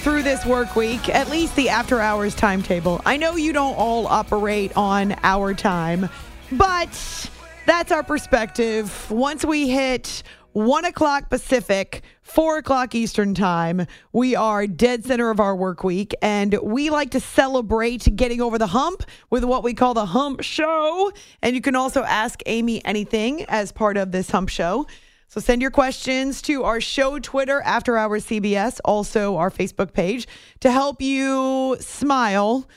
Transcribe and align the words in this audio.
through 0.00 0.22
this 0.22 0.46
work 0.46 0.76
week, 0.76 1.10
at 1.10 1.28
least 1.28 1.54
the 1.56 1.68
after 1.68 2.00
hours 2.00 2.34
timetable. 2.34 3.02
I 3.04 3.18
know 3.18 3.36
you 3.36 3.52
don't 3.52 3.74
all 3.74 4.06
operate 4.06 4.74
on 4.74 5.14
our 5.22 5.52
time, 5.52 6.08
but 6.52 7.30
that's 7.66 7.92
our 7.92 8.02
perspective. 8.02 9.10
Once 9.10 9.44
we 9.44 9.68
hit 9.68 10.22
one 10.52 10.86
o'clock 10.86 11.28
Pacific, 11.28 12.02
four 12.22 12.56
o'clock 12.56 12.94
Eastern 12.94 13.34
time, 13.34 13.86
we 14.12 14.34
are 14.34 14.66
dead 14.66 15.04
center 15.04 15.28
of 15.28 15.38
our 15.38 15.54
work 15.54 15.84
week, 15.84 16.14
and 16.22 16.58
we 16.62 16.88
like 16.88 17.10
to 17.10 17.20
celebrate 17.20 18.16
getting 18.16 18.40
over 18.40 18.56
the 18.56 18.68
hump 18.68 19.04
with 19.28 19.44
what 19.44 19.62
we 19.62 19.74
call 19.74 19.92
the 19.92 20.06
hump 20.06 20.40
show. 20.40 21.12
And 21.42 21.54
you 21.54 21.60
can 21.60 21.76
also 21.76 22.02
ask 22.04 22.40
Amy 22.46 22.82
anything 22.86 23.44
as 23.50 23.70
part 23.70 23.98
of 23.98 24.12
this 24.12 24.30
hump 24.30 24.48
show. 24.48 24.86
So 25.30 25.38
send 25.40 25.62
your 25.62 25.70
questions 25.70 26.42
to 26.42 26.64
our 26.64 26.80
show 26.80 27.20
Twitter, 27.20 27.60
After 27.60 27.96
Hours 27.96 28.26
CBS, 28.26 28.80
also 28.84 29.36
our 29.36 29.48
Facebook 29.48 29.92
page 29.92 30.26
to 30.58 30.72
help 30.72 31.00
you 31.00 31.76
smile. 31.78 32.68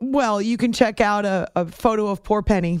Well, 0.00 0.40
you 0.40 0.56
can 0.56 0.72
check 0.72 1.02
out 1.02 1.26
a, 1.26 1.50
a 1.54 1.66
photo 1.66 2.06
of 2.06 2.22
poor 2.22 2.40
Penny. 2.40 2.80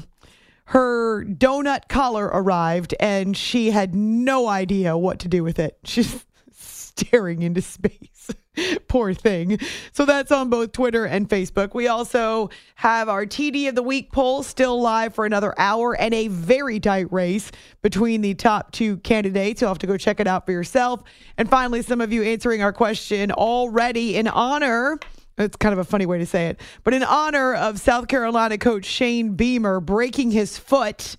Her 0.64 1.26
donut 1.26 1.88
collar 1.90 2.24
arrived 2.24 2.94
and 2.98 3.36
she 3.36 3.70
had 3.70 3.94
no 3.94 4.48
idea 4.48 4.96
what 4.96 5.18
to 5.18 5.28
do 5.28 5.44
with 5.44 5.58
it. 5.58 5.76
She's 5.84 6.24
staring 6.50 7.42
into 7.42 7.60
space. 7.60 8.17
Poor 8.88 9.14
thing. 9.14 9.58
So 9.92 10.04
that's 10.04 10.32
on 10.32 10.50
both 10.50 10.72
Twitter 10.72 11.04
and 11.04 11.28
Facebook. 11.28 11.74
We 11.74 11.88
also 11.88 12.50
have 12.76 13.08
our 13.08 13.26
TD 13.26 13.68
of 13.68 13.74
the 13.74 13.82
Week 13.82 14.12
poll 14.12 14.42
still 14.42 14.80
live 14.80 15.14
for 15.14 15.26
another 15.26 15.54
hour 15.58 15.94
and 15.94 16.14
a 16.14 16.28
very 16.28 16.80
tight 16.80 17.12
race 17.12 17.50
between 17.82 18.20
the 18.20 18.34
top 18.34 18.72
two 18.72 18.98
candidates. 18.98 19.60
You'll 19.60 19.70
have 19.70 19.78
to 19.78 19.86
go 19.86 19.96
check 19.96 20.20
it 20.20 20.26
out 20.26 20.46
for 20.46 20.52
yourself. 20.52 21.02
And 21.36 21.48
finally, 21.48 21.82
some 21.82 22.00
of 22.00 22.12
you 22.12 22.22
answering 22.22 22.62
our 22.62 22.72
question 22.72 23.32
already 23.32 24.16
in 24.16 24.28
honor. 24.28 24.98
It's 25.36 25.56
kind 25.56 25.72
of 25.72 25.78
a 25.78 25.84
funny 25.84 26.04
way 26.04 26.18
to 26.18 26.26
say 26.26 26.48
it, 26.48 26.60
but 26.82 26.94
in 26.94 27.04
honor 27.04 27.54
of 27.54 27.78
South 27.78 28.08
Carolina 28.08 28.58
coach 28.58 28.84
Shane 28.84 29.34
Beamer 29.34 29.78
breaking 29.78 30.32
his 30.32 30.58
foot 30.58 31.16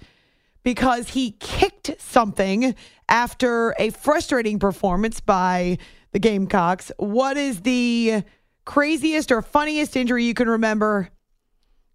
because 0.64 1.10
he 1.10 1.32
kicked 1.40 1.92
something 2.00 2.76
after 3.08 3.74
a 3.80 3.92
frustrating 3.92 4.60
performance 4.60 5.22
by 5.22 5.78
the 6.12 6.20
Gamecocks. 6.20 6.92
What 6.98 7.38
is 7.38 7.62
the 7.62 8.24
craziest 8.66 9.32
or 9.32 9.42
funniest 9.42 9.96
injury 9.96 10.26
you 10.26 10.34
can 10.34 10.50
remember? 10.50 11.10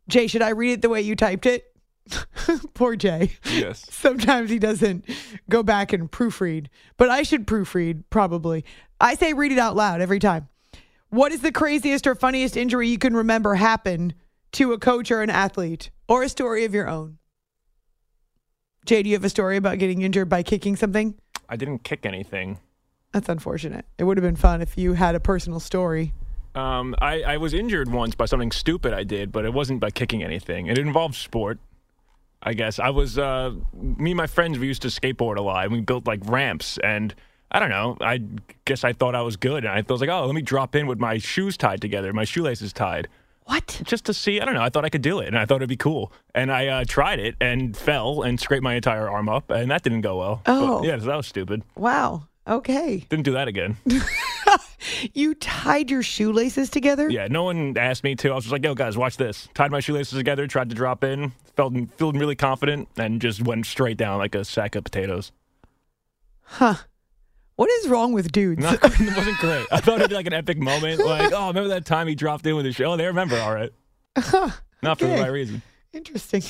Jay, 0.08 0.26
should 0.26 0.42
I 0.42 0.50
read 0.50 0.72
it 0.72 0.82
the 0.82 0.88
way 0.88 1.00
you 1.00 1.16
typed 1.16 1.46
it? 1.46 1.64
Poor 2.74 2.96
Jay. 2.96 3.32
Yes. 3.44 3.86
Sometimes 3.90 4.50
he 4.50 4.58
doesn't 4.58 5.04
go 5.48 5.62
back 5.62 5.92
and 5.92 6.10
proofread, 6.10 6.66
but 6.96 7.08
I 7.08 7.22
should 7.22 7.46
proofread 7.46 8.04
probably. 8.10 8.64
I 9.00 9.14
say 9.14 9.32
read 9.32 9.52
it 9.52 9.58
out 9.58 9.76
loud 9.76 10.00
every 10.00 10.18
time. 10.18 10.48
What 11.08 11.32
is 11.32 11.40
the 11.40 11.52
craziest 11.52 12.06
or 12.06 12.14
funniest 12.14 12.56
injury 12.56 12.88
you 12.88 12.98
can 12.98 13.14
remember 13.14 13.54
happen 13.54 14.14
to 14.52 14.72
a 14.72 14.78
coach 14.78 15.10
or 15.10 15.22
an 15.22 15.30
athlete 15.30 15.90
or 16.08 16.22
a 16.22 16.28
story 16.28 16.64
of 16.64 16.74
your 16.74 16.88
own? 16.88 17.18
Jay, 18.84 19.02
do 19.02 19.08
you 19.08 19.16
have 19.16 19.24
a 19.24 19.30
story 19.30 19.56
about 19.56 19.78
getting 19.78 20.02
injured 20.02 20.28
by 20.28 20.42
kicking 20.42 20.76
something? 20.76 21.14
I 21.48 21.56
didn't 21.56 21.84
kick 21.84 22.04
anything. 22.04 22.58
That's 23.14 23.28
unfortunate. 23.28 23.84
It 23.96 24.02
would 24.02 24.16
have 24.16 24.24
been 24.24 24.34
fun 24.34 24.60
if 24.60 24.76
you 24.76 24.94
had 24.94 25.14
a 25.14 25.20
personal 25.20 25.60
story. 25.60 26.12
Um, 26.56 26.96
I, 27.00 27.22
I 27.22 27.36
was 27.36 27.54
injured 27.54 27.88
once 27.92 28.16
by 28.16 28.26
something 28.26 28.50
stupid 28.50 28.92
I 28.92 29.04
did, 29.04 29.30
but 29.30 29.44
it 29.44 29.54
wasn't 29.54 29.78
by 29.78 29.90
kicking 29.90 30.24
anything. 30.24 30.66
It 30.66 30.78
involved 30.78 31.14
sport. 31.14 31.60
I 32.42 32.54
guess 32.54 32.80
I 32.80 32.90
was 32.90 33.16
uh, 33.16 33.52
me 33.72 34.10
and 34.10 34.16
my 34.16 34.26
friends. 34.26 34.58
We 34.58 34.66
used 34.66 34.82
to 34.82 34.88
skateboard 34.88 35.36
a 35.36 35.42
lot, 35.42 35.64
and 35.64 35.72
we 35.72 35.80
built 35.80 36.08
like 36.08 36.20
ramps. 36.24 36.76
And 36.78 37.14
I 37.52 37.60
don't 37.60 37.70
know. 37.70 37.96
I 38.00 38.20
guess 38.64 38.82
I 38.82 38.92
thought 38.92 39.14
I 39.14 39.22
was 39.22 39.36
good, 39.36 39.64
and 39.64 39.72
I 39.72 39.84
was 39.88 40.00
like, 40.00 40.10
oh, 40.10 40.26
let 40.26 40.34
me 40.34 40.42
drop 40.42 40.74
in 40.74 40.88
with 40.88 40.98
my 40.98 41.18
shoes 41.18 41.56
tied 41.56 41.80
together, 41.80 42.12
my 42.12 42.24
shoelaces 42.24 42.72
tied. 42.72 43.06
What? 43.44 43.80
Just 43.84 44.06
to 44.06 44.14
see, 44.14 44.40
I 44.40 44.44
don't 44.44 44.54
know. 44.54 44.62
I 44.62 44.70
thought 44.70 44.84
I 44.84 44.88
could 44.88 45.02
do 45.02 45.20
it, 45.20 45.28
and 45.28 45.38
I 45.38 45.46
thought 45.46 45.56
it'd 45.56 45.68
be 45.68 45.76
cool. 45.76 46.12
And 46.34 46.50
I 46.50 46.66
uh, 46.66 46.84
tried 46.84 47.20
it 47.20 47.36
and 47.40 47.76
fell 47.76 48.22
and 48.22 48.40
scraped 48.40 48.64
my 48.64 48.74
entire 48.74 49.08
arm 49.08 49.28
up, 49.28 49.50
and 49.50 49.70
that 49.70 49.84
didn't 49.84 50.00
go 50.00 50.18
well. 50.18 50.42
Oh. 50.46 50.80
But, 50.80 50.88
yeah, 50.88 50.98
so 50.98 51.06
that 51.06 51.16
was 51.16 51.28
stupid. 51.28 51.62
Wow. 51.76 52.26
Okay. 52.46 53.06
Didn't 53.08 53.24
do 53.24 53.32
that 53.32 53.48
again. 53.48 53.76
You 55.12 55.34
tied 55.34 55.90
your 55.90 56.02
shoelaces 56.02 56.68
together? 56.70 57.08
Yeah, 57.08 57.26
no 57.28 57.44
one 57.44 57.76
asked 57.76 58.04
me 58.04 58.14
to. 58.16 58.30
I 58.30 58.34
was 58.34 58.44
just 58.44 58.52
like, 58.52 58.64
yo, 58.64 58.74
guys, 58.74 58.96
watch 58.96 59.16
this. 59.16 59.48
Tied 59.54 59.70
my 59.70 59.80
shoelaces 59.80 60.18
together, 60.18 60.46
tried 60.46 60.68
to 60.68 60.74
drop 60.74 61.04
in, 61.04 61.32
felt 61.56 61.74
feeling 61.96 62.18
really 62.18 62.36
confident, 62.36 62.88
and 62.96 63.20
just 63.20 63.42
went 63.42 63.66
straight 63.66 63.96
down 63.96 64.18
like 64.18 64.34
a 64.34 64.44
sack 64.44 64.74
of 64.74 64.84
potatoes. 64.84 65.32
Huh. 66.42 66.74
What 67.56 67.70
is 67.70 67.88
wrong 67.88 68.12
with 68.12 68.30
dudes? 68.32 68.62
Not, 68.62 68.74
it 68.82 69.16
wasn't 69.16 69.38
great. 69.38 69.66
I 69.72 69.80
thought 69.80 69.98
it'd 69.98 70.10
be 70.10 70.16
like 70.16 70.26
an 70.26 70.32
epic 70.32 70.58
moment. 70.58 71.04
Like, 71.04 71.32
oh, 71.32 71.48
remember 71.48 71.68
that 71.68 71.86
time 71.86 72.08
he 72.08 72.14
dropped 72.14 72.46
in 72.46 72.56
with 72.56 72.66
his 72.66 72.74
show? 72.74 72.92
Oh, 72.92 72.96
they 72.96 73.06
remember, 73.06 73.38
all 73.38 73.54
right. 73.54 73.72
Not 74.82 74.98
for 74.98 75.06
the 75.06 75.16
right 75.16 75.32
reason. 75.32 75.62
Interesting. 75.92 76.42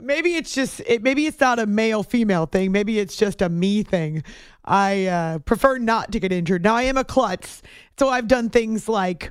Maybe 0.00 0.34
it's 0.34 0.54
just 0.54 0.80
it, 0.86 1.02
maybe 1.02 1.26
it's 1.26 1.40
not 1.40 1.58
a 1.58 1.66
male 1.66 2.02
female 2.02 2.46
thing. 2.46 2.72
Maybe 2.72 2.98
it's 2.98 3.16
just 3.16 3.42
a 3.42 3.48
me 3.48 3.82
thing. 3.82 4.22
I 4.64 5.06
uh, 5.06 5.38
prefer 5.40 5.78
not 5.78 6.12
to 6.12 6.20
get 6.20 6.32
injured. 6.32 6.62
Now 6.62 6.76
I 6.76 6.82
am 6.82 6.96
a 6.96 7.04
klutz, 7.04 7.62
so 7.98 8.08
I've 8.08 8.28
done 8.28 8.50
things 8.50 8.88
like, 8.88 9.30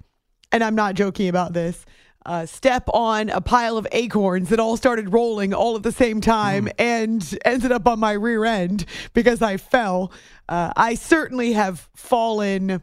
and 0.51 0.63
I'm 0.63 0.75
not 0.75 0.95
joking 0.95 1.27
about 1.27 1.53
this. 1.53 1.85
Uh, 2.25 2.45
step 2.45 2.83
on 2.93 3.29
a 3.29 3.39
pile 3.39 3.77
of 3.77 3.87
acorns 3.93 4.49
that 4.49 4.59
all 4.59 4.75
started 4.75 5.13
rolling 5.13 5.53
all 5.53 5.77
at 5.77 5.83
the 5.83 5.93
same 5.93 6.19
time 6.19 6.67
and 6.77 7.37
ended 7.45 7.71
up 7.71 7.87
on 7.87 7.99
my 7.99 8.11
rear 8.11 8.43
end 8.43 8.83
because 9.13 9.41
I 9.41 9.55
fell. 9.55 10.11
Uh, 10.49 10.73
I 10.75 10.95
certainly 10.95 11.53
have 11.53 11.87
fallen 11.95 12.81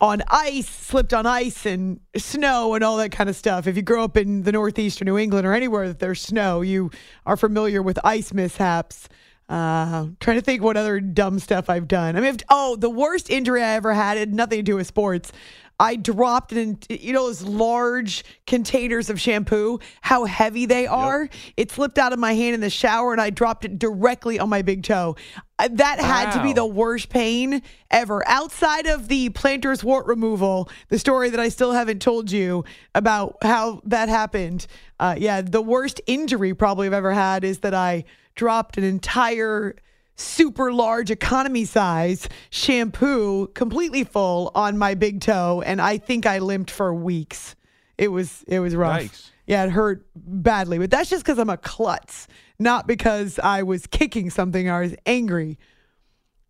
on 0.00 0.22
ice, 0.28 0.68
slipped 0.68 1.12
on 1.12 1.26
ice 1.26 1.66
and 1.66 2.00
snow 2.16 2.74
and 2.74 2.82
all 2.82 2.96
that 2.96 3.12
kind 3.12 3.28
of 3.28 3.36
stuff. 3.36 3.66
If 3.66 3.76
you 3.76 3.82
grow 3.82 4.04
up 4.04 4.16
in 4.16 4.42
the 4.42 4.52
Northeast 4.52 5.02
or 5.02 5.04
New 5.04 5.18
England 5.18 5.46
or 5.46 5.52
anywhere 5.52 5.88
that 5.88 5.98
there's 5.98 6.20
snow, 6.20 6.62
you 6.62 6.90
are 7.26 7.36
familiar 7.36 7.82
with 7.82 7.98
ice 8.04 8.32
mishaps. 8.32 9.08
Uh, 9.48 10.08
trying 10.18 10.36
to 10.36 10.40
think 10.40 10.60
what 10.60 10.76
other 10.76 10.98
dumb 10.98 11.38
stuff 11.38 11.70
I've 11.70 11.86
done. 11.86 12.16
I 12.16 12.20
mean, 12.20 12.36
oh, 12.48 12.74
the 12.74 12.90
worst 12.90 13.30
injury 13.30 13.62
I 13.62 13.74
ever 13.74 13.94
had 13.94 14.18
had 14.18 14.34
nothing 14.34 14.58
to 14.58 14.62
do 14.62 14.74
with 14.74 14.88
sports. 14.88 15.30
I 15.78 15.96
dropped 15.96 16.52
in, 16.52 16.78
you 16.88 17.12
know, 17.12 17.26
those 17.26 17.42
large 17.42 18.24
containers 18.46 19.10
of 19.10 19.20
shampoo, 19.20 19.78
how 20.00 20.24
heavy 20.24 20.64
they 20.64 20.86
are. 20.86 21.28
It 21.56 21.70
slipped 21.70 21.98
out 21.98 22.12
of 22.12 22.18
my 22.18 22.32
hand 22.32 22.54
in 22.54 22.60
the 22.60 22.70
shower 22.70 23.12
and 23.12 23.20
I 23.20 23.30
dropped 23.30 23.64
it 23.64 23.78
directly 23.78 24.38
on 24.38 24.48
my 24.48 24.62
big 24.62 24.82
toe. 24.84 25.16
Uh, 25.58 25.68
That 25.72 26.00
had 26.00 26.32
to 26.32 26.42
be 26.42 26.54
the 26.54 26.64
worst 26.64 27.10
pain 27.10 27.62
ever. 27.90 28.26
Outside 28.26 28.86
of 28.86 29.08
the 29.08 29.28
plantar's 29.30 29.84
wart 29.84 30.06
removal, 30.06 30.70
the 30.88 30.98
story 30.98 31.28
that 31.30 31.40
I 31.40 31.50
still 31.50 31.72
haven't 31.72 32.00
told 32.00 32.30
you 32.30 32.64
about 32.94 33.36
how 33.42 33.82
that 33.84 34.08
happened. 34.08 34.66
Uh, 34.98 35.14
yeah, 35.18 35.42
the 35.42 35.62
worst 35.62 36.00
injury 36.06 36.54
probably 36.54 36.86
I've 36.86 36.94
ever 36.94 37.12
had 37.12 37.44
is 37.44 37.58
that 37.58 37.74
I 37.74 38.04
dropped 38.34 38.78
an 38.78 38.84
entire 38.84 39.76
super 40.16 40.72
large 40.72 41.10
economy 41.10 41.64
size 41.64 42.28
shampoo 42.50 43.46
completely 43.48 44.02
full 44.02 44.50
on 44.54 44.78
my 44.78 44.94
big 44.94 45.20
toe 45.20 45.62
and 45.64 45.80
I 45.80 45.98
think 45.98 46.26
I 46.26 46.38
limped 46.38 46.70
for 46.70 46.92
weeks. 46.94 47.54
It 47.98 48.08
was 48.08 48.44
it 48.48 48.60
was 48.60 48.74
rough. 48.74 49.02
Yikes. 49.02 49.30
Yeah, 49.46 49.64
it 49.64 49.70
hurt 49.70 50.06
badly, 50.16 50.78
but 50.78 50.90
that's 50.90 51.08
just 51.08 51.24
because 51.24 51.38
I'm 51.38 51.50
a 51.50 51.56
klutz, 51.56 52.26
not 52.58 52.86
because 52.88 53.38
I 53.38 53.62
was 53.62 53.86
kicking 53.86 54.28
something 54.28 54.68
or 54.68 54.74
I 54.74 54.80
was 54.80 54.96
angry. 55.06 55.58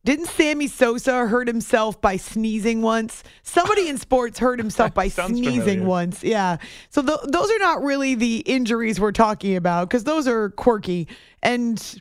Didn't 0.05 0.27
Sammy 0.27 0.69
Sosa 0.69 1.27
hurt 1.27 1.49
himself 1.49 2.01
by 2.01 2.17
sneezing 2.17 2.81
once? 2.81 3.25
Somebody 3.43 3.89
in 3.89 3.99
sports 3.99 4.39
hurt 4.39 4.59
himself 4.61 4.95
by 4.95 5.09
sneezing 5.09 5.63
familiar. 5.63 5.85
once. 5.85 6.23
Yeah. 6.23 6.59
So 6.91 7.03
th- 7.03 7.19
those 7.27 7.51
are 7.51 7.59
not 7.59 7.83
really 7.83 8.15
the 8.15 8.39
injuries 8.47 9.01
we're 9.01 9.11
talking 9.13 9.57
about 9.57 9.89
because 9.91 10.05
those 10.05 10.29
are 10.29 10.51
quirky 10.51 11.09
and 11.43 12.01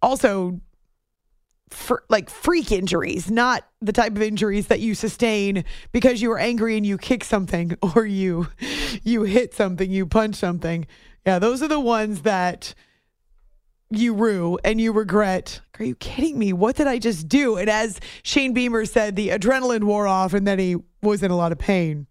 also 0.00 0.60
fr- 1.70 2.02
like 2.08 2.30
freak 2.30 2.72
injuries, 2.72 3.30
not 3.30 3.66
the 3.80 3.92
type 3.92 4.12
of 4.12 4.22
injuries 4.22 4.66
that 4.68 4.80
you 4.80 4.94
sustain 4.94 5.64
because 5.92 6.20
you 6.20 6.28
were 6.28 6.38
angry 6.38 6.76
and 6.76 6.84
you 6.84 6.98
kick 6.98 7.24
something 7.24 7.76
or 7.94 8.06
you 8.06 8.48
you 9.02 9.22
hit 9.22 9.54
something, 9.54 9.90
you 9.90 10.06
punch 10.06 10.36
something. 10.36 10.86
Yeah, 11.26 11.38
those 11.38 11.62
are 11.62 11.68
the 11.68 11.80
ones 11.80 12.22
that 12.22 12.74
you 13.90 14.14
rue 14.14 14.58
and 14.64 14.80
you 14.80 14.92
regret. 14.92 15.60
Are 15.78 15.84
you 15.84 15.94
kidding 15.96 16.38
me? 16.38 16.52
What 16.52 16.76
did 16.76 16.86
I 16.86 16.98
just 16.98 17.28
do? 17.28 17.56
And 17.56 17.68
as 17.68 18.00
Shane 18.22 18.52
Beamer 18.52 18.84
said, 18.84 19.16
the 19.16 19.28
adrenaline 19.30 19.84
wore 19.84 20.06
off 20.06 20.32
and 20.32 20.46
then 20.46 20.58
he 20.58 20.76
was 21.02 21.22
in 21.22 21.30
a 21.30 21.36
lot 21.36 21.52
of 21.52 21.58
pain. 21.58 22.06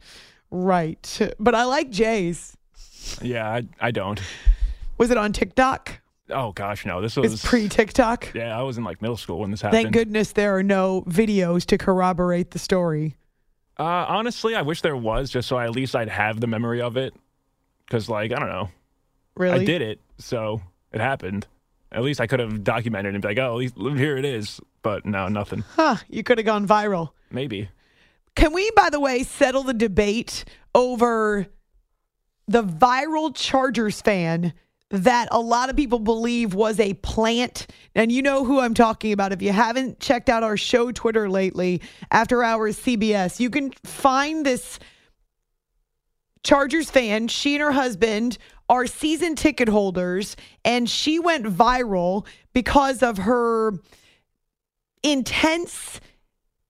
Right. 0.52 1.32
But 1.40 1.56
I 1.56 1.64
like 1.64 1.90
Jay's. 1.90 2.56
Yeah, 3.22 3.48
I, 3.50 3.64
I 3.80 3.92
don't. 3.92 4.22
Was 4.98 5.12
it 5.12 5.18
on 5.18 5.32
TikTok? 5.32 6.02
Oh 6.30 6.52
gosh, 6.52 6.86
no. 6.86 7.02
This 7.02 7.16
was 7.16 7.44
pre 7.44 7.70
TikTok. 7.70 8.34
Yeah, 8.34 8.58
I 8.58 8.64
was 8.64 8.78
in 8.78 8.84
like 8.84 9.02
middle 9.02 9.18
school 9.18 9.40
when 9.40 9.52
this 9.52 9.62
happened. 9.62 9.84
Thank 9.84 9.94
goodness 9.94 10.34
there 10.34 10.56
are 10.58 10.64
no 10.64 11.04
videos 11.08 11.66
to 11.68 11.78
corroborate 11.78 12.52
the 12.52 12.60
story. 12.60 13.16
Uh, 13.78 13.84
honestly, 14.08 14.56
I 14.56 14.62
wish 14.62 14.82
there 14.82 14.98
was, 14.98 15.30
just 15.30 15.48
so 15.48 15.56
I, 15.58 15.64
at 15.64 15.72
least 15.72 15.96
I'd 15.96 16.10
have 16.10 16.42
the 16.42 16.48
memory 16.48 16.82
of 16.82 16.98
it. 16.98 17.14
Because, 17.86 18.10
like, 18.10 18.32
I 18.34 18.40
don't 18.40 18.50
know, 18.50 18.70
Really? 19.36 19.62
I 19.62 19.64
did 19.66 19.82
it, 19.82 20.00
so 20.18 20.62
it 20.92 21.00
happened. 21.00 21.48
At 21.92 22.04
least 22.04 22.20
I 22.20 22.28
could 22.28 22.40
have 22.40 22.64
documented 22.64 23.16
and 23.16 23.22
be 23.22 23.30
like, 23.30 23.40
oh, 23.40 23.54
at 23.54 23.58
least 23.58 23.76
here 23.78 24.18
it 24.18 24.26
is. 24.26 24.60
But 24.84 25.06
no, 25.06 25.28
nothing. 25.28 25.64
Huh, 25.76 25.96
you 26.08 26.24
could 26.24 26.38
have 26.38 26.46
gone 26.46 26.68
viral. 26.68 27.12
Maybe. 27.32 27.70
Can 28.36 28.54
we, 28.54 28.70
by 28.76 28.90
the 28.90 29.00
way, 29.00 29.24
settle 29.24 29.64
the 29.64 29.74
debate 29.74 30.46
over 30.76 31.48
the 32.48 32.64
viral 32.64 33.34
Chargers 33.34 34.02
fan 34.02 34.54
that 34.92 35.28
a 35.32 35.40
lot 35.40 35.70
of 35.70 35.76
people 35.76 36.00
believe 36.00 36.54
was 36.54 36.80
a 36.80 36.94
plant? 36.96 37.68
And 37.96 38.12
you 38.12 38.22
know 38.22 38.44
who 38.44 38.60
I'm 38.60 38.74
talking 38.74 39.12
about. 39.12 39.32
If 39.32 39.42
you 39.42 39.52
haven't 39.52 40.00
checked 40.00 40.30
out 40.30 40.44
our 40.44 40.58
show 40.58 40.92
Twitter 40.92 41.30
lately, 41.30 41.82
After 42.12 42.44
Hours 42.44 42.78
CBS, 42.80 43.40
you 43.40 43.50
can 43.50 43.72
find 43.84 44.46
this 44.46 44.80
Chargers 46.44 46.90
fan. 46.90 47.28
She 47.28 47.56
and 47.56 47.64
her 47.64 47.72
husband 47.72 48.38
are 48.70 48.88
season 48.88 49.36
ticket 49.36 49.68
holders, 49.68 50.36
and 50.64 50.90
she 50.90 51.20
went 51.20 51.46
viral 51.46 52.26
because 52.54 53.04
of 53.04 53.18
her 53.18 53.74
intense 55.04 56.00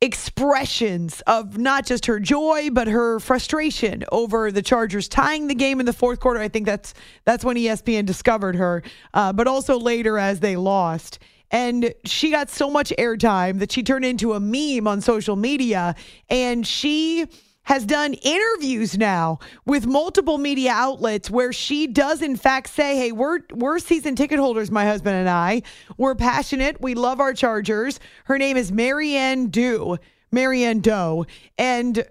expressions 0.01 1.21
of 1.27 1.57
not 1.57 1.85
just 1.85 2.05
her 2.05 2.19
joy 2.21 2.69
but 2.71 2.87
her 2.87 3.19
frustration 3.19 4.05
over 4.11 4.49
the 4.51 4.61
Chargers 4.61 5.09
tying 5.09 5.47
the 5.47 5.55
game 5.55 5.79
in 5.79 5.85
the 5.85 5.93
fourth 5.93 6.19
quarter. 6.21 6.39
I 6.39 6.47
think 6.47 6.65
that's 6.65 6.93
that's 7.25 7.43
when 7.43 7.57
ESPN 7.57 8.05
discovered 8.05 8.55
her, 8.55 8.81
uh, 9.13 9.33
but 9.33 9.47
also 9.47 9.77
later 9.77 10.17
as 10.17 10.39
they 10.39 10.55
lost. 10.55 11.19
And 11.51 11.93
she 12.05 12.29
got 12.31 12.49
so 12.49 12.69
much 12.69 12.93
airtime 12.97 13.59
that 13.59 13.71
she 13.71 13.83
turned 13.83 14.05
into 14.05 14.33
a 14.33 14.39
meme 14.39 14.87
on 14.87 15.01
social 15.01 15.35
media, 15.35 15.95
and 16.29 16.65
she 16.65 17.25
has 17.69 17.85
done 17.85 18.15
interviews 18.15 18.97
now 18.97 19.37
with 19.67 19.85
multiple 19.85 20.39
media 20.39 20.71
outlets 20.71 21.29
where 21.29 21.53
she 21.53 21.85
does 21.85 22.23
in 22.23 22.35
fact 22.35 22.67
say, 22.67 22.97
"Hey, 22.97 23.11
we're 23.11 23.41
we're 23.53 23.77
season 23.77 24.15
ticket 24.15 24.39
holders, 24.39 24.71
my 24.71 24.85
husband 24.85 25.15
and 25.15 25.29
I. 25.29 25.61
We're 25.95 26.15
passionate. 26.15 26.81
We 26.81 26.95
love 26.95 27.19
our 27.19 27.31
Chargers." 27.31 27.99
Her 28.25 28.39
name 28.39 28.57
is 28.57 28.71
Marianne 28.71 29.49
Dew, 29.49 29.99
Marianne 30.31 30.79
Doe, 30.79 31.27
and 31.59 32.03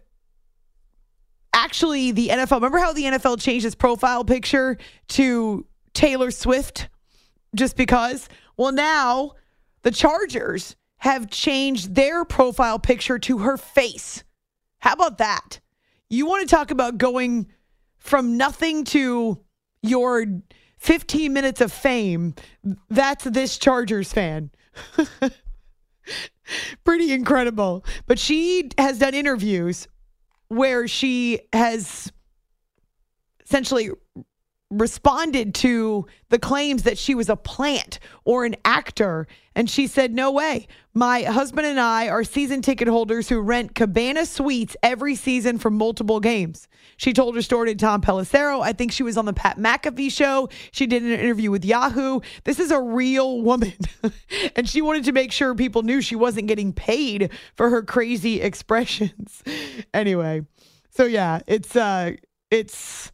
actually 1.53 2.13
the 2.13 2.29
NFL. 2.29 2.59
Remember 2.59 2.79
how 2.79 2.93
the 2.93 3.07
NFL 3.07 3.39
changed 3.39 3.67
its 3.67 3.75
profile 3.75 4.23
picture 4.25 4.79
to 5.09 5.67
Taylor 5.93 6.31
Swift 6.31 6.89
just 7.57 7.77
because? 7.77 8.29
Well, 8.57 8.71
now 8.71 9.33
the 9.83 9.91
Chargers 9.91 10.77
have 10.99 11.31
changed 11.31 11.97
their 11.97 12.25
profile 12.25 12.79
picture 12.79 13.19
to 13.19 13.39
her 13.39 13.57
face. 13.57 14.23
How 14.79 14.93
about 14.93 15.19
that? 15.19 15.61
You 16.09 16.27
want 16.27 16.49
to 16.49 16.55
talk 16.55 16.71
about 16.71 16.99
going 16.99 17.49
from 17.99 18.37
nothing 18.37 18.85
to 18.85 19.41
your 19.83 20.25
15 20.79 21.33
minutes 21.33 21.61
of 21.61 21.73
fame? 21.73 22.35
That's 22.89 23.25
this 23.25 23.59
Chargers 23.59 24.13
fan. 24.13 24.51
Pretty 26.85 27.13
incredible. 27.13 27.85
But 28.07 28.19
she 28.19 28.71
has 28.79 28.99
done 28.99 29.15
interviews 29.15 29.87
where 30.49 30.89
she 30.89 31.41
has 31.53 32.11
essentially 33.45 33.91
responded 34.71 35.55
to 35.55 36.07
the 36.29 36.39
claims 36.39 36.83
that 36.83 36.99
she 36.99 37.15
was 37.15 37.29
a 37.29 37.37
plant 37.37 37.99
or 38.25 38.45
an 38.45 38.55
actor. 38.65 39.27
And 39.55 39.69
she 39.69 39.87
said, 39.87 40.15
No 40.15 40.31
way. 40.31 40.69
My 40.93 41.23
husband 41.23 41.67
and 41.67 41.81
I 41.81 42.09
are 42.09 42.23
season 42.25 42.61
ticket 42.61 42.89
holders 42.89 43.29
who 43.29 43.41
rent 43.41 43.75
cabana 43.75 44.27
suites 44.27 44.77
every 44.83 45.15
season 45.15 45.59
for 45.59 45.71
multiple 45.71 46.21
games. 46.21 46.69
She 46.97 47.13
told 47.13 47.37
her 47.37 47.43
story 47.43 47.73
to 47.73 47.77
Tom 47.77 48.03
Pelissero. 48.03 48.61
I 48.61 48.73
think 48.73 48.93
she 48.93 49.03
was 49.03 49.17
on 49.17 49.25
the 49.25 49.33
Pat 49.33 49.59
McAfee 49.59 50.11
show. 50.11 50.49
She 50.73 50.87
did 50.87 51.03
an 51.03 51.13
interview 51.13 51.51
with 51.51 51.65
Yahoo. 51.65 52.21
This 52.45 52.59
is 52.59 52.71
a 52.71 52.81
real 52.81 53.41
woman. 53.43 53.75
and 54.57 54.69
she 54.69 54.83
wanted 54.83 55.05
to 55.05 55.13
make 55.13 55.33
sure 55.33 55.55
people 55.55 55.83
knew 55.83 56.01
she 56.01 56.17
wasn't 56.17 56.49
getting 56.49 56.73
paid 56.73 57.31
for 57.55 57.71
her 57.71 57.83
crazy 57.83 58.41
expressions. 58.41 59.43
anyway, 59.95 60.43
so 60.91 61.05
yeah, 61.05 61.41
it's, 61.47 61.77
uh, 61.77 62.13
it's, 62.51 63.13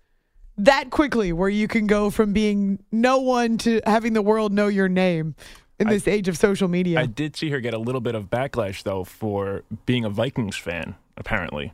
that 0.58 0.90
quickly 0.90 1.32
where 1.32 1.48
you 1.48 1.68
can 1.68 1.86
go 1.86 2.10
from 2.10 2.32
being 2.32 2.78
no 2.92 3.18
one 3.18 3.58
to 3.58 3.80
having 3.86 4.12
the 4.12 4.22
world 4.22 4.52
know 4.52 4.68
your 4.68 4.88
name 4.88 5.34
in 5.78 5.88
this 5.88 6.06
age 6.06 6.28
of 6.28 6.38
social 6.38 6.68
media. 6.68 7.00
I 7.00 7.06
did 7.06 7.36
see 7.36 7.50
her 7.50 7.60
get 7.60 7.74
a 7.74 7.78
little 7.78 8.00
bit 8.00 8.14
of 8.14 8.30
backlash, 8.30 8.82
though, 8.82 9.04
for 9.04 9.64
being 9.86 10.04
a 10.04 10.10
Vikings 10.10 10.56
fan, 10.56 10.94
apparently. 11.16 11.72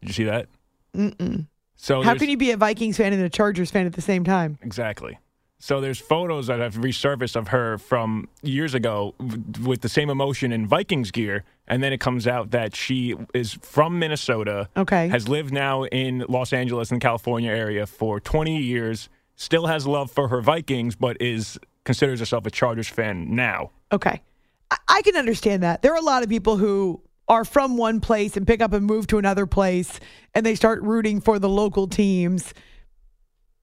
Did 0.00 0.08
you 0.08 0.14
see 0.14 0.24
that? 0.24 0.48
Mm-mm. 0.96 1.46
So 1.76 2.02
How 2.02 2.14
can 2.14 2.28
you 2.28 2.36
be 2.36 2.50
a 2.50 2.56
Vikings 2.56 2.96
fan 2.96 3.12
and 3.12 3.22
a 3.22 3.28
Chargers 3.28 3.70
fan 3.70 3.86
at 3.86 3.94
the 3.94 4.02
same 4.02 4.24
time? 4.24 4.58
Exactly. 4.62 5.18
So 5.62 5.80
there's 5.80 6.00
photos 6.00 6.48
that 6.48 6.58
have 6.58 6.74
resurfaced 6.74 7.36
of 7.36 7.46
her 7.48 7.78
from 7.78 8.28
years 8.42 8.74
ago 8.74 9.14
with 9.62 9.80
the 9.80 9.88
same 9.88 10.10
emotion 10.10 10.50
in 10.50 10.66
Vikings 10.66 11.12
gear, 11.12 11.44
and 11.68 11.80
then 11.80 11.92
it 11.92 12.00
comes 12.00 12.26
out 12.26 12.50
that 12.50 12.74
she 12.74 13.14
is 13.32 13.52
from 13.52 14.00
Minnesota. 14.00 14.68
Okay. 14.76 15.06
Has 15.06 15.28
lived 15.28 15.52
now 15.52 15.84
in 15.84 16.24
Los 16.28 16.52
Angeles 16.52 16.90
and 16.90 17.00
California 17.00 17.52
area 17.52 17.86
for 17.86 18.18
20 18.18 18.58
years. 18.58 19.08
Still 19.36 19.68
has 19.68 19.86
love 19.86 20.10
for 20.10 20.26
her 20.26 20.40
Vikings, 20.40 20.96
but 20.96 21.16
is 21.22 21.60
considers 21.84 22.18
herself 22.18 22.44
a 22.44 22.50
Chargers 22.50 22.88
fan 22.88 23.36
now. 23.36 23.70
Okay. 23.92 24.20
I, 24.68 24.76
I 24.88 25.02
can 25.02 25.14
understand 25.14 25.62
that. 25.62 25.80
There 25.82 25.92
are 25.92 25.98
a 25.98 26.04
lot 26.04 26.24
of 26.24 26.28
people 26.28 26.56
who 26.56 27.00
are 27.28 27.44
from 27.44 27.76
one 27.76 28.00
place 28.00 28.36
and 28.36 28.48
pick 28.48 28.60
up 28.60 28.72
and 28.72 28.84
move 28.84 29.06
to 29.06 29.18
another 29.18 29.46
place 29.46 30.00
and 30.34 30.44
they 30.44 30.56
start 30.56 30.82
rooting 30.82 31.20
for 31.20 31.38
the 31.38 31.48
local 31.48 31.86
teams. 31.86 32.52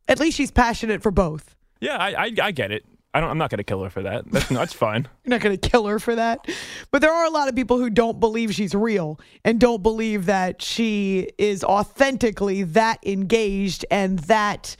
At 0.07 0.21
least 0.21 0.37
she's 0.37 0.49
passionate 0.49 1.03
for 1.03 1.11
both. 1.11 1.57
Yeah, 1.79 1.97
I 1.97 2.25
I, 2.25 2.31
I 2.41 2.51
get 2.51 2.71
it. 2.71 2.85
I 3.13 3.21
don't, 3.21 3.31
I'm 3.31 3.37
not 3.39 3.49
going 3.49 3.57
to 3.57 3.63
kill 3.63 3.83
her 3.83 3.89
for 3.89 4.03
that. 4.03 4.31
That's 4.31 4.49
that's 4.49 4.73
fine. 4.73 5.07
You're 5.23 5.31
not 5.31 5.41
going 5.41 5.57
to 5.57 5.69
kill 5.69 5.87
her 5.87 5.97
for 5.99 6.15
that. 6.15 6.47
But 6.91 7.01
there 7.01 7.11
are 7.11 7.25
a 7.25 7.31
lot 7.31 7.47
of 7.47 7.55
people 7.55 7.77
who 7.77 7.89
don't 7.89 8.19
believe 8.19 8.53
she's 8.53 8.75
real 8.75 9.19
and 9.43 9.59
don't 9.59 9.81
believe 9.81 10.27
that 10.27 10.61
she 10.61 11.29
is 11.37 11.63
authentically 11.63 12.63
that 12.63 12.99
engaged 13.03 13.85
and 13.89 14.19
that 14.19 14.75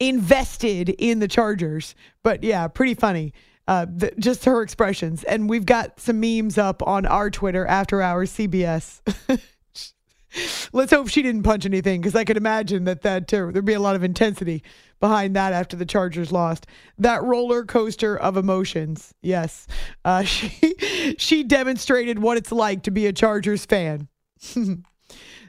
invested 0.00 0.88
in 0.88 1.18
the 1.18 1.28
Chargers. 1.28 1.94
But 2.22 2.42
yeah, 2.42 2.66
pretty 2.68 2.94
funny. 2.94 3.34
Uh, 3.66 3.84
th- 3.84 4.14
just 4.18 4.46
her 4.46 4.62
expressions. 4.62 5.22
And 5.24 5.50
we've 5.50 5.66
got 5.66 6.00
some 6.00 6.20
memes 6.20 6.56
up 6.56 6.82
on 6.86 7.04
our 7.04 7.28
Twitter, 7.28 7.66
After 7.66 8.00
Hours 8.00 8.32
CBS. 8.32 9.02
Let's 10.72 10.92
hope 10.92 11.08
she 11.08 11.20
didn't 11.22 11.42
punch 11.42 11.66
anything 11.66 12.00
because 12.00 12.14
I 12.14 12.24
could 12.24 12.36
imagine 12.38 12.84
that 12.84 13.02
that 13.02 13.32
uh, 13.34 13.50
there'd 13.50 13.64
be 13.64 13.74
a 13.74 13.80
lot 13.80 13.96
of 13.96 14.04
intensity 14.04 14.62
behind 15.00 15.36
that 15.36 15.52
after 15.52 15.76
the 15.76 15.86
Chargers 15.86 16.32
lost. 16.32 16.66
That 16.98 17.22
roller 17.22 17.64
coaster 17.64 18.16
of 18.16 18.36
emotions. 18.36 19.14
Yes, 19.22 19.66
uh, 20.04 20.22
she 20.24 21.16
she 21.18 21.44
demonstrated 21.44 22.18
what 22.18 22.36
it's 22.36 22.52
like 22.52 22.82
to 22.84 22.90
be 22.90 23.06
a 23.06 23.12
Chargers 23.12 23.64
fan. 23.64 24.08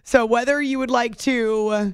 so 0.04 0.26
whether 0.26 0.62
you 0.62 0.80
would 0.80 0.92
like 0.92 1.18
to 1.20 1.94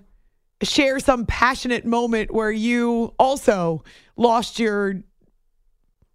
share 0.62 1.00
some 1.00 1.26
passionate 1.26 1.86
moment 1.86 2.32
where 2.32 2.52
you 2.52 3.14
also 3.20 3.84
lost 4.18 4.60
your 4.60 5.02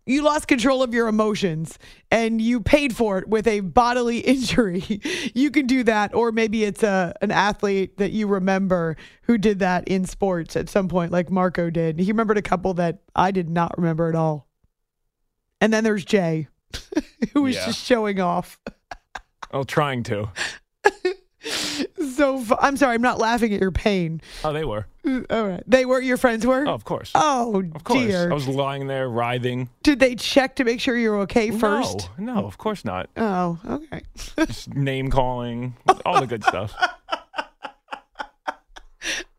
you 0.06 0.22
lost 0.22 0.48
control 0.48 0.82
of 0.82 0.92
your 0.94 1.08
emotions 1.08 1.78
and 2.10 2.40
you 2.40 2.60
paid 2.60 2.96
for 2.96 3.18
it 3.18 3.28
with 3.28 3.46
a 3.46 3.60
bodily 3.60 4.18
injury. 4.34 5.00
you 5.34 5.50
can 5.50 5.66
do 5.66 5.82
that 5.84 6.14
or 6.14 6.32
maybe 6.32 6.64
it's 6.64 6.82
a 6.82 7.14
an 7.20 7.30
athlete 7.30 7.98
that 7.98 8.10
you 8.12 8.26
remember 8.26 8.96
who 9.22 9.38
did 9.38 9.58
that 9.60 9.86
in 9.88 10.04
sports 10.04 10.56
at 10.56 10.68
some 10.68 10.88
point 10.88 11.12
like 11.12 11.30
Marco 11.30 11.70
did. 11.70 11.98
He 12.00 12.10
remembered 12.10 12.38
a 12.38 12.42
couple 12.42 12.74
that 12.74 13.00
I 13.14 13.30
did 13.30 13.48
not 13.48 13.76
remember 13.76 14.08
at 14.08 14.14
all. 14.14 14.48
And 15.60 15.72
then 15.72 15.84
there's 15.84 16.04
Jay. 16.04 16.48
who 17.34 17.42
was 17.42 17.56
Yeah. 17.56 17.66
just 17.66 17.84
showing 17.84 18.20
off. 18.20 18.58
Oh, 19.52 19.64
trying 19.64 20.02
to. 20.04 20.30
So 22.14 22.44
I'm 22.60 22.76
sorry, 22.76 22.96
I'm 22.96 23.02
not 23.02 23.18
laughing 23.18 23.54
at 23.54 23.60
your 23.60 23.70
pain. 23.70 24.20
Oh, 24.44 24.52
they 24.52 24.64
were. 24.64 24.86
Uh, 25.06 25.22
all 25.30 25.48
right, 25.48 25.62
they 25.66 25.86
were 25.86 26.00
your 26.00 26.18
friends 26.18 26.46
were. 26.46 26.66
Oh, 26.66 26.74
of 26.74 26.84
course. 26.84 27.12
Oh, 27.14 27.62
of 27.74 27.84
course. 27.84 28.00
dear. 28.00 28.30
I 28.30 28.34
was 28.34 28.46
lying 28.46 28.88
there, 28.88 29.08
writhing. 29.08 29.70
Did 29.82 30.00
they 30.00 30.16
check 30.16 30.56
to 30.56 30.64
make 30.64 30.80
sure 30.80 30.96
you 30.98 31.10
were 31.10 31.20
okay 31.20 31.50
first? 31.50 32.10
No, 32.18 32.34
no, 32.34 32.46
of 32.46 32.58
course 32.58 32.84
not. 32.84 33.08
Oh, 33.16 33.58
okay. 33.66 34.02
Just 34.46 34.74
name 34.74 35.10
calling, 35.10 35.76
all 36.04 36.20
the 36.20 36.26
good 36.26 36.44
stuff. 36.44 36.74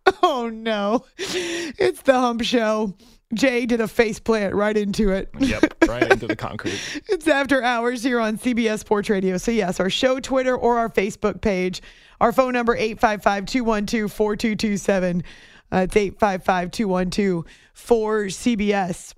oh 0.23 0.49
no, 0.51 1.05
it's 1.17 2.01
the 2.01 2.13
Hump 2.13 2.41
Show. 2.43 2.95
Jay 3.33 3.65
did 3.65 3.81
a 3.81 3.87
face 3.87 4.19
plant 4.19 4.53
right 4.53 4.75
into 4.75 5.11
it. 5.11 5.29
Yep, 5.39 5.75
right 5.87 6.11
into 6.11 6.27
the 6.27 6.35
concrete. 6.35 6.79
It's 7.09 7.27
after 7.27 7.63
hours 7.63 8.03
here 8.03 8.19
on 8.19 8.37
CBS 8.37 8.79
Sports 8.79 9.09
Radio. 9.09 9.37
So, 9.37 9.51
yes, 9.51 9.79
our 9.79 9.89
show 9.89 10.19
Twitter 10.19 10.55
or 10.55 10.77
our 10.79 10.89
Facebook 10.89 11.41
page. 11.41 11.81
Our 12.19 12.31
phone 12.31 12.53
number 12.53 12.75
855 12.75 13.45
212 13.45 14.11
4227. 14.11 15.23
Uh, 15.71 15.77
It's 15.77 15.95
855 15.95 16.71
212 16.71 17.45
4CBS. 17.75 19.13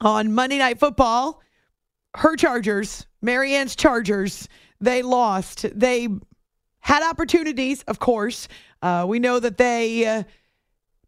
On 0.00 0.32
Monday 0.32 0.58
Night 0.58 0.78
Football, 0.78 1.42
her 2.14 2.36
Chargers, 2.36 3.06
Marianne's 3.20 3.74
Chargers, 3.74 4.48
they 4.80 5.02
lost. 5.02 5.66
They 5.74 6.08
had 6.80 7.02
opportunities, 7.02 7.82
of 7.82 7.98
course. 7.98 8.46
Uh, 8.80 9.04
we 9.08 9.18
know 9.18 9.40
that 9.40 9.56
they, 9.56 10.06
uh, 10.06 10.22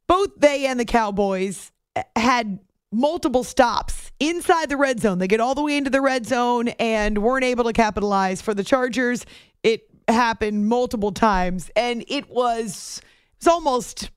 both 0.08 0.30
they 0.38 0.66
and 0.66 0.80
the 0.80 0.84
Cowboys, 0.84 1.70
had 2.16 2.58
multiple 2.92 3.44
stops 3.44 4.10
inside 4.18 4.68
the 4.68 4.76
red 4.76 5.00
zone. 5.00 5.18
They 5.18 5.28
get 5.28 5.40
all 5.40 5.54
the 5.54 5.62
way 5.62 5.76
into 5.76 5.90
the 5.90 6.00
red 6.00 6.26
zone 6.26 6.68
and 6.80 7.18
weren't 7.18 7.44
able 7.44 7.64
to 7.64 7.72
capitalize. 7.72 8.42
For 8.42 8.54
the 8.54 8.64
Chargers, 8.64 9.26
it 9.62 9.88
happened 10.08 10.68
multiple 10.68 11.12
times, 11.12 11.70
and 11.76 12.04
it 12.08 12.28
was 12.28 13.00
it's 13.36 13.46
almost 13.46 14.10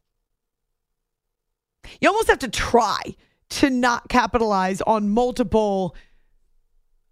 you 2.01 2.09
almost 2.09 2.29
have 2.29 2.39
to 2.39 2.49
try 2.49 3.01
to 3.49 3.69
not 3.69 4.09
capitalize 4.09 4.81
on 4.81 5.09
multiple 5.09 5.95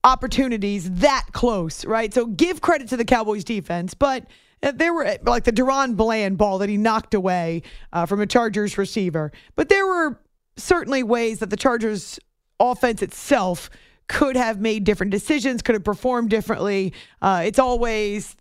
opportunities 0.03 0.89
that 0.91 1.27
close, 1.31 1.85
right? 1.85 2.13
So 2.13 2.25
give 2.25 2.61
credit 2.61 2.89
to 2.89 2.97
the 2.97 3.05
Cowboys 3.05 3.43
defense, 3.43 3.93
but 3.93 4.25
there 4.61 4.93
were 4.93 5.17
like 5.23 5.43
the 5.43 5.51
DaRon 5.51 5.95
Bland 5.95 6.37
ball 6.37 6.59
that 6.59 6.69
he 6.69 6.77
knocked 6.77 7.13
away 7.13 7.63
uh, 7.93 8.05
from 8.05 8.21
a 8.21 8.27
Chargers 8.27 8.77
receiver. 8.77 9.31
But 9.55 9.69
there 9.69 9.85
were 9.85 10.19
certainly 10.58 11.03
ways 11.03 11.39
that 11.39 11.50
the 11.50 11.58
Chargers 11.58 12.20
offense 12.60 13.01
itself 13.01 13.70
could 14.08 14.36
have 14.36 14.60
made 14.60 14.84
different 14.84 15.12
decisions, 15.12 15.62
could 15.62 15.75
have 15.75 15.84
performed 15.84 16.29
differently. 16.29 16.93
Uh, 17.22 17.43
it's 17.46 17.60
always 17.60 18.36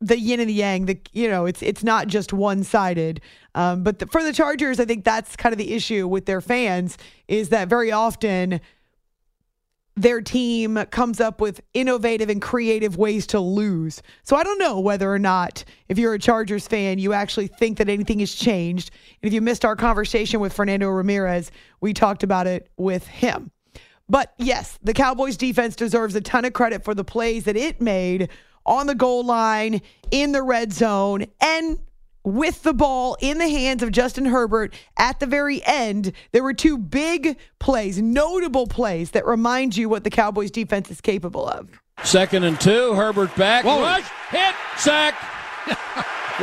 the 0.00 0.18
yin 0.18 0.40
and 0.40 0.48
the 0.48 0.54
yang. 0.54 0.86
The 0.86 0.98
you 1.12 1.28
know, 1.28 1.46
it's 1.46 1.62
it's 1.62 1.82
not 1.82 2.06
just 2.06 2.32
one 2.32 2.62
sided. 2.62 3.20
Um, 3.54 3.82
but 3.82 3.98
the, 3.98 4.06
for 4.06 4.22
the 4.22 4.32
Chargers, 4.32 4.78
I 4.78 4.84
think 4.84 5.04
that's 5.04 5.34
kind 5.34 5.52
of 5.52 5.58
the 5.58 5.72
issue 5.72 6.06
with 6.06 6.26
their 6.26 6.40
fans 6.40 6.96
is 7.26 7.48
that 7.48 7.68
very 7.68 7.90
often 7.90 8.60
their 9.98 10.20
team 10.20 10.76
comes 10.90 11.20
up 11.20 11.40
with 11.40 11.60
innovative 11.74 12.30
and 12.30 12.40
creative 12.40 12.96
ways 12.96 13.26
to 13.28 13.40
lose. 13.40 14.00
So 14.22 14.36
I 14.36 14.44
don't 14.44 14.58
know 14.58 14.78
whether 14.78 15.12
or 15.12 15.18
not, 15.18 15.64
if 15.88 15.98
you're 15.98 16.14
a 16.14 16.18
Chargers 16.18 16.68
fan, 16.68 16.98
you 16.98 17.12
actually 17.12 17.48
think 17.48 17.78
that 17.78 17.88
anything 17.88 18.20
has 18.20 18.34
changed. 18.34 18.90
And 19.22 19.28
if 19.28 19.34
you 19.34 19.40
missed 19.40 19.64
our 19.64 19.76
conversation 19.76 20.40
with 20.40 20.52
Fernando 20.52 20.88
Ramirez, 20.88 21.50
we 21.80 21.92
talked 21.92 22.22
about 22.22 22.46
it 22.46 22.70
with 22.76 23.06
him. 23.06 23.50
But 24.08 24.32
yes, 24.38 24.78
the 24.82 24.94
Cowboys 24.94 25.36
defense 25.36 25.76
deserves 25.76 26.14
a 26.14 26.20
ton 26.20 26.44
of 26.44 26.52
credit 26.52 26.84
for 26.84 26.94
the 26.94 27.04
plays 27.04 27.44
that 27.44 27.56
it 27.56 27.80
made 27.80 28.30
on 28.64 28.86
the 28.86 28.94
goal 28.94 29.24
line, 29.24 29.80
in 30.10 30.32
the 30.32 30.42
red 30.42 30.72
zone, 30.72 31.24
and 31.40 31.78
with 32.24 32.62
the 32.62 32.74
ball 32.74 33.16
in 33.20 33.38
the 33.38 33.48
hands 33.48 33.82
of 33.82 33.92
Justin 33.92 34.26
Herbert 34.26 34.74
at 34.96 35.20
the 35.20 35.26
very 35.26 35.64
end. 35.64 36.12
There 36.32 36.42
were 36.42 36.54
two 36.54 36.76
big 36.78 37.36
plays, 37.58 38.00
notable 38.02 38.66
plays 38.66 39.12
that 39.12 39.24
remind 39.26 39.76
you 39.76 39.88
what 39.88 40.04
the 40.04 40.10
Cowboys 40.10 40.50
defense 40.50 40.90
is 40.90 41.00
capable 41.00 41.46
of. 41.48 41.68
Second 42.04 42.44
and 42.44 42.60
two. 42.60 42.94
Herbert 42.94 43.34
back. 43.36 43.64
Rush. 43.64 44.04
Hit. 44.30 44.54
Sack. 44.76 45.14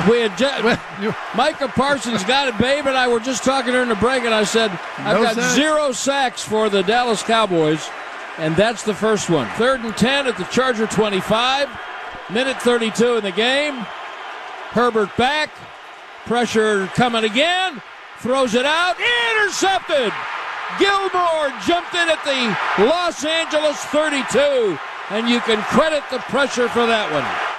we 0.09 0.19
had 0.19 0.37
ju- 0.37 1.13
Micah 1.35 1.67
Parsons 1.69 2.23
got 2.25 2.47
it. 2.47 2.57
Babe 2.57 2.85
and 2.87 2.97
I 2.97 3.07
were 3.07 3.19
just 3.21 3.43
talking 3.43 3.71
during 3.71 3.89
the 3.89 3.95
break, 3.95 4.23
and 4.23 4.33
I 4.33 4.43
said, 4.43 4.71
I've 4.97 5.15
No 5.17 5.23
got 5.23 5.35
sacks. 5.35 5.55
zero 5.55 5.91
sacks 5.93 6.43
for 6.43 6.69
the 6.69 6.83
Dallas 6.83 7.23
Cowboys, 7.23 7.87
and 8.37 8.55
that's 8.57 8.83
the 8.83 8.93
first 8.93 9.29
one. 9.29 9.47
Third 9.51 9.79
and 9.81 9.95
10 9.95 10.27
at 10.27 10.37
the 10.37 10.43
Charger 10.45 10.87
25. 10.87 11.69
Minute 12.31 12.61
32 12.61 13.17
in 13.17 13.23
the 13.23 13.31
game. 13.31 13.75
Herbert 14.71 15.15
back. 15.15 15.51
Pressure 16.25 16.87
coming 16.87 17.23
again. 17.23 17.81
Throws 18.19 18.55
it 18.55 18.65
out. 18.65 18.95
Intercepted. 19.31 20.11
Gilmore 20.79 21.53
jumped 21.65 21.93
in 21.93 22.09
at 22.09 22.23
the 22.25 22.83
Los 22.83 23.23
Angeles 23.23 23.77
32. 23.85 24.77
And 25.11 25.29
you 25.29 25.39
can 25.41 25.61
credit 25.63 26.03
the 26.09 26.17
pressure 26.19 26.67
for 26.69 26.85
that 26.87 27.11
one. 27.11 27.55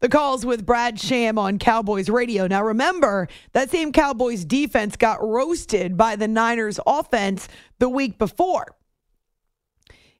The 0.00 0.08
calls 0.08 0.46
with 0.46 0.64
Brad 0.64 1.00
Sham 1.00 1.38
on 1.38 1.58
Cowboys 1.58 2.08
radio. 2.08 2.46
Now, 2.46 2.62
remember, 2.62 3.28
that 3.52 3.70
same 3.70 3.90
Cowboys 3.92 4.44
defense 4.44 4.94
got 4.94 5.26
roasted 5.26 5.96
by 5.96 6.14
the 6.14 6.28
Niners 6.28 6.78
offense 6.86 7.48
the 7.80 7.88
week 7.88 8.18
before. 8.18 8.76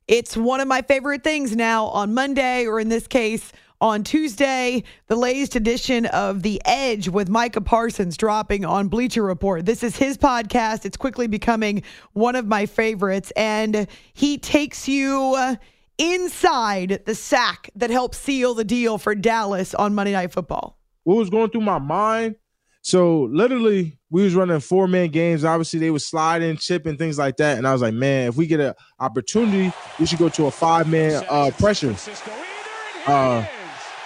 It's 0.09 0.37
one 0.37 0.61
of 0.61 0.69
my 0.69 0.83
favorite 0.83 1.23
things 1.23 1.55
now 1.55 1.87
on 1.87 2.15
Monday, 2.15 2.67
or 2.67 2.81
in 2.81 2.89
this 2.89 3.07
case, 3.07 3.53
on 3.81 4.05
Tuesday, 4.05 4.83
the 5.07 5.17
latest 5.17 5.57
edition 5.57 6.07
of 6.07 6.43
The 6.43 6.61
Edge 6.65 7.09
with 7.09 7.29
Micah 7.29 7.61
Parsons 7.61 8.17
dropping 8.17 8.65
on 8.65 8.89
Bleacher 8.89 9.23
Report. 9.23 9.67
This 9.67 9.83
is 9.83 9.97
his 9.97 10.17
podcast. 10.17 10.85
It's 10.85 10.97
quickly 10.97 11.27
becoming 11.27 11.83
one 12.13 12.37
of 12.37 12.47
my 12.47 12.67
favorites, 12.67 13.33
and 13.37 13.87
he 14.15 14.39
takes 14.39 14.89
you 14.89 15.35
uh, 15.37 15.57
inside 15.99 17.03
the 17.07 17.15
sack 17.15 17.71
that 17.77 17.91
helped 17.91 18.15
seal 18.15 18.55
the 18.55 18.65
deal 18.65 18.99
for 18.99 19.15
Dallas 19.15 19.75
on 19.75 19.95
Monday 19.95 20.13
Night 20.13 20.33
Football. 20.33 20.79
what 21.05 21.17
was 21.17 21.31
going 21.31 21.51
through 21.51 21.63
my 21.63 21.79
mind. 21.79 22.37
So 22.83 23.23
literally, 23.33 23.99
we 24.11 24.23
was 24.23 24.37
running 24.37 24.61
four 24.61 24.87
man 24.87 25.09
games. 25.09 25.45
Obviously, 25.45 25.81
they 25.81 25.91
was 25.91 26.07
sliding, 26.07 26.57
chipping, 26.57 26.97
things 26.97 27.19
like 27.19 27.37
that. 27.39 27.59
And 27.59 27.67
I 27.67 27.73
was 27.73 27.83
like, 27.83 27.95
man, 27.95 28.29
if 28.29 28.37
we 28.37 28.47
get 28.47 28.61
an 28.61 28.75
opportunity, 29.01 29.73
we 29.99 30.07
should 30.07 30.21
go 30.21 30.29
to 30.29 30.47
a 30.47 30.51
five 30.53 30.89
man 30.89 31.25
uh, 31.29 31.51
pressure. 31.59 31.97
Uh, 33.07 33.45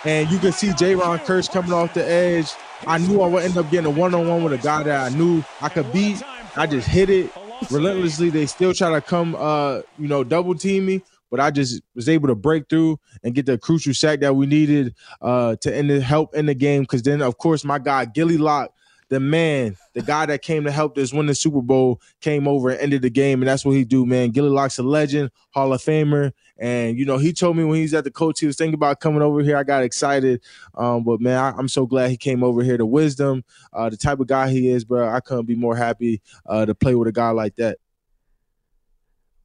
and 0.05 0.31
you 0.31 0.39
can 0.39 0.53
see 0.53 0.73
J. 0.75 0.95
Ron 0.95 1.19
Kurtz 1.21 1.49
coming 1.49 1.73
off 1.73 1.95
the 1.95 2.05
edge. 2.05 2.53
I 2.87 2.99
knew 2.99 3.21
I 3.21 3.27
would 3.29 3.45
end 3.45 3.57
up 3.59 3.71
getting 3.71 3.87
a 3.87 3.91
one 3.91 4.15
on 4.15 4.27
one 4.27 4.43
with 4.43 4.53
a 4.53 4.59
guy 4.59 4.83
that 4.83 5.13
I 5.13 5.17
knew 5.17 5.45
I 5.61 5.69
could 5.69 5.93
beat. 5.93 6.23
I 6.57 6.67
just 6.67 6.89
hit 6.89 7.11
it 7.11 7.31
relentlessly. 7.71 8.31
They 8.31 8.47
still 8.47 8.73
try 8.73 8.91
to 8.93 9.01
come, 9.01 9.37
uh, 9.39 9.83
you 9.99 10.09
know, 10.09 10.25
double 10.25 10.55
team 10.55 10.87
me, 10.87 11.03
but 11.31 11.41
I 11.41 11.51
just 11.51 11.83
was 11.95 12.09
able 12.09 12.29
to 12.29 12.35
break 12.35 12.69
through 12.69 12.99
and 13.23 13.35
get 13.35 13.47
the 13.47 13.59
crucial 13.59 13.93
sack 13.93 14.21
that 14.21 14.35
we 14.35 14.47
needed 14.47 14.95
uh, 15.21 15.57
to 15.57 15.75
end 15.75 15.91
the 15.91 16.01
help 16.01 16.35
in 16.35 16.47
the 16.47 16.55
game. 16.55 16.83
Because 16.83 17.03
then, 17.03 17.21
of 17.21 17.37
course, 17.39 17.65
my 17.65 17.79
guy 17.79 18.07
Gilly 18.07 18.39
Lock, 18.39 18.73
the 19.11 19.19
man, 19.19 19.77
the 19.93 20.03
guy 20.03 20.25
that 20.25 20.41
came 20.41 20.65
to 20.65 20.71
help 20.71 20.97
us 20.97 21.13
win 21.13 21.27
the 21.27 21.35
Super 21.35 21.61
Bowl, 21.61 22.01
came 22.21 22.47
over 22.47 22.71
and 22.71 22.81
ended 22.81 23.03
the 23.03 23.11
game, 23.11 23.43
and 23.43 23.49
that's 23.49 23.65
what 23.65 23.73
he 23.73 23.85
do, 23.85 24.07
man. 24.07 24.31
Gilly 24.31 24.49
Lock's 24.49 24.79
a 24.79 24.85
legend, 24.85 25.33
Hall 25.51 25.73
of 25.73 25.83
Famer, 25.83 26.33
and 26.59 26.97
you 26.97 27.05
know 27.05 27.19
he 27.19 27.33
told 27.33 27.57
me 27.57 27.65
when 27.65 27.77
he 27.77 27.83
was 27.83 27.93
at 27.93 28.05
the 28.05 28.11
coach, 28.11 28.39
he 28.39 28.47
was 28.47 28.57
thinking 28.57 28.75
about 28.75 29.01
coming 29.01 29.21
over 29.21 29.43
here. 29.43 29.57
I 29.57 29.65
got 29.65 29.83
excited, 29.83 30.41
um, 30.77 31.03
but 31.03 31.21
man, 31.21 31.39
I, 31.39 31.51
I'm 31.59 31.67
so 31.67 31.87
glad 31.87 32.11
he 32.11 32.17
came 32.17 32.45
over 32.45 32.63
here. 32.63 32.79
The 32.79 32.87
wisdom, 32.87 33.45
uh, 33.73 33.91
the 33.91 33.97
type 33.97 34.21
of 34.21 34.29
guy 34.29 34.49
he 34.49 34.69
is, 34.69 34.85
bro. 34.85 35.09
I 35.09 35.19
couldn't 35.19 35.47
be 35.47 35.57
more 35.57 35.75
happy 35.75 36.23
uh, 36.47 36.65
to 36.67 36.75
play 36.75 36.95
with 36.95 37.09
a 37.09 37.13
guy 37.13 37.31
like 37.31 37.57
that. 37.57 37.79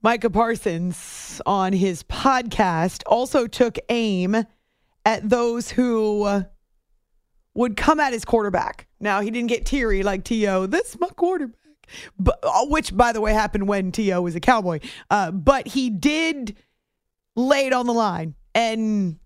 Micah 0.03 0.29
Parsons 0.29 1.41
on 1.48 1.74
his 1.74 2.03
podcast 2.03 3.01
also 3.07 3.48
took 3.48 3.79
aim 3.89 4.45
at 5.05 5.27
those 5.27 5.72
who 5.72 6.45
would 7.55 7.75
come 7.77 8.00
at 8.00 8.13
his 8.13 8.25
quarterback. 8.25 8.88
Now, 9.00 9.21
he 9.21 9.31
didn't 9.31 9.50
get 9.50 9.65
teary 9.65 10.03
like 10.03 10.24
T.O., 10.24 10.67
this 10.67 10.89
is 10.89 11.00
my 11.00 11.07
quarterback, 11.07 11.55
but, 12.19 12.38
uh, 12.43 12.65
which, 12.65 12.95
by 12.95 13.12
the 13.12 13.21
way, 13.21 13.33
happened 13.33 13.67
when 13.67 13.91
T.O. 13.91 14.21
was 14.21 14.35
a 14.35 14.39
cowboy. 14.39 14.79
Uh, 15.09 15.31
but 15.31 15.67
he 15.67 15.89
did 15.89 16.55
lay 17.35 17.65
it 17.67 17.74
on 17.74 17.88
the 17.88 17.93
line. 17.93 18.35
And 18.53 19.19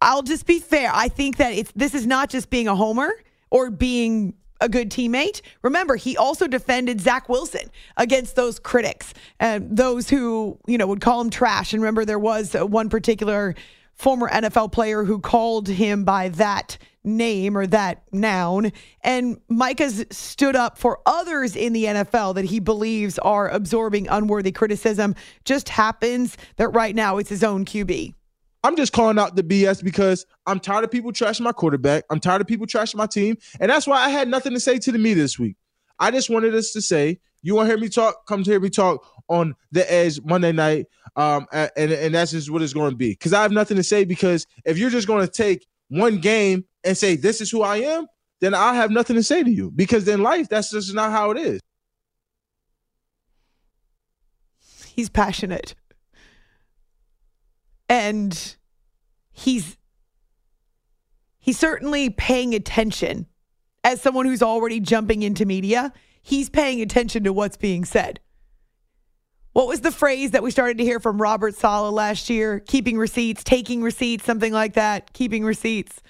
I'll 0.00 0.22
just 0.22 0.46
be 0.46 0.60
fair. 0.60 0.90
I 0.92 1.08
think 1.08 1.38
that 1.38 1.54
it's 1.54 1.72
this 1.74 1.94
is 1.94 2.06
not 2.06 2.28
just 2.28 2.50
being 2.50 2.68
a 2.68 2.76
homer 2.76 3.10
or 3.50 3.70
being 3.70 4.34
a 4.60 4.68
good 4.68 4.90
teammate. 4.90 5.40
Remember, 5.62 5.96
he 5.96 6.16
also 6.16 6.46
defended 6.46 7.00
Zach 7.00 7.28
Wilson 7.28 7.70
against 7.96 8.36
those 8.36 8.58
critics 8.58 9.14
and 9.40 9.76
those 9.76 10.10
who, 10.10 10.58
you 10.66 10.78
know, 10.78 10.86
would 10.86 11.00
call 11.00 11.20
him 11.20 11.30
trash. 11.30 11.72
And 11.72 11.82
remember, 11.82 12.04
there 12.04 12.18
was 12.18 12.54
uh, 12.54 12.66
one 12.66 12.88
particular 12.88 13.54
former 13.94 14.28
NFL 14.28 14.72
player 14.72 15.04
who 15.04 15.18
called 15.20 15.68
him 15.68 16.04
by 16.04 16.28
that 16.30 16.78
name 17.04 17.56
or 17.56 17.66
that 17.66 18.02
noun. 18.12 18.72
And 19.02 19.38
Micah's 19.48 20.04
stood 20.10 20.56
up 20.56 20.78
for 20.78 21.00
others 21.06 21.54
in 21.54 21.72
the 21.72 21.84
NFL 21.84 22.34
that 22.34 22.46
he 22.46 22.60
believes 22.60 23.18
are 23.18 23.48
absorbing 23.48 24.08
unworthy 24.08 24.52
criticism. 24.52 25.14
Just 25.44 25.68
happens 25.68 26.36
that 26.56 26.68
right 26.68 26.94
now 26.94 27.18
it's 27.18 27.28
his 27.28 27.44
own 27.44 27.64
QB. 27.64 28.14
I'm 28.62 28.76
just 28.76 28.94
calling 28.94 29.18
out 29.18 29.36
the 29.36 29.42
BS 29.42 29.84
because 29.84 30.24
I'm 30.46 30.58
tired 30.58 30.84
of 30.84 30.90
people 30.90 31.12
trashing 31.12 31.42
my 31.42 31.52
quarterback. 31.52 32.04
I'm 32.08 32.18
tired 32.18 32.40
of 32.40 32.46
people 32.46 32.66
trashing 32.66 32.96
my 32.96 33.06
team. 33.06 33.36
And 33.60 33.70
that's 33.70 33.86
why 33.86 34.02
I 34.02 34.08
had 34.08 34.26
nothing 34.26 34.54
to 34.54 34.60
say 34.60 34.78
to 34.78 34.90
the 34.90 34.98
media 34.98 35.22
this 35.22 35.38
week. 35.38 35.56
I 35.98 36.10
just 36.10 36.30
wanted 36.30 36.54
us 36.54 36.72
to 36.72 36.80
say, 36.80 37.20
you 37.42 37.54
want 37.54 37.66
to 37.66 37.72
hear 37.72 37.78
me 37.78 37.90
talk? 37.90 38.26
Come 38.26 38.42
to 38.42 38.50
hear 38.50 38.58
me 38.58 38.70
talk 38.70 39.06
on 39.28 39.54
the 39.72 39.90
edge 39.90 40.20
Monday 40.24 40.52
night. 40.52 40.86
Um, 41.16 41.46
and, 41.52 41.92
and 41.92 42.14
that's 42.14 42.32
just 42.32 42.50
what 42.50 42.62
it's 42.62 42.72
going 42.72 42.90
to 42.90 42.96
be. 42.96 43.10
Because 43.10 43.32
I 43.32 43.42
have 43.42 43.52
nothing 43.52 43.76
to 43.76 43.82
say 43.82 44.04
because 44.04 44.46
if 44.64 44.78
you're 44.78 44.90
just 44.90 45.06
going 45.06 45.26
to 45.26 45.32
take 45.32 45.66
one 45.88 46.18
game 46.18 46.64
and 46.82 46.96
say, 46.96 47.16
this 47.16 47.40
is 47.40 47.50
who 47.50 47.62
I 47.62 47.78
am, 47.78 48.06
then 48.40 48.54
I 48.54 48.74
have 48.74 48.90
nothing 48.90 49.16
to 49.16 49.22
say 49.22 49.42
to 49.42 49.50
you. 49.50 49.70
Because 49.70 50.06
in 50.08 50.22
life, 50.22 50.48
that's 50.48 50.70
just 50.70 50.94
not 50.94 51.10
how 51.10 51.30
it 51.30 51.38
is. 51.38 51.60
He's 54.94 55.08
passionate 55.08 55.74
and 57.88 58.56
he's 59.30 59.76
he's 61.38 61.58
certainly 61.58 62.10
paying 62.10 62.54
attention 62.54 63.26
as 63.82 64.00
someone 64.00 64.26
who's 64.26 64.42
already 64.42 64.80
jumping 64.80 65.22
into 65.22 65.44
media 65.44 65.92
he's 66.22 66.48
paying 66.48 66.80
attention 66.80 67.24
to 67.24 67.32
what's 67.32 67.56
being 67.56 67.84
said 67.84 68.20
what 69.54 69.66
was 69.66 69.80
the 69.80 69.90
phrase 69.90 70.32
that 70.32 70.42
we 70.42 70.50
started 70.50 70.76
to 70.78 70.84
hear 70.84 71.00
from 71.00 71.20
robert 71.20 71.54
saleh 71.54 71.92
last 71.92 72.28
year 72.28 72.60
keeping 72.60 72.98
receipts 72.98 73.42
taking 73.42 73.82
receipts 73.82 74.24
something 74.24 74.52
like 74.52 74.74
that 74.74 75.12
keeping 75.14 75.44
receipts 75.44 76.02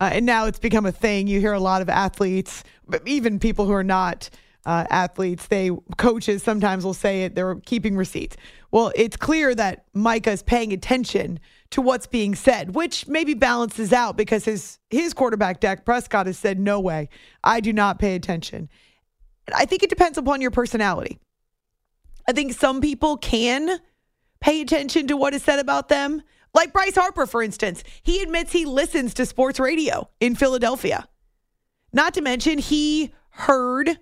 uh, 0.00 0.10
and 0.12 0.24
now 0.24 0.46
it's 0.46 0.60
become 0.60 0.86
a 0.86 0.92
thing 0.92 1.26
you 1.26 1.40
hear 1.40 1.52
a 1.52 1.60
lot 1.60 1.82
of 1.82 1.88
athletes 1.88 2.62
but 2.86 3.06
even 3.06 3.38
people 3.38 3.66
who 3.66 3.72
are 3.72 3.84
not 3.84 4.30
uh, 4.66 4.84
athletes, 4.90 5.46
they 5.46 5.70
coaches 5.96 6.42
sometimes 6.42 6.84
will 6.84 6.94
say 6.94 7.24
it. 7.24 7.34
They're 7.34 7.56
keeping 7.56 7.96
receipts. 7.96 8.36
Well, 8.70 8.92
it's 8.94 9.16
clear 9.16 9.54
that 9.54 9.84
Micah 9.94 10.32
is 10.32 10.42
paying 10.42 10.72
attention 10.72 11.40
to 11.70 11.80
what's 11.80 12.06
being 12.06 12.34
said, 12.34 12.74
which 12.74 13.06
maybe 13.08 13.34
balances 13.34 13.92
out 13.92 14.16
because 14.16 14.44
his 14.44 14.78
his 14.90 15.14
quarterback 15.14 15.60
Dak 15.60 15.84
Prescott 15.84 16.26
has 16.26 16.38
said, 16.38 16.58
"No 16.58 16.80
way, 16.80 17.08
I 17.42 17.60
do 17.60 17.72
not 17.72 17.98
pay 17.98 18.14
attention." 18.14 18.68
I 19.54 19.64
think 19.64 19.82
it 19.82 19.90
depends 19.90 20.18
upon 20.18 20.40
your 20.40 20.50
personality. 20.50 21.18
I 22.30 22.32
think 22.32 22.52
some 22.52 22.80
people 22.80 23.16
can 23.16 23.80
pay 24.40 24.60
attention 24.60 25.08
to 25.08 25.16
what 25.16 25.34
is 25.34 25.42
said 25.42 25.58
about 25.58 25.88
them. 25.88 26.22
Like 26.54 26.72
Bryce 26.72 26.94
Harper, 26.94 27.26
for 27.26 27.42
instance, 27.42 27.82
he 28.04 28.22
admits 28.22 28.52
he 28.52 28.66
listens 28.66 29.14
to 29.14 29.26
sports 29.26 29.58
radio 29.58 30.08
in 30.20 30.36
Philadelphia. 30.36 31.08
Not 31.92 32.14
to 32.14 32.20
mention, 32.20 32.58
he 32.58 33.12
heard 33.30 33.98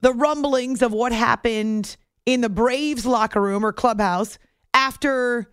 the 0.00 0.14
rumblings 0.14 0.80
of 0.80 0.94
what 0.94 1.12
happened 1.12 1.98
in 2.24 2.40
the 2.40 2.48
Braves 2.48 3.04
locker 3.04 3.42
room 3.42 3.62
or 3.62 3.74
clubhouse 3.74 4.38
after 4.72 5.52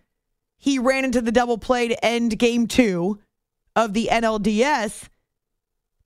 he 0.56 0.78
ran 0.78 1.04
into 1.04 1.20
the 1.20 1.30
double 1.30 1.58
play 1.58 1.88
to 1.88 2.02
end 2.02 2.38
game 2.38 2.66
two 2.66 3.18
of 3.76 3.92
the 3.92 4.08
NLDS. 4.10 5.10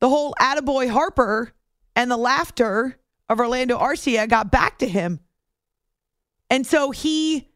The 0.00 0.08
whole 0.08 0.34
attaboy 0.40 0.90
Harper 0.90 1.52
and 1.94 2.10
the 2.10 2.16
laughter 2.16 2.98
of 3.32 3.40
Orlando 3.40 3.78
Arcia 3.78 4.28
got 4.28 4.50
back 4.50 4.78
to 4.78 4.88
him. 4.88 5.20
And 6.50 6.66
so 6.66 6.90
he 6.90 7.48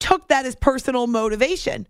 took 0.00 0.28
that 0.28 0.46
as 0.46 0.54
personal 0.56 1.06
motivation. 1.06 1.86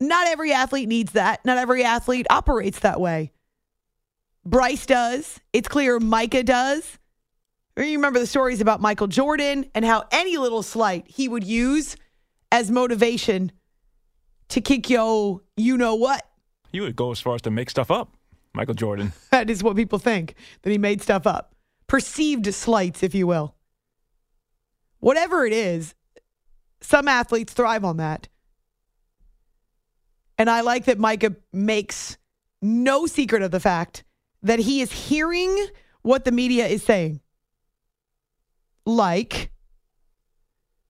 Not 0.00 0.26
every 0.26 0.52
athlete 0.52 0.88
needs 0.88 1.12
that. 1.12 1.44
Not 1.44 1.58
every 1.58 1.84
athlete 1.84 2.26
operates 2.30 2.80
that 2.80 3.00
way. 3.00 3.32
Bryce 4.44 4.86
does. 4.86 5.38
It's 5.52 5.68
clear 5.68 6.00
Micah 6.00 6.42
does. 6.42 6.98
You 7.76 7.96
remember 7.96 8.18
the 8.18 8.26
stories 8.26 8.60
about 8.60 8.80
Michael 8.80 9.06
Jordan 9.06 9.70
and 9.74 9.84
how 9.84 10.04
any 10.10 10.36
little 10.36 10.62
slight 10.62 11.06
he 11.08 11.28
would 11.28 11.44
use 11.44 11.96
as 12.50 12.70
motivation 12.70 13.52
to 14.48 14.60
kick 14.60 14.90
yo, 14.90 15.42
you 15.56 15.76
know 15.76 15.94
what? 15.94 16.26
He 16.72 16.80
would 16.80 16.96
go 16.96 17.10
as 17.10 17.20
far 17.20 17.36
as 17.36 17.42
to 17.42 17.50
make 17.50 17.70
stuff 17.70 17.90
up, 17.90 18.16
Michael 18.52 18.74
Jordan. 18.74 19.12
that 19.30 19.48
is 19.48 19.62
what 19.62 19.76
people 19.76 19.98
think, 19.98 20.34
that 20.62 20.70
he 20.70 20.78
made 20.78 21.00
stuff 21.00 21.26
up. 21.26 21.49
Perceived 21.90 22.54
slights, 22.54 23.02
if 23.02 23.16
you 23.16 23.26
will. 23.26 23.56
Whatever 25.00 25.44
it 25.44 25.52
is, 25.52 25.96
some 26.80 27.08
athletes 27.08 27.52
thrive 27.52 27.84
on 27.84 27.96
that. 27.96 28.28
And 30.38 30.48
I 30.48 30.60
like 30.60 30.84
that 30.84 31.00
Micah 31.00 31.34
makes 31.52 32.16
no 32.62 33.06
secret 33.06 33.42
of 33.42 33.50
the 33.50 33.58
fact 33.58 34.04
that 34.44 34.60
he 34.60 34.80
is 34.80 34.92
hearing 34.92 35.66
what 36.02 36.24
the 36.24 36.30
media 36.30 36.68
is 36.68 36.84
saying. 36.84 37.22
Like 38.86 39.50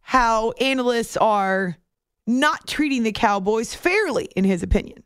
how 0.03 0.51
analysts 0.61 1.16
are 1.16 1.79
not 2.27 2.66
treating 2.66 3.05
the 3.05 3.12
Cowboys 3.12 3.75
fairly, 3.75 4.29
in 4.37 4.44
his 4.44 4.62
opinion. 4.62 5.03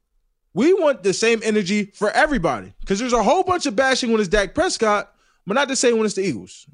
We 0.55 0.73
want 0.73 1.05
the 1.05 1.15
same 1.15 1.41
energy 1.45 1.93
for 1.95 2.11
everybody 2.11 2.75
because 2.81 2.99
there's 2.99 3.13
a 3.13 3.23
whole 3.23 3.45
bunch 3.45 3.67
of 3.67 3.77
bashing 3.77 4.11
when 4.11 4.21
it's 4.21 4.29
Dak 4.29 4.57
Prescott, 4.57 5.14
but 5.47 5.55
not 5.55 5.69
the 5.69 5.77
same 5.77 5.97
when 5.97 6.07
it's 6.07 6.15
the 6.15 6.23
Eagles. 6.23 6.67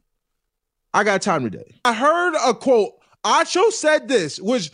I 0.93 1.05
got 1.05 1.23
time 1.23 1.45
today. 1.45 1.75
I 1.85 1.95
heard 1.95 2.35
a 2.35 2.55
quote. 2.55 2.93
Acho 3.25 3.71
said 3.71 4.09
this, 4.09 4.41
which 4.41 4.71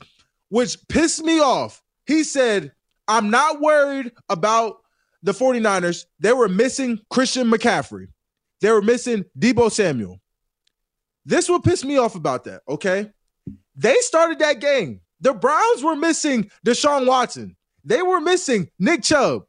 which 0.49 0.77
pissed 0.89 1.25
me 1.25 1.41
off. 1.41 1.83
He 2.07 2.25
said, 2.25 2.73
I'm 3.09 3.31
not 3.31 3.61
worried 3.61 4.13
about 4.29 4.79
the 5.27 5.33
49ers, 5.33 6.05
they 6.21 6.33
were 6.33 6.49
missing 6.49 7.01
Christian 7.11 7.51
McCaffrey. 7.51 8.07
They 8.61 8.71
were 8.71 8.81
missing 8.81 9.25
Deebo 9.39 9.71
Samuel. 9.71 10.21
This 11.25 11.49
will 11.49 11.61
piss 11.61 11.85
me 11.85 11.99
off 11.99 12.15
about 12.15 12.45
that, 12.45 12.63
okay? 12.69 13.11
They 13.75 13.97
started 13.97 14.39
that 14.39 14.61
game. 14.61 15.01
The 15.21 15.35
Browns 15.35 15.83
were 15.83 15.97
missing 15.97 16.51
Deshaun 16.65 17.07
Watson. 17.07 17.57
They 17.85 18.03
were 18.03 18.21
missing 18.21 18.71
Nick 18.79 19.03
Chubb. 19.03 19.43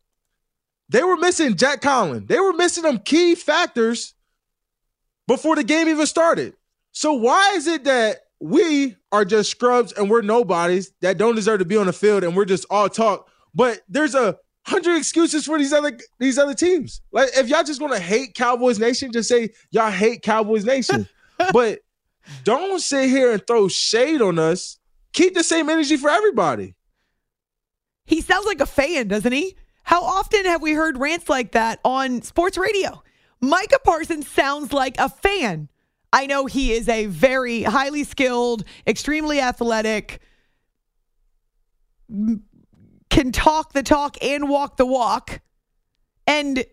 They 0.90 1.04
were 1.04 1.18
missing 1.18 1.56
Jack 1.56 1.82
Conklin. 1.82 2.26
They 2.26 2.40
were 2.40 2.54
missing 2.54 2.84
them 2.84 2.98
key 2.98 3.36
factors 3.36 4.16
before 5.28 5.56
the 5.56 5.64
game 5.64 5.88
even 5.88 6.06
started. 6.06 6.56
So 6.92 7.14
why 7.14 7.54
is 7.56 7.68
it 7.68 7.84
that 7.84 8.22
we 8.40 8.96
are 9.12 9.26
just 9.26 9.52
scrubs 9.52 9.92
and 9.94 10.10
we're 10.10 10.22
nobodies 10.22 10.92
that 11.02 11.18
don't 11.18 11.36
deserve 11.36 11.60
to 11.60 11.66
be 11.66 11.78
on 11.78 11.88
the 11.88 11.94
field 11.94 12.24
and 12.24 12.36
we're 12.36 12.46
just 12.46 12.66
all 12.70 12.90
talk, 12.90 13.30
but 13.54 13.82
there's 13.90 14.16
a 14.16 14.38
hundred 14.66 14.98
excuses 14.98 15.46
for 15.46 15.58
these 15.58 15.74
other 15.74 15.98
these 16.20 16.38
other 16.38 16.54
teams. 16.54 17.02
Like 17.12 17.30
if 17.36 17.48
y'all 17.50 17.64
just 17.64 17.80
gonna 17.80 18.00
hate 18.00 18.36
Cowboys 18.36 18.80
Nation, 18.80 19.12
just 19.12 19.30
say 19.30 19.50
y'all 19.72 19.92
hate 19.92 20.22
Cowboys 20.22 20.66
Nation. 20.66 21.08
but 21.54 21.80
don't 22.44 22.80
sit 22.80 23.10
here 23.10 23.32
and 23.32 23.46
throw 23.46 23.68
shade 23.68 24.22
on 24.22 24.40
us. 24.40 24.80
Keep 25.14 25.34
the 25.34 25.44
same 25.44 25.70
energy 25.70 25.98
for 25.98 26.10
everybody. 26.10 26.76
He 28.06 28.22
sounds 28.22 28.46
like 28.46 28.62
a 28.62 28.66
fan, 28.66 29.08
doesn't 29.08 29.32
he? 29.32 29.56
How 29.84 30.04
often 30.04 30.46
have 30.46 30.62
we 30.62 30.74
heard 30.74 30.98
rants 30.98 31.30
like 31.30 31.54
that 31.54 31.80
on 31.84 32.22
sports 32.22 32.58
radio? 32.58 33.02
Micah 33.42 33.80
Parsons 33.84 34.28
sounds 34.28 34.74
like 34.74 34.96
a 34.98 35.10
fan. 35.10 35.70
I 36.12 36.26
know 36.26 36.46
he 36.46 36.72
is 36.72 36.88
a 36.88 37.06
very 37.06 37.64
highly 37.64 38.04
skilled, 38.04 38.64
extremely 38.88 39.40
athletic, 39.40 40.22
can 42.10 43.32
talk 43.32 43.74
the 43.74 43.84
talk 43.84 44.18
and 44.24 44.50
walk 44.50 44.78
the 44.78 44.86
walk. 44.86 45.42
And 46.26 46.66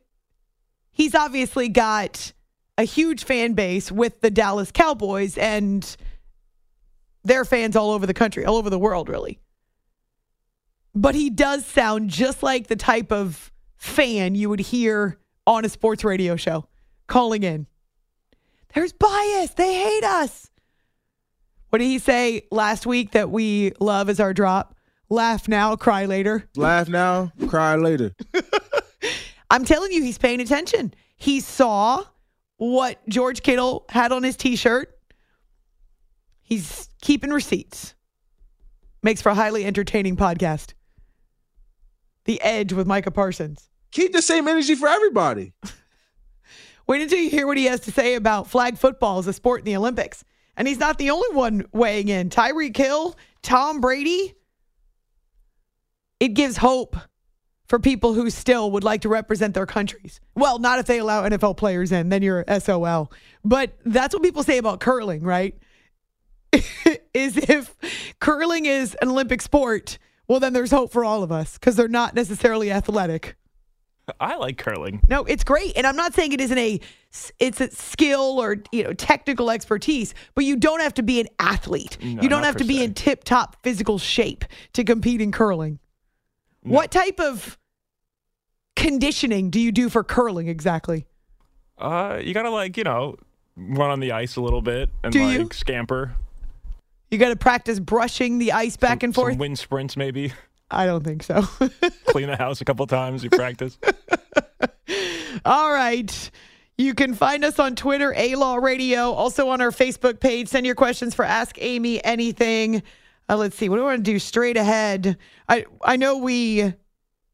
he's 0.93 1.15
obviously 1.15 1.69
got 1.69 2.33
a 2.79 2.85
huge 2.85 3.25
fan 3.25 3.55
base 3.55 3.91
with 3.93 4.21
the 4.21 4.31
Dallas 4.31 4.71
Cowboys 4.73 5.37
and 5.37 5.97
their 7.25 7.45
fans 7.45 7.77
all 7.77 7.91
over 7.91 8.07
the 8.07 8.15
country, 8.15 8.45
all 8.45 8.57
over 8.57 8.71
the 8.71 8.79
world, 8.79 9.09
really. 9.09 9.39
But 10.95 11.15
he 11.15 11.31
does 11.31 11.67
sound 11.67 12.11
just 12.11 12.43
like 12.43 12.69
the 12.69 12.77
type 12.77 13.11
of 13.11 13.53
fan 13.77 14.35
you 14.35 14.49
would 14.49 14.61
hear 14.61 15.19
on 15.47 15.65
a 15.65 15.69
sports 15.69 16.05
radio 16.05 16.37
show 16.37 16.67
calling 17.07 17.43
in. 17.43 17.67
There's 18.75 18.93
bias. 18.93 19.51
They 19.51 19.75
hate 19.75 20.05
us. 20.05 20.51
What 21.71 21.79
did 21.79 21.87
he 21.87 21.99
say 21.99 22.47
last 22.51 22.87
week 22.87 23.13
that 23.13 23.31
we 23.31 23.73
love 23.81 24.09
as 24.09 24.21
our 24.21 24.33
drop? 24.33 24.77
Laugh 25.09 25.49
now, 25.49 25.77
cry 25.77 26.07
later. 26.07 26.49
Laugh 26.57 26.89
now, 26.89 27.33
cry 27.49 27.77
later. 27.77 28.15
I'm 29.51 29.65
telling 29.65 29.93
you, 29.93 30.03
he's 30.03 30.19
paying 30.19 30.41
attention. 30.41 30.95
He 31.17 31.41
saw 31.41 32.03
what 32.57 33.07
George 33.09 33.43
Kittle 33.43 33.85
had 33.89 34.13
on 34.13 34.23
his 34.23 34.37
t 34.37 34.57
shirt. 34.57 34.97
He's 36.43 36.89
keeping 37.01 37.31
receipts. 37.31 37.95
Makes 39.03 39.23
for 39.23 39.31
a 39.31 39.35
highly 39.35 39.65
entertaining 39.65 40.17
podcast. 40.17 40.75
The 42.25 42.41
Edge 42.41 42.73
with 42.73 42.87
Micah 42.87 43.11
Parsons. 43.11 43.69
Keep 43.95 44.13
the 44.13 44.23
same 44.23 44.49
energy 44.49 44.75
for 44.75 44.89
everybody. 44.89 45.53
Wait 46.89 47.01
until 47.01 47.19
you 47.19 47.31
hear 47.31 47.47
what 47.47 47.57
he 47.57 47.67
has 47.67 47.79
to 47.81 47.93
say 47.93 48.17
about 48.17 48.51
flag 48.51 48.77
football 48.77 49.19
as 49.19 49.29
a 49.29 49.33
sport 49.33 49.61
in 49.61 49.65
the 49.67 49.77
Olympics. 49.77 50.25
And 50.57 50.67
he's 50.67 50.81
not 50.81 50.99
the 50.99 51.11
only 51.11 51.29
one 51.35 51.65
weighing 51.73 52.09
in. 52.09 52.29
Tyreek 52.29 52.77
Hill, 52.77 53.15
Tom 53.43 53.81
Brady, 53.81 54.35
it 56.19 56.35
gives 56.35 56.57
hope 56.57 56.97
for 57.69 57.79
people 57.79 58.15
who 58.15 58.31
still 58.31 58.73
would 58.73 58.83
like 58.83 59.03
to 59.03 59.09
represent 59.09 59.55
their 59.55 59.65
countries. 59.65 60.21
Well, 60.35 60.59
not 60.59 60.81
if 60.81 60.87
they 60.87 60.99
allow 60.99 61.23
NFL 61.23 61.57
players 61.57 61.93
in, 61.93 62.09
then 62.09 62.21
you're 62.21 62.45
SOL. 62.59 63.13
But 63.45 63.79
that's 63.85 64.13
what 64.13 64.25
people 64.25 64.43
say 64.43 64.59
about 64.59 64.81
curling, 64.81 65.23
right? 65.23 65.57
is 67.15 67.37
if 67.37 67.77
curling 68.19 68.67
is 68.67 68.97
an 69.01 69.09
Olympic 69.09 69.41
sport, 69.41 69.99
well, 70.27 70.41
then 70.41 70.53
there's 70.53 70.73
hope 70.73 70.91
for 70.91 71.05
all 71.05 71.23
of 71.23 71.31
us 71.31 71.59
because 71.59 71.77
they're 71.77 71.87
not 71.87 72.17
necessarily 72.17 72.73
athletic. 72.73 73.37
I 74.21 74.37
like 74.37 74.59
curling. 74.59 75.01
No, 75.09 75.25
it's 75.25 75.45
great, 75.45 75.73
and 75.77 75.87
I'm 75.87 75.97
not 75.97 76.15
saying 76.15 76.33
it 76.33 76.41
isn't 76.41 76.59
a 76.59 76.81
it's 77.39 77.61
a 77.61 77.71
skill 77.71 78.41
or 78.41 78.57
you 78.73 78.85
know 78.85 78.93
technical 78.93 79.51
expertise, 79.51 80.15
but 80.35 80.45
you 80.45 80.57
don't 80.57 80.81
have 80.81 80.95
to 80.95 81.03
be 81.03 81.21
an 81.21 81.29
athlete. 81.39 81.99
No, 82.03 82.23
you 82.23 82.29
don't 82.29 82.43
have 82.43 82.57
to 82.57 82.65
be 82.65 82.79
se. 82.79 82.85
in 82.85 82.95
tip 82.95 83.25
top 83.25 83.63
physical 83.63 83.99
shape 83.99 84.45
to 84.73 84.85
compete 84.85 85.21
in 85.21 85.33
curling. 85.33 85.79
What 86.63 86.91
type 86.91 87.21
of 87.21 87.59
conditioning 88.77 89.51
do 89.51 89.61
you 89.61 89.71
do 89.71 89.89
for 89.89 90.03
curling 90.03 90.49
exactly? 90.49 91.07
Uh, 91.77 92.21
you 92.23 92.33
gotta 92.35 92.51
like 92.51 92.77
you 92.77 92.85
know 92.85 93.17
run 93.57 93.91
on 93.91 94.01
the 94.01 94.13
ice 94.13 94.37
a 94.37 94.41
little 94.41 94.63
bit 94.63 94.91
and 95.03 95.13
Do 95.13 95.25
like 95.25 95.39
you? 95.39 95.49
scamper. 95.53 96.17
You 97.11 97.19
got 97.19 97.29
to 97.29 97.37
practice 97.37 97.79
brushing 97.79 98.39
the 98.39 98.51
ice 98.53 98.77
back 98.77 99.05
and 99.05 99.15
forth. 99.15 99.35
Some 99.35 99.39
wind 99.39 99.59
sprints 99.59 99.97
maybe. 99.97 100.33
I 100.71 100.87
don't 100.87 101.05
think 101.05 101.23
so. 101.23 101.43
Clean 102.07 102.27
the 102.29 102.37
house 102.37 102.61
a 102.61 102.65
couple 102.65 102.87
times. 102.87 103.23
You 103.23 103.31
practice. 103.31 103.79
All 105.45 105.73
right. 105.73 106.31
You 106.77 106.95
can 106.95 107.15
find 107.15 107.45
us 107.45 107.59
on 107.59 107.77
Twitter, 107.77 108.13
A 108.17 108.35
Law 108.35 108.57
Radio, 108.57 109.13
also 109.13 109.49
on 109.49 109.61
our 109.61 109.71
Facebook 109.71 110.19
page. 110.19 110.49
Send 110.49 110.67
your 110.67 110.75
questions 110.75 111.15
for 111.15 111.25
Ask 111.25 111.57
Amy 111.61 112.05
Anything. 112.05 112.83
Uh, 113.29 113.37
let's 113.37 113.57
see. 113.57 113.69
What 113.69 113.77
do 113.77 113.83
I 113.83 113.87
want 113.87 114.05
to 114.05 114.11
do 114.11 114.19
straight 114.19 114.57
ahead? 114.57 115.17
I 115.49 115.67
I 115.83 115.97
know 115.97 116.19
we 116.19 116.75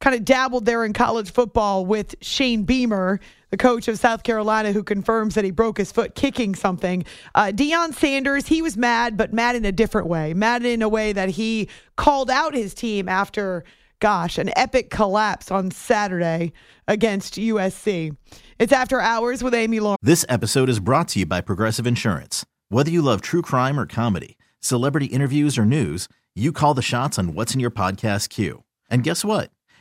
kind 0.01 0.17
of 0.17 0.25
dabbled 0.25 0.65
there 0.65 0.85
in 0.85 0.93
college 0.93 1.33
football 1.33 1.85
with 1.85 2.15
Shane 2.21 2.65
Beamer, 2.65 3.21
the 3.51 3.57
coach 3.57 3.87
of 3.87 3.99
South 3.99 4.23
Carolina, 4.23 4.73
who 4.73 4.83
confirms 4.83 5.35
that 5.35 5.45
he 5.45 5.51
broke 5.51 5.79
his 5.79 5.93
foot 5.93 6.15
kicking 6.15 6.55
something. 6.55 7.05
Uh, 7.35 7.53
Deion 7.55 7.95
Sanders, 7.95 8.47
he 8.47 8.63
was 8.63 8.77
mad, 8.77 9.17
but 9.17 9.33
mad 9.33 9.57
in 9.57 9.65
a 9.65 9.73
different 9.73 10.07
way. 10.07 10.33
Mad 10.35 10.65
in 10.65 10.83
a 10.83 10.89
way 10.89 11.13
that 11.13 11.31
he 11.31 11.69
called 11.97 12.31
out 12.31 12.55
his 12.55 12.73
team 12.73 13.09
after, 13.09 13.65
gosh, 13.99 14.39
an 14.39 14.51
epic 14.57 14.89
collapse 14.91 15.51
on 15.51 15.71
Saturday 15.71 16.53
against 16.89 17.35
USC. 17.35 18.17
It's 18.59 18.73
After 18.73 19.01
Hours 19.01 19.43
with 19.43 19.55
Amy 19.55 19.81
Lawrence. 19.81 19.99
This 20.03 20.25
episode 20.29 20.69
is 20.69 20.81
brought 20.81 21.09
to 21.09 21.21
you 21.21 21.27
by 21.27 21.41
Progressive 21.41 21.87
Insurance. 21.87 22.47
Whether 22.69 22.91
you 22.91 23.03
love 23.03 23.21
true 23.21 23.43
crime 23.43 23.79
or 23.79 23.87
comedy, 23.87 24.39
celebrity 24.61 25.07
interviews 25.07 25.59
or 25.59 25.65
news, 25.65 26.09
you 26.35 26.53
call 26.53 26.75
the 26.75 26.83
shots 26.83 27.19
on 27.19 27.35
what's 27.35 27.53
in 27.55 27.61
your 27.61 27.71
podcast 27.71 28.29
queue. 28.29 28.63
And 28.89 29.03
guess 29.03 29.25
what? 29.25 29.51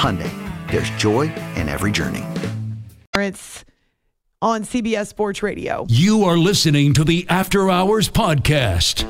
Hyundai, 0.00 0.32
there's 0.70 0.88
joy 0.96 1.24
in 1.56 1.68
every 1.68 1.92
journey. 1.92 2.24
It's 3.14 3.66
on 4.40 4.62
CBS 4.62 5.08
Sports 5.08 5.42
Radio. 5.42 5.84
You 5.90 6.24
are 6.24 6.38
listening 6.38 6.94
to 6.94 7.04
the 7.04 7.26
After 7.28 7.68
Hours 7.68 8.08
Podcast. 8.08 9.02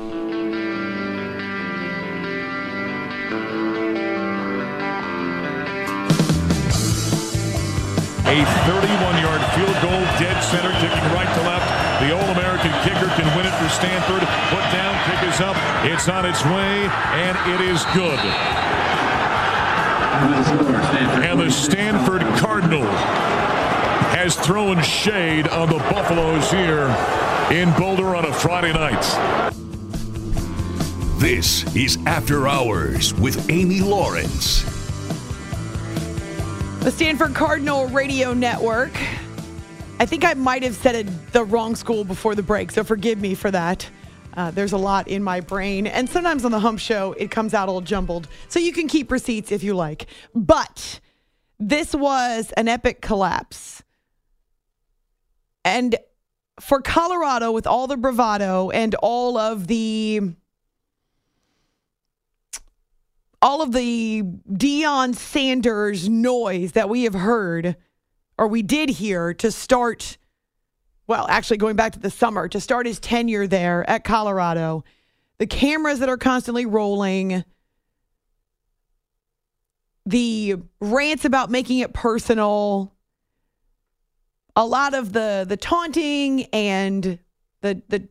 A 8.27 8.43
31-yard 8.67 9.43
field 9.55 9.77
goal, 9.79 10.03
dead 10.19 10.41
center, 10.43 10.71
kicking 10.73 11.13
right 11.15 11.33
to 11.35 11.41
left. 11.47 12.03
The 12.03 12.11
All-American 12.11 12.71
kicker 12.83 13.07
can 13.15 13.33
win 13.37 13.45
it 13.45 13.55
for 13.63 13.69
Stanford. 13.69 14.27
Put 14.49 14.65
down, 14.75 14.93
kick 15.07 15.23
is 15.33 15.39
up. 15.39 15.55
It's 15.85 16.09
on 16.09 16.25
its 16.25 16.43
way, 16.43 16.89
and 17.15 17.37
it 17.55 17.61
is 17.61 17.81
good. 17.93 18.80
And 20.11 21.39
the 21.39 21.49
Stanford 21.49 22.21
Cardinal 22.37 22.85
has 24.11 24.35
thrown 24.35 24.81
shade 24.83 25.47
on 25.47 25.69
the 25.69 25.77
Buffaloes 25.77 26.51
here 26.51 26.87
in 27.49 27.71
Boulder 27.77 28.15
on 28.15 28.25
a 28.25 28.33
Friday 28.33 28.73
night. 28.73 29.01
This 31.17 31.63
is 31.75 31.97
After 32.05 32.47
Hours 32.47 33.13
with 33.13 33.49
Amy 33.49 33.79
Lawrence. 33.79 34.63
The 36.83 36.91
Stanford 36.91 37.33
Cardinal 37.33 37.87
Radio 37.87 38.33
Network. 38.33 38.91
I 39.99 40.05
think 40.05 40.25
I 40.25 40.33
might 40.33 40.63
have 40.63 40.75
said 40.75 40.95
it 40.95 41.31
the 41.31 41.45
wrong 41.45 41.75
school 41.75 42.03
before 42.03 42.35
the 42.35 42.43
break, 42.43 42.71
so 42.71 42.83
forgive 42.83 43.21
me 43.21 43.33
for 43.33 43.49
that. 43.51 43.89
Uh, 44.35 44.51
there's 44.51 44.71
a 44.71 44.77
lot 44.77 45.07
in 45.07 45.23
my 45.23 45.39
brain, 45.39 45.87
and 45.87 46.09
sometimes 46.09 46.45
on 46.45 46.51
the 46.51 46.59
Hump 46.59 46.79
Show, 46.79 47.13
it 47.13 47.31
comes 47.31 47.53
out 47.53 47.69
all 47.69 47.81
jumbled. 47.81 48.27
So 48.47 48.59
you 48.59 48.71
can 48.71 48.87
keep 48.87 49.11
receipts 49.11 49.51
if 49.51 49.63
you 49.63 49.73
like. 49.73 50.07
But 50.33 50.99
this 51.59 51.93
was 51.93 52.51
an 52.57 52.67
epic 52.67 53.01
collapse. 53.01 53.83
And 55.63 55.95
for 56.59 56.81
Colorado, 56.81 57.51
with 57.51 57.67
all 57.67 57.87
the 57.87 57.97
bravado 57.97 58.69
and 58.69 58.95
all 58.95 59.37
of 59.37 59.67
the 59.67 60.21
all 63.41 63.63
of 63.63 63.71
the 63.71 64.21
Deion 64.51 65.15
Sanders 65.15 66.07
noise 66.07 66.73
that 66.73 66.89
we 66.89 67.03
have 67.03 67.15
heard, 67.15 67.75
or 68.37 68.47
we 68.47 68.61
did 68.61 68.89
hear 68.89 69.33
to 69.33 69.51
start, 69.51 70.17
well, 71.07 71.25
actually 71.29 71.57
going 71.57 71.75
back 71.75 71.93
to 71.93 71.99
the 71.99 72.09
summer, 72.09 72.47
to 72.47 72.59
start 72.59 72.85
his 72.85 72.99
tenure 72.99 73.47
there 73.47 73.89
at 73.89 74.03
Colorado, 74.03 74.83
the 75.37 75.47
cameras 75.47 75.99
that 75.99 76.09
are 76.09 76.17
constantly 76.17 76.65
rolling, 76.65 77.43
the 80.05 80.55
rants 80.79 81.25
about 81.25 81.49
making 81.49 81.79
it 81.79 81.93
personal, 81.93 82.93
a 84.55 84.65
lot 84.65 84.93
of 84.93 85.13
the 85.13 85.45
the 85.47 85.57
taunting 85.57 86.43
and 86.53 87.19
the 87.61 87.81
the 87.87 88.07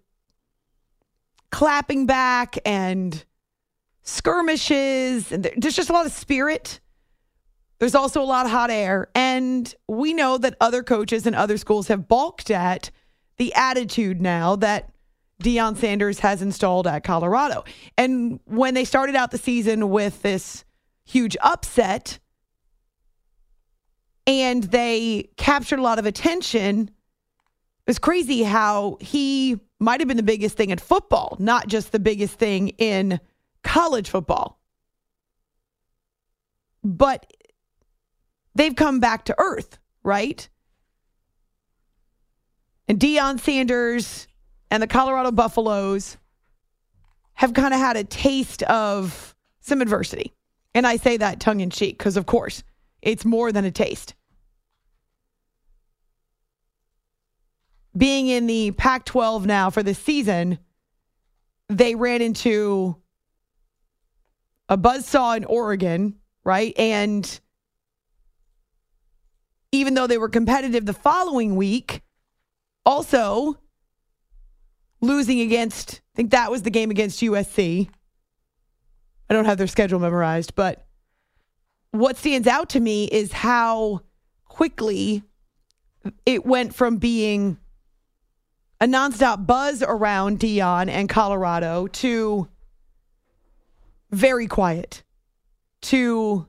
clapping 1.50 2.06
back 2.06 2.56
and 2.64 3.24
skirmishes. 4.02 5.32
And 5.32 5.44
there's 5.56 5.76
just 5.76 5.90
a 5.90 5.92
lot 5.92 6.06
of 6.06 6.12
spirit. 6.12 6.80
There's 7.80 7.94
also 7.94 8.22
a 8.22 8.24
lot 8.24 8.44
of 8.44 8.52
hot 8.52 8.70
air. 8.70 9.08
And 9.14 9.74
we 9.88 10.12
know 10.12 10.38
that 10.38 10.54
other 10.60 10.82
coaches 10.82 11.26
and 11.26 11.34
other 11.34 11.56
schools 11.56 11.88
have 11.88 12.06
balked 12.06 12.50
at 12.50 12.90
the 13.38 13.52
attitude 13.54 14.20
now 14.20 14.54
that 14.56 14.92
Deion 15.42 15.76
Sanders 15.76 16.18
has 16.18 16.42
installed 16.42 16.86
at 16.86 17.02
Colorado. 17.02 17.64
And 17.96 18.38
when 18.44 18.74
they 18.74 18.84
started 18.84 19.16
out 19.16 19.30
the 19.30 19.38
season 19.38 19.88
with 19.88 20.20
this 20.20 20.64
huge 21.06 21.38
upset 21.42 22.18
and 24.26 24.64
they 24.64 25.30
captured 25.38 25.78
a 25.78 25.82
lot 25.82 25.98
of 25.98 26.04
attention, 26.04 26.82
it 26.82 27.86
was 27.86 27.98
crazy 27.98 28.42
how 28.42 28.98
he 29.00 29.58
might 29.78 30.00
have 30.00 30.08
been 30.08 30.18
the 30.18 30.22
biggest 30.22 30.58
thing 30.58 30.68
in 30.68 30.76
football, 30.76 31.34
not 31.40 31.66
just 31.66 31.92
the 31.92 31.98
biggest 31.98 32.34
thing 32.34 32.68
in 32.76 33.18
college 33.64 34.10
football. 34.10 34.60
But 36.84 37.32
they've 38.54 38.74
come 38.74 39.00
back 39.00 39.24
to 39.26 39.34
earth, 39.38 39.78
right? 40.02 40.48
And 42.88 42.98
Deion 42.98 43.38
Sanders 43.38 44.26
and 44.70 44.82
the 44.82 44.86
Colorado 44.86 45.30
Buffaloes 45.30 46.16
have 47.34 47.54
kind 47.54 47.72
of 47.72 47.80
had 47.80 47.96
a 47.96 48.04
taste 48.04 48.62
of 48.64 49.34
some 49.60 49.80
adversity. 49.80 50.34
And 50.74 50.86
I 50.86 50.96
say 50.96 51.16
that 51.16 51.40
tongue 51.40 51.60
in 51.60 51.70
cheek 51.70 51.98
because, 51.98 52.16
of 52.16 52.26
course, 52.26 52.62
it's 53.02 53.24
more 53.24 53.52
than 53.52 53.64
a 53.64 53.70
taste. 53.70 54.14
Being 57.96 58.28
in 58.28 58.46
the 58.46 58.70
Pac 58.72 59.04
12 59.04 59.46
now 59.46 59.70
for 59.70 59.82
the 59.82 59.94
season, 59.94 60.58
they 61.68 61.94
ran 61.94 62.22
into 62.22 62.96
a 64.68 64.78
buzzsaw 64.78 65.36
in 65.36 65.44
Oregon, 65.44 66.16
right? 66.44 66.72
And 66.78 67.40
even 69.72 69.94
though 69.94 70.06
they 70.06 70.18
were 70.18 70.28
competitive 70.28 70.86
the 70.86 70.92
following 70.92 71.56
week, 71.56 72.02
also 72.84 73.58
losing 75.00 75.40
against, 75.40 76.00
I 76.14 76.16
think 76.16 76.30
that 76.30 76.50
was 76.50 76.62
the 76.62 76.70
game 76.70 76.90
against 76.90 77.20
USC. 77.20 77.88
I 79.28 79.34
don't 79.34 79.44
have 79.44 79.58
their 79.58 79.66
schedule 79.66 80.00
memorized, 80.00 80.54
but 80.54 80.86
what 81.92 82.16
stands 82.16 82.46
out 82.48 82.70
to 82.70 82.80
me 82.80 83.04
is 83.04 83.32
how 83.32 84.00
quickly 84.44 85.22
it 86.26 86.44
went 86.44 86.74
from 86.74 86.96
being 86.96 87.58
a 88.80 88.86
nonstop 88.86 89.46
buzz 89.46 89.82
around 89.82 90.40
Deion 90.40 90.88
and 90.88 91.08
Colorado 91.08 91.86
to 91.88 92.48
very 94.10 94.46
quiet 94.46 95.02
to 95.82 96.46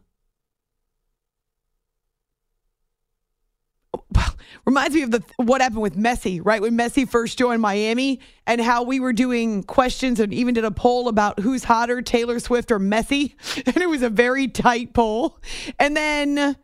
reminds 4.65 4.95
me 4.95 5.02
of 5.02 5.12
the 5.12 5.24
what 5.38 5.62
happened 5.62 5.82
with 5.82 5.95
Messi, 5.95 6.39
right? 6.43 6.62
When 6.62 6.78
Messi 6.78 7.10
first 7.10 7.38
joined 7.38 7.62
Miami 7.62 8.19
and 8.45 8.62
how 8.62 8.84
we 8.84 9.00
were 9.00 9.13
doing 9.13 9.63
questions 9.63 10.19
and 10.19 10.34
even 10.34 10.54
did 10.54 10.65
a 10.65 10.71
poll 10.71 11.08
about 11.08 11.39
who's 11.39 11.63
hotter, 11.63 12.02
Taylor 12.02 12.39
Swift 12.39 12.71
or 12.71 12.80
Messi, 12.80 13.34
and 13.65 13.78
it 13.78 13.89
was 13.89 14.02
a 14.02 14.10
very 14.10 14.47
tight 14.47 14.93
poll. 14.93 15.39
And 15.80 15.95
then 15.95 16.56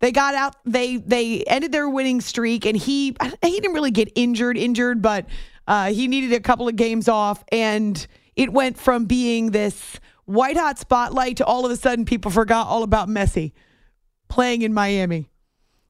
they 0.00 0.12
got 0.12 0.34
out 0.34 0.56
they 0.64 0.96
they 0.96 1.42
ended 1.44 1.72
their 1.72 1.88
winning 1.88 2.20
streak 2.20 2.66
and 2.66 2.76
he 2.76 3.16
he 3.42 3.60
didn't 3.60 3.74
really 3.74 3.90
get 3.90 4.10
injured 4.14 4.56
injured, 4.56 5.02
but 5.02 5.26
uh, 5.66 5.92
he 5.92 6.08
needed 6.08 6.32
a 6.32 6.40
couple 6.40 6.68
of 6.68 6.76
games 6.76 7.08
off 7.08 7.42
and 7.50 8.06
it 8.36 8.52
went 8.52 8.78
from 8.78 9.06
being 9.06 9.50
this 9.50 9.98
white 10.26 10.56
hot 10.56 10.78
spotlight 10.78 11.38
to 11.38 11.44
all 11.44 11.64
of 11.64 11.72
a 11.72 11.76
sudden 11.76 12.04
people 12.04 12.30
forgot 12.30 12.66
all 12.66 12.82
about 12.82 13.08
Messi 13.08 13.52
playing 14.28 14.62
in 14.62 14.74
Miami. 14.74 15.28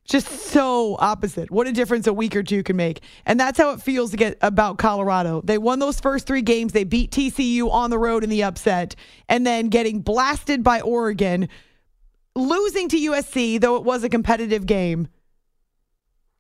Just 0.07 0.29
so 0.29 0.97
opposite. 1.01 1.51
What 1.51 1.66
a 1.66 1.73
difference 1.73 2.07
a 2.07 2.12
week 2.12 2.37
or 2.37 2.45
two 2.45 2.62
can 2.62 2.77
make. 2.77 3.03
And 3.27 3.40
that's 3.40 3.59
how 3.59 3.73
it 3.73 3.83
feels 3.83 4.12
to 4.12 4.16
get 4.16 4.38
about 4.40 4.79
Colorado. 4.79 5.40
They 5.42 5.59
won 5.59 5.81
those 5.81 5.99
first 5.99 6.27
three 6.29 6.42
games. 6.42 6.73
They 6.73 6.85
beat 6.85 7.11
TCU 7.11 7.69
on 7.71 7.90
the 7.90 7.99
road 7.99 8.23
in 8.23 8.31
the 8.31 8.45
upset, 8.45 8.95
and 9.29 9.45
then 9.45 9.69
getting 9.69 10.01
blasted 10.01 10.62
by 10.62 10.81
Oregon, 10.81 11.49
losing 12.37 12.88
to 12.90 12.97
USC, 12.97 13.61
though 13.61 13.77
it 13.77 13.83
was 13.83 14.05
a 14.05 14.09
competitive 14.09 14.64
game. 14.64 15.09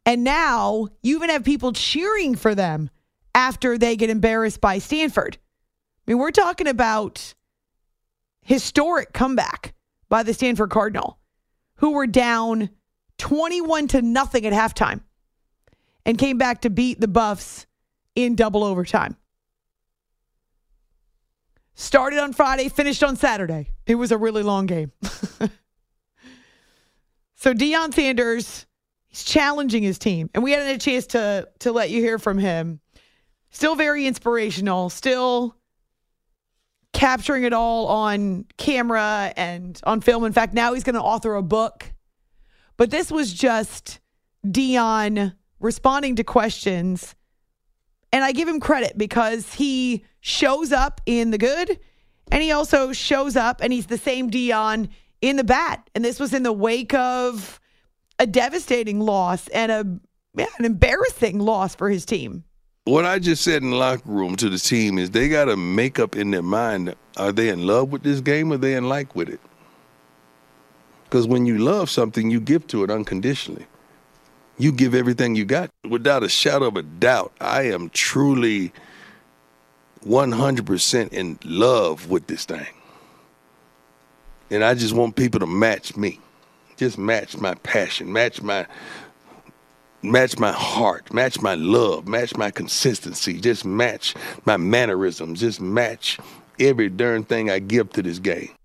And 0.04 0.22
now 0.22 0.86
you 1.02 1.16
even 1.16 1.30
have 1.30 1.42
people 1.42 1.72
cheering 1.72 2.36
for 2.36 2.54
them 2.54 2.88
after 3.34 3.76
they 3.76 3.96
get 3.96 4.10
embarrassed 4.10 4.60
by 4.60 4.78
Stanford. 4.78 5.38
I 6.06 6.12
mean, 6.12 6.18
we're 6.18 6.30
talking 6.30 6.68
about 6.68 7.34
historic 8.42 9.12
comeback 9.12 9.74
by 10.08 10.22
the 10.22 10.32
Stanford 10.32 10.70
Cardinal, 10.70 11.18
who 11.78 11.90
were 11.90 12.06
down 12.06 12.70
21 13.18 13.88
to 13.88 14.02
nothing 14.02 14.46
at 14.46 14.52
halftime 14.52 15.00
and 16.04 16.18
came 16.18 16.38
back 16.38 16.62
to 16.62 16.70
beat 16.70 17.00
the 17.00 17.08
Buffs 17.08 17.66
in 18.14 18.34
double 18.34 18.64
overtime. 18.64 19.16
Started 21.74 22.18
on 22.18 22.32
Friday, 22.32 22.70
finished 22.70 23.04
on 23.04 23.16
Saturday. 23.16 23.70
It 23.86 23.96
was 23.96 24.10
a 24.10 24.16
really 24.16 24.42
long 24.42 24.64
game. 24.64 24.92
so 27.34 27.52
Deion 27.52 27.92
Sanders, 27.92 28.64
he's 29.08 29.24
challenging 29.24 29.82
his 29.82 29.98
team, 29.98 30.30
and 30.32 30.42
we 30.42 30.52
had 30.52 30.74
a 30.74 30.78
chance 30.78 31.06
to 31.08 31.48
to 31.58 31.72
let 31.72 31.90
you 31.90 32.00
hear 32.00 32.18
from 32.18 32.38
him. 32.38 32.80
Still 33.50 33.74
very 33.74 34.06
inspirational, 34.06 34.88
still 34.88 35.56
capturing 36.94 37.44
it 37.44 37.52
all 37.52 37.88
on 37.88 38.46
camera 38.56 39.32
and 39.36 39.78
on 39.84 40.00
film. 40.00 40.24
In 40.24 40.32
fact, 40.32 40.54
now 40.54 40.72
he's 40.72 40.82
going 40.82 40.94
to 40.94 41.02
author 41.02 41.34
a 41.34 41.42
book. 41.42 41.92
But 42.76 42.90
this 42.90 43.10
was 43.10 43.32
just 43.32 44.00
Deion 44.46 45.34
responding 45.60 46.16
to 46.16 46.24
questions. 46.24 47.14
And 48.12 48.24
I 48.24 48.32
give 48.32 48.48
him 48.48 48.60
credit 48.60 48.96
because 48.96 49.54
he 49.54 50.04
shows 50.20 50.72
up 50.72 51.00
in 51.06 51.30
the 51.30 51.38
good 51.38 51.78
and 52.30 52.42
he 52.42 52.52
also 52.52 52.92
shows 52.92 53.36
up 53.36 53.60
and 53.60 53.72
he's 53.72 53.86
the 53.86 53.98
same 53.98 54.30
Deion 54.30 54.88
in 55.20 55.36
the 55.36 55.44
bad. 55.44 55.80
And 55.94 56.04
this 56.04 56.20
was 56.20 56.32
in 56.32 56.42
the 56.42 56.52
wake 56.52 56.94
of 56.94 57.60
a 58.18 58.26
devastating 58.26 59.00
loss 59.00 59.48
and 59.48 59.72
a 59.72 60.00
yeah, 60.36 60.46
an 60.58 60.66
embarrassing 60.66 61.38
loss 61.38 61.74
for 61.74 61.88
his 61.88 62.04
team. 62.04 62.44
What 62.84 63.04
I 63.04 63.18
just 63.18 63.42
said 63.42 63.62
in 63.62 63.70
the 63.70 63.76
locker 63.76 64.08
room 64.08 64.36
to 64.36 64.48
the 64.48 64.58
team 64.58 64.98
is 64.98 65.10
they 65.10 65.28
got 65.28 65.46
to 65.46 65.56
make 65.56 65.98
up 65.98 66.14
in 66.14 66.30
their 66.30 66.42
mind 66.42 66.94
are 67.16 67.32
they 67.32 67.48
in 67.48 67.66
love 67.66 67.90
with 67.90 68.02
this 68.02 68.20
game 68.20 68.52
or 68.52 68.56
are 68.56 68.58
they 68.58 68.74
in 68.74 68.88
like 68.88 69.16
with 69.16 69.28
it? 69.28 69.40
Because 71.08 71.26
when 71.26 71.46
you 71.46 71.58
love 71.58 71.88
something, 71.88 72.30
you 72.30 72.40
give 72.40 72.66
to 72.68 72.82
it 72.84 72.90
unconditionally. 72.90 73.66
You 74.58 74.72
give 74.72 74.94
everything 74.94 75.34
you 75.34 75.44
got. 75.44 75.70
Without 75.88 76.22
a 76.22 76.28
shadow 76.28 76.66
of 76.66 76.76
a 76.76 76.82
doubt, 76.82 77.32
I 77.40 77.62
am 77.64 77.90
truly 77.90 78.72
100% 80.04 81.12
in 81.12 81.38
love 81.44 82.08
with 82.10 82.26
this 82.26 82.44
thing. 82.44 82.66
And 84.50 84.64
I 84.64 84.74
just 84.74 84.94
want 84.94 85.16
people 85.16 85.40
to 85.40 85.46
match 85.46 85.96
me. 85.96 86.20
Just 86.76 86.98
match 86.98 87.36
my 87.38 87.54
passion, 87.54 88.12
match 88.12 88.42
my 88.42 88.66
match 90.02 90.38
my 90.38 90.52
heart, 90.52 91.12
match 91.12 91.40
my 91.40 91.54
love, 91.54 92.06
match 92.06 92.36
my 92.36 92.50
consistency, 92.50 93.40
just 93.40 93.64
match 93.64 94.14
my 94.44 94.56
mannerisms, 94.56 95.40
just 95.40 95.60
match 95.60 96.18
every 96.60 96.88
darn 96.88 97.24
thing 97.24 97.50
I 97.50 97.58
give 97.58 97.90
to 97.92 98.02
this 98.02 98.18
game. 98.18 98.55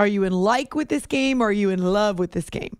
Are 0.00 0.06
you 0.06 0.24
in 0.24 0.32
like 0.32 0.74
with 0.74 0.88
this 0.88 1.04
game 1.04 1.42
or 1.42 1.48
are 1.48 1.52
you 1.52 1.68
in 1.68 1.92
love 1.92 2.18
with 2.18 2.32
this 2.32 2.48
game? 2.48 2.78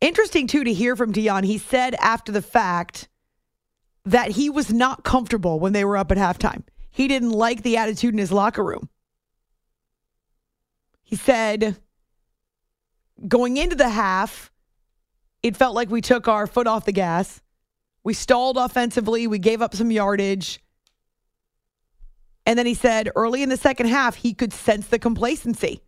Interesting, 0.00 0.48
too, 0.48 0.64
to 0.64 0.72
hear 0.72 0.96
from 0.96 1.12
Deion. 1.12 1.44
He 1.44 1.56
said 1.56 1.94
after 2.00 2.32
the 2.32 2.42
fact 2.42 3.08
that 4.04 4.32
he 4.32 4.50
was 4.50 4.72
not 4.72 5.04
comfortable 5.04 5.60
when 5.60 5.72
they 5.72 5.84
were 5.84 5.96
up 5.96 6.10
at 6.10 6.18
halftime. 6.18 6.64
He 6.90 7.06
didn't 7.06 7.30
like 7.30 7.62
the 7.62 7.76
attitude 7.76 8.12
in 8.12 8.18
his 8.18 8.32
locker 8.32 8.64
room. 8.64 8.88
He 11.04 11.14
said 11.14 11.76
going 13.28 13.56
into 13.56 13.76
the 13.76 13.88
half, 13.88 14.50
it 15.44 15.56
felt 15.56 15.76
like 15.76 15.90
we 15.90 16.00
took 16.00 16.26
our 16.26 16.48
foot 16.48 16.66
off 16.66 16.86
the 16.86 16.90
gas. 16.92 17.40
We 18.02 18.14
stalled 18.14 18.56
offensively, 18.56 19.28
we 19.28 19.38
gave 19.38 19.62
up 19.62 19.76
some 19.76 19.92
yardage. 19.92 20.60
And 22.44 22.58
then 22.58 22.66
he 22.66 22.74
said 22.74 23.10
early 23.14 23.42
in 23.42 23.48
the 23.48 23.56
second 23.56 23.86
half, 23.86 24.16
he 24.16 24.34
could 24.34 24.52
sense 24.52 24.88
the 24.88 24.98
complacency. 24.98 25.82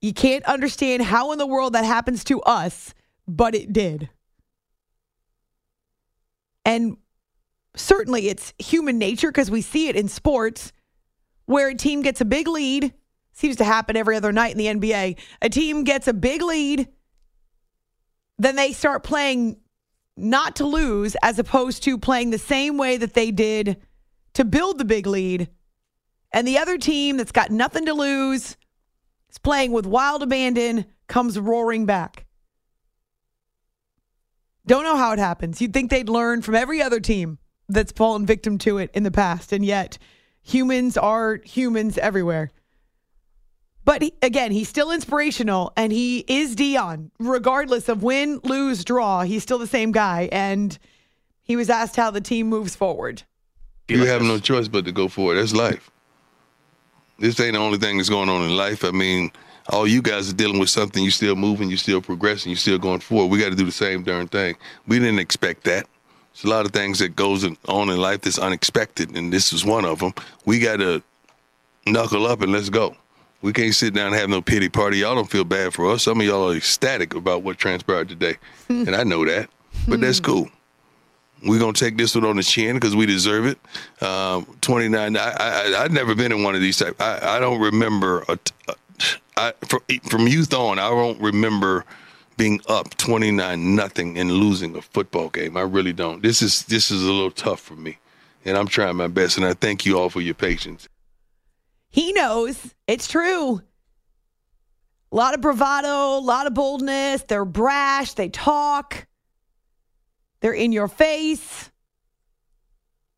You 0.00 0.12
can't 0.12 0.44
understand 0.44 1.02
how 1.02 1.32
in 1.32 1.38
the 1.38 1.46
world 1.46 1.74
that 1.74 1.84
happens 1.84 2.24
to 2.24 2.40
us, 2.42 2.92
but 3.26 3.54
it 3.54 3.72
did. 3.72 4.10
And 6.64 6.96
certainly 7.76 8.28
it's 8.28 8.52
human 8.58 8.98
nature 8.98 9.28
because 9.28 9.50
we 9.50 9.62
see 9.62 9.88
it 9.88 9.96
in 9.96 10.08
sports 10.08 10.72
where 11.46 11.68
a 11.68 11.74
team 11.74 12.02
gets 12.02 12.20
a 12.20 12.24
big 12.24 12.48
lead. 12.48 12.92
Seems 13.32 13.56
to 13.56 13.64
happen 13.64 13.96
every 13.96 14.16
other 14.16 14.32
night 14.32 14.56
in 14.56 14.58
the 14.58 14.90
NBA. 14.90 15.18
A 15.40 15.48
team 15.48 15.84
gets 15.84 16.06
a 16.06 16.12
big 16.12 16.42
lead, 16.42 16.88
then 18.38 18.56
they 18.56 18.72
start 18.72 19.04
playing 19.04 19.56
not 20.16 20.56
to 20.56 20.66
lose 20.66 21.16
as 21.22 21.38
opposed 21.38 21.82
to 21.84 21.96
playing 21.96 22.30
the 22.30 22.38
same 22.38 22.76
way 22.76 22.96
that 22.96 23.14
they 23.14 23.30
did 23.30 23.80
to 24.34 24.44
build 24.44 24.78
the 24.78 24.84
big 24.84 25.06
lead. 25.06 25.48
And 26.32 26.46
the 26.46 26.58
other 26.58 26.78
team 26.78 27.16
that's 27.16 27.32
got 27.32 27.50
nothing 27.50 27.86
to 27.86 27.94
lose 27.94 28.56
is 29.30 29.38
playing 29.38 29.72
with 29.72 29.86
wild 29.86 30.22
abandon, 30.22 30.86
comes 31.08 31.38
roaring 31.38 31.86
back. 31.86 32.26
Don't 34.66 34.84
know 34.84 34.96
how 34.96 35.12
it 35.12 35.18
happens. 35.18 35.60
You'd 35.60 35.72
think 35.72 35.90
they'd 35.90 36.08
learn 36.08 36.40
from 36.42 36.54
every 36.54 36.80
other 36.80 37.00
team 37.00 37.38
that's 37.68 37.92
fallen 37.92 38.26
victim 38.26 38.58
to 38.58 38.78
it 38.78 38.90
in 38.94 39.02
the 39.02 39.10
past, 39.10 39.52
and 39.52 39.64
yet 39.64 39.98
humans 40.42 40.96
are 40.96 41.40
humans 41.44 41.98
everywhere. 41.98 42.52
But 43.84 44.02
he, 44.02 44.14
again, 44.22 44.52
he's 44.52 44.68
still 44.68 44.92
inspirational, 44.92 45.72
and 45.76 45.92
he 45.92 46.24
is 46.28 46.54
Deion. 46.54 47.10
regardless 47.18 47.88
of 47.88 48.02
win, 48.02 48.40
lose, 48.44 48.84
draw. 48.84 49.22
He's 49.22 49.42
still 49.42 49.58
the 49.58 49.66
same 49.66 49.90
guy, 49.90 50.28
and 50.30 50.78
he 51.42 51.56
was 51.56 51.68
asked 51.68 51.96
how 51.96 52.10
the 52.10 52.20
team 52.20 52.48
moves 52.48 52.76
forward. 52.76 53.24
You 53.92 54.06
have 54.06 54.22
no 54.22 54.38
choice 54.38 54.68
but 54.68 54.84
to 54.84 54.92
go 54.92 55.08
for 55.08 55.32
it. 55.32 55.36
That's 55.36 55.54
life. 55.54 55.90
This 57.18 57.38
ain't 57.40 57.54
the 57.54 57.60
only 57.60 57.78
thing 57.78 57.98
that's 57.98 58.08
going 58.08 58.28
on 58.28 58.42
in 58.42 58.56
life. 58.56 58.84
I 58.84 58.90
mean, 58.90 59.30
all 59.68 59.86
you 59.86 60.02
guys 60.02 60.30
are 60.30 60.34
dealing 60.34 60.58
with 60.58 60.70
something. 60.70 61.02
You're 61.02 61.12
still 61.12 61.36
moving. 61.36 61.68
You're 61.68 61.78
still 61.78 62.00
progressing. 62.00 62.50
You're 62.50 62.56
still 62.56 62.78
going 62.78 63.00
forward. 63.00 63.30
We 63.30 63.38
got 63.38 63.50
to 63.50 63.56
do 63.56 63.64
the 63.64 63.72
same 63.72 64.02
darn 64.02 64.28
thing. 64.28 64.56
We 64.86 64.98
didn't 64.98 65.20
expect 65.20 65.64
that. 65.64 65.86
There's 66.32 66.44
a 66.44 66.48
lot 66.48 66.64
of 66.64 66.72
things 66.72 66.98
that 67.00 67.14
goes 67.14 67.44
on 67.44 67.90
in 67.90 67.96
life 67.98 68.22
that's 68.22 68.38
unexpected, 68.38 69.14
and 69.16 69.32
this 69.32 69.52
is 69.52 69.64
one 69.64 69.84
of 69.84 69.98
them. 69.98 70.14
We 70.46 70.58
got 70.58 70.78
to 70.78 71.02
knuckle 71.86 72.26
up 72.26 72.40
and 72.40 72.52
let's 72.52 72.70
go. 72.70 72.96
We 73.42 73.52
can't 73.52 73.74
sit 73.74 73.92
down 73.92 74.08
and 74.08 74.16
have 74.16 74.30
no 74.30 74.40
pity 74.40 74.68
party. 74.68 74.98
Y'all 74.98 75.14
don't 75.14 75.30
feel 75.30 75.44
bad 75.44 75.74
for 75.74 75.90
us. 75.90 76.04
Some 76.04 76.20
of 76.20 76.26
y'all 76.26 76.50
are 76.50 76.56
ecstatic 76.56 77.14
about 77.14 77.42
what 77.42 77.58
transpired 77.58 78.08
today, 78.08 78.36
and 78.68 78.94
I 78.94 79.02
know 79.02 79.24
that. 79.26 79.50
But 79.88 80.00
that's 80.00 80.18
hmm. 80.18 80.24
cool. 80.24 80.50
We're 81.44 81.58
gonna 81.58 81.72
take 81.72 81.96
this 81.96 82.14
one 82.14 82.24
on 82.24 82.36
the 82.36 82.42
chin 82.42 82.76
because 82.76 82.94
we 82.94 83.06
deserve 83.06 83.46
it. 83.46 83.58
Um, 84.02 84.46
Twenty 84.60 84.88
nine. 84.88 85.16
I, 85.16 85.30
I 85.30 85.82
I've 85.82 85.92
never 85.92 86.14
been 86.14 86.32
in 86.32 86.42
one 86.42 86.54
of 86.54 86.60
these 86.60 86.78
type. 86.78 87.00
I, 87.00 87.36
I 87.36 87.40
don't 87.40 87.60
remember. 87.60 88.24
A, 88.28 88.38
a, 88.68 88.74
I, 89.36 89.52
from, 89.66 89.80
from 90.08 90.26
youth 90.28 90.54
on, 90.54 90.78
I 90.78 90.88
don't 90.88 91.20
remember 91.20 91.84
being 92.36 92.60
up 92.68 92.96
twenty 92.96 93.30
nine 93.30 93.74
nothing 93.74 94.18
and 94.18 94.30
losing 94.30 94.76
a 94.76 94.82
football 94.82 95.28
game. 95.28 95.56
I 95.56 95.62
really 95.62 95.92
don't. 95.92 96.22
This 96.22 96.42
is 96.42 96.64
this 96.64 96.90
is 96.90 97.02
a 97.02 97.10
little 97.10 97.30
tough 97.30 97.60
for 97.60 97.74
me, 97.74 97.98
and 98.44 98.56
I'm 98.56 98.68
trying 98.68 98.96
my 98.96 99.08
best. 99.08 99.36
And 99.36 99.44
I 99.44 99.54
thank 99.54 99.84
you 99.84 99.98
all 99.98 100.10
for 100.10 100.20
your 100.20 100.34
patience. 100.34 100.88
He 101.88 102.12
knows 102.12 102.74
it's 102.86 103.08
true. 103.08 103.60
A 105.10 105.16
lot 105.16 105.34
of 105.34 105.40
bravado, 105.42 106.18
a 106.18 106.20
lot 106.20 106.46
of 106.46 106.54
boldness. 106.54 107.24
They're 107.24 107.44
brash. 107.44 108.14
They 108.14 108.30
talk. 108.30 109.06
They're 110.42 110.52
in 110.52 110.72
your 110.72 110.88
face. 110.88 111.70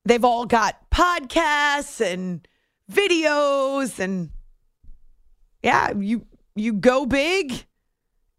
They've 0.05 0.25
all 0.25 0.45
got 0.45 0.91
podcasts 0.91 2.01
and 2.01 2.47
videos 2.93 3.99
and 3.99 4.31
yeah, 5.63 5.93
you 5.97 6.27
you 6.55 6.75
go 6.75 7.07
big 7.07 7.65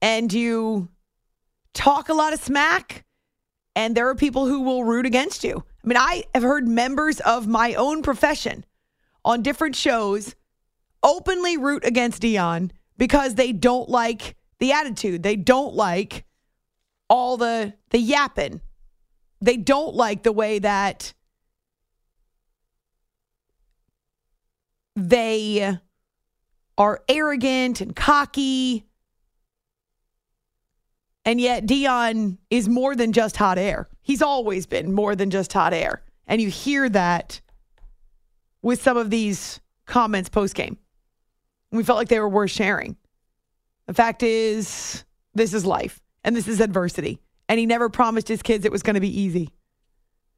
and 0.01 0.31
you 0.31 0.89
talk 1.73 2.09
a 2.09 2.13
lot 2.13 2.33
of 2.33 2.39
smack 2.39 3.03
and 3.75 3.95
there 3.95 4.07
are 4.07 4.15
people 4.15 4.45
who 4.45 4.61
will 4.61 4.83
root 4.83 5.07
against 5.07 5.43
you. 5.43 5.63
I 5.83 5.87
mean, 5.87 5.97
I 5.97 6.23
have 6.33 6.43
heard 6.43 6.67
members 6.67 7.19
of 7.21 7.47
my 7.47 7.73
own 7.73 8.03
profession 8.03 8.63
on 9.25 9.41
different 9.41 9.75
shows 9.75 10.35
openly 11.01 11.57
root 11.57 11.83
against 11.83 12.21
Deion 12.21 12.69
because 12.97 13.33
they 13.33 13.51
don't 13.51 13.89
like 13.89 14.35
the 14.59 14.71
attitude. 14.71 15.23
They 15.23 15.35
don't 15.35 15.73
like 15.73 16.25
all 17.09 17.37
the 17.37 17.73
the 17.89 17.99
yapping. 17.99 18.61
They 19.45 19.57
don't 19.57 19.93
like 19.93 20.23
the 20.23 20.31
way 20.31 20.57
that 20.57 21.13
they 24.95 25.77
are 26.79 27.03
arrogant 27.07 27.79
and 27.79 27.95
cocky. 27.95 28.87
And 31.25 31.39
yet 31.39 31.67
Deion 31.67 32.39
is 32.49 32.67
more 32.67 32.95
than 32.95 33.13
just 33.13 33.37
hot 33.37 33.59
air. 33.59 33.87
He's 34.01 34.23
always 34.23 34.65
been 34.65 34.91
more 34.91 35.15
than 35.15 35.29
just 35.29 35.53
hot 35.53 35.73
air. 35.73 36.01
And 36.25 36.41
you 36.41 36.49
hear 36.49 36.89
that 36.89 37.39
with 38.63 38.81
some 38.81 38.97
of 38.97 39.11
these 39.11 39.59
comments 39.85 40.27
post 40.27 40.55
game. 40.55 40.79
We 41.71 41.83
felt 41.83 41.97
like 41.97 42.07
they 42.07 42.19
were 42.19 42.27
worth 42.27 42.49
sharing. 42.49 42.95
The 43.85 43.93
fact 43.93 44.23
is, 44.23 45.05
this 45.35 45.53
is 45.53 45.67
life 45.67 46.01
and 46.23 46.35
this 46.35 46.47
is 46.47 46.61
adversity. 46.61 47.19
And 47.47 47.59
he 47.59 47.65
never 47.65 47.89
promised 47.89 48.27
his 48.27 48.41
kids 48.41 48.65
it 48.65 48.71
was 48.71 48.83
going 48.83 48.95
to 48.95 49.01
be 49.01 49.21
easy. 49.21 49.49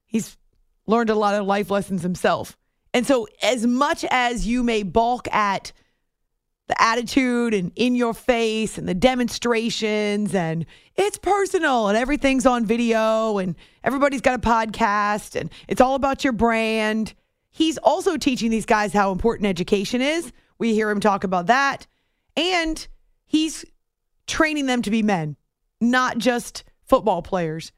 He's 0.05 0.37
learned 0.85 1.09
a 1.09 1.15
lot 1.15 1.35
of 1.35 1.45
life 1.45 1.69
lessons 1.69 2.01
himself. 2.01 2.57
And 2.93 3.05
so, 3.05 3.27
as 3.41 3.65
much 3.65 4.05
as 4.09 4.47
you 4.47 4.63
may 4.63 4.83
balk 4.83 5.31
at 5.33 5.71
the 6.67 6.81
attitude 6.81 7.53
and 7.53 7.71
in 7.75 7.95
your 7.95 8.13
face 8.13 8.77
and 8.77 8.87
the 8.87 8.93
demonstrations 8.93 10.35
and 10.35 10.65
it's 10.95 11.17
personal 11.17 11.87
and 11.87 11.97
everything's 11.97 12.45
on 12.45 12.65
video 12.65 13.37
and 13.37 13.55
everybody's 13.83 14.21
got 14.21 14.35
a 14.35 14.41
podcast 14.41 15.39
and 15.39 15.49
it's 15.67 15.79
all 15.79 15.95
about 15.95 16.23
your 16.23 16.33
brand. 16.33 17.13
He's 17.49 17.77
also 17.77 18.17
teaching 18.17 18.51
these 18.51 18.65
guys 18.65 18.93
how 18.93 19.11
important 19.11 19.47
education 19.47 20.01
is. 20.01 20.31
We 20.59 20.73
hear 20.73 20.89
him 20.89 20.99
talk 20.99 21.23
about 21.23 21.47
that. 21.47 21.87
And 22.35 22.85
he's 23.25 23.63
training 24.27 24.65
them 24.65 24.81
to 24.81 24.91
be 24.91 25.01
men, 25.01 25.37
not 25.79 26.17
just 26.17 26.65
football 26.87 27.21
players. 27.21 27.71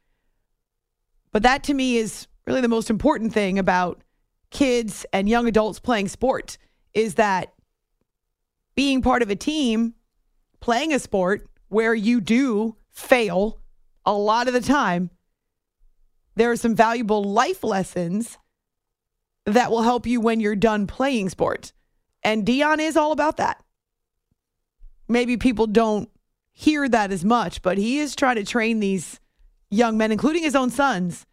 But 1.32 1.43
that 1.43 1.63
to 1.65 1.74
me 1.74 1.98
is 1.98 2.28
really 2.45 2.62
the 2.62 2.67
most 2.67 2.89
important 2.89 3.34
thing 3.34 3.60
about 3.60 4.04
kids 4.50 5.06
and 5.13 5.30
young 5.30 5.48
adults 5.48 5.80
playing 5.80 6.08
sports 6.08 6.58
is 6.93 7.15
that 7.15 7.54
being 8.76 9.02
part 9.02 9.22
of 9.22 9.30
a 9.30 9.36
team, 9.36 9.93
playing 10.60 10.93
a 10.93 11.00
sport 11.00 11.48
where 11.67 11.93
you 11.93 12.22
do 12.22 12.76
fail 12.89 13.60
a 14.06 14.13
lot 14.13 14.48
of 14.48 14.54
the 14.54 14.62
time, 14.62 15.10
there 16.36 16.52
are 16.52 16.56
some 16.56 16.76
valuable 16.76 17.24
life 17.24 17.63
lessons 17.63 18.38
that 19.45 19.72
will 19.72 19.82
help 19.82 20.08
you 20.08 20.22
when 20.22 20.39
you're 20.39 20.56
done 20.56 20.88
playing 20.88 21.30
sports. 21.30 21.74
And 22.24 22.45
Deion 22.45 22.80
is 22.80 22.98
all 22.98 23.12
about 23.12 23.38
that. 23.38 23.63
Maybe 25.08 25.38
people 25.38 25.67
don't 25.67 26.10
hear 26.60 26.89
that 26.89 27.10
as 27.10 27.24
much, 27.24 27.62
but 27.62 27.78
he 27.78 28.00
is 28.00 28.17
trying 28.17 28.36
to 28.36 28.43
train 28.43 28.82
these 28.82 29.22
young 29.72 29.98
men, 29.98 30.12
including 30.12 30.43
his 30.43 30.58
own 30.58 30.69
sons, 30.69 31.26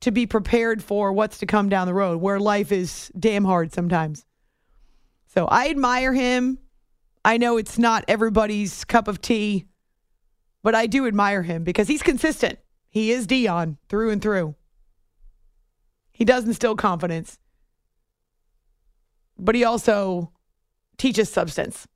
to 0.00 0.10
be 0.10 0.26
prepared 0.26 0.82
for 0.82 1.12
what's 1.12 1.38
to 1.38 1.46
come 1.46 1.68
down 1.68 1.86
the 1.86 1.94
road, 1.94 2.20
where 2.20 2.40
life 2.40 2.72
is 2.72 3.12
damn 3.16 3.44
hard 3.44 3.72
sometimes. 3.72 4.26
So 5.28 5.46
I 5.46 5.68
admire 5.68 6.12
him. 6.12 6.58
I 7.24 7.36
know 7.36 7.58
it's 7.58 7.78
not 7.78 8.04
everybody's 8.08 8.84
cup 8.84 9.06
of 9.06 9.20
tea, 9.20 9.66
but 10.64 10.74
I 10.74 10.88
do 10.88 11.06
admire 11.06 11.44
him 11.44 11.62
because 11.62 11.86
he's 11.86 12.02
consistent. 12.02 12.58
He 12.88 13.12
is 13.12 13.28
Deion 13.28 13.76
through 13.88 14.10
and 14.10 14.20
through. 14.20 14.56
He 16.10 16.24
does 16.24 16.44
instill 16.44 16.74
confidence, 16.74 17.38
but 19.38 19.54
he 19.54 19.62
also 19.62 20.32
teaches 20.98 21.28
substance. 21.28 21.86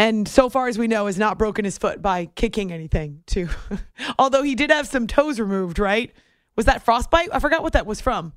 And 0.00 0.26
so 0.26 0.48
far 0.48 0.66
as 0.68 0.78
we 0.78 0.86
know, 0.88 1.06
has 1.06 1.18
not 1.18 1.36
broken 1.38 1.64
his 1.64 1.76
foot 1.76 2.00
by 2.00 2.24
kicking 2.34 2.72
anything. 2.72 3.22
Too, 3.26 3.48
although 4.18 4.42
he 4.42 4.54
did 4.54 4.70
have 4.70 4.86
some 4.86 5.06
toes 5.06 5.38
removed. 5.38 5.78
Right? 5.78 6.12
Was 6.56 6.66
that 6.66 6.82
frostbite? 6.82 7.28
I 7.32 7.38
forgot 7.38 7.62
what 7.62 7.74
that 7.74 7.84
was 7.86 8.00
from. 8.00 8.32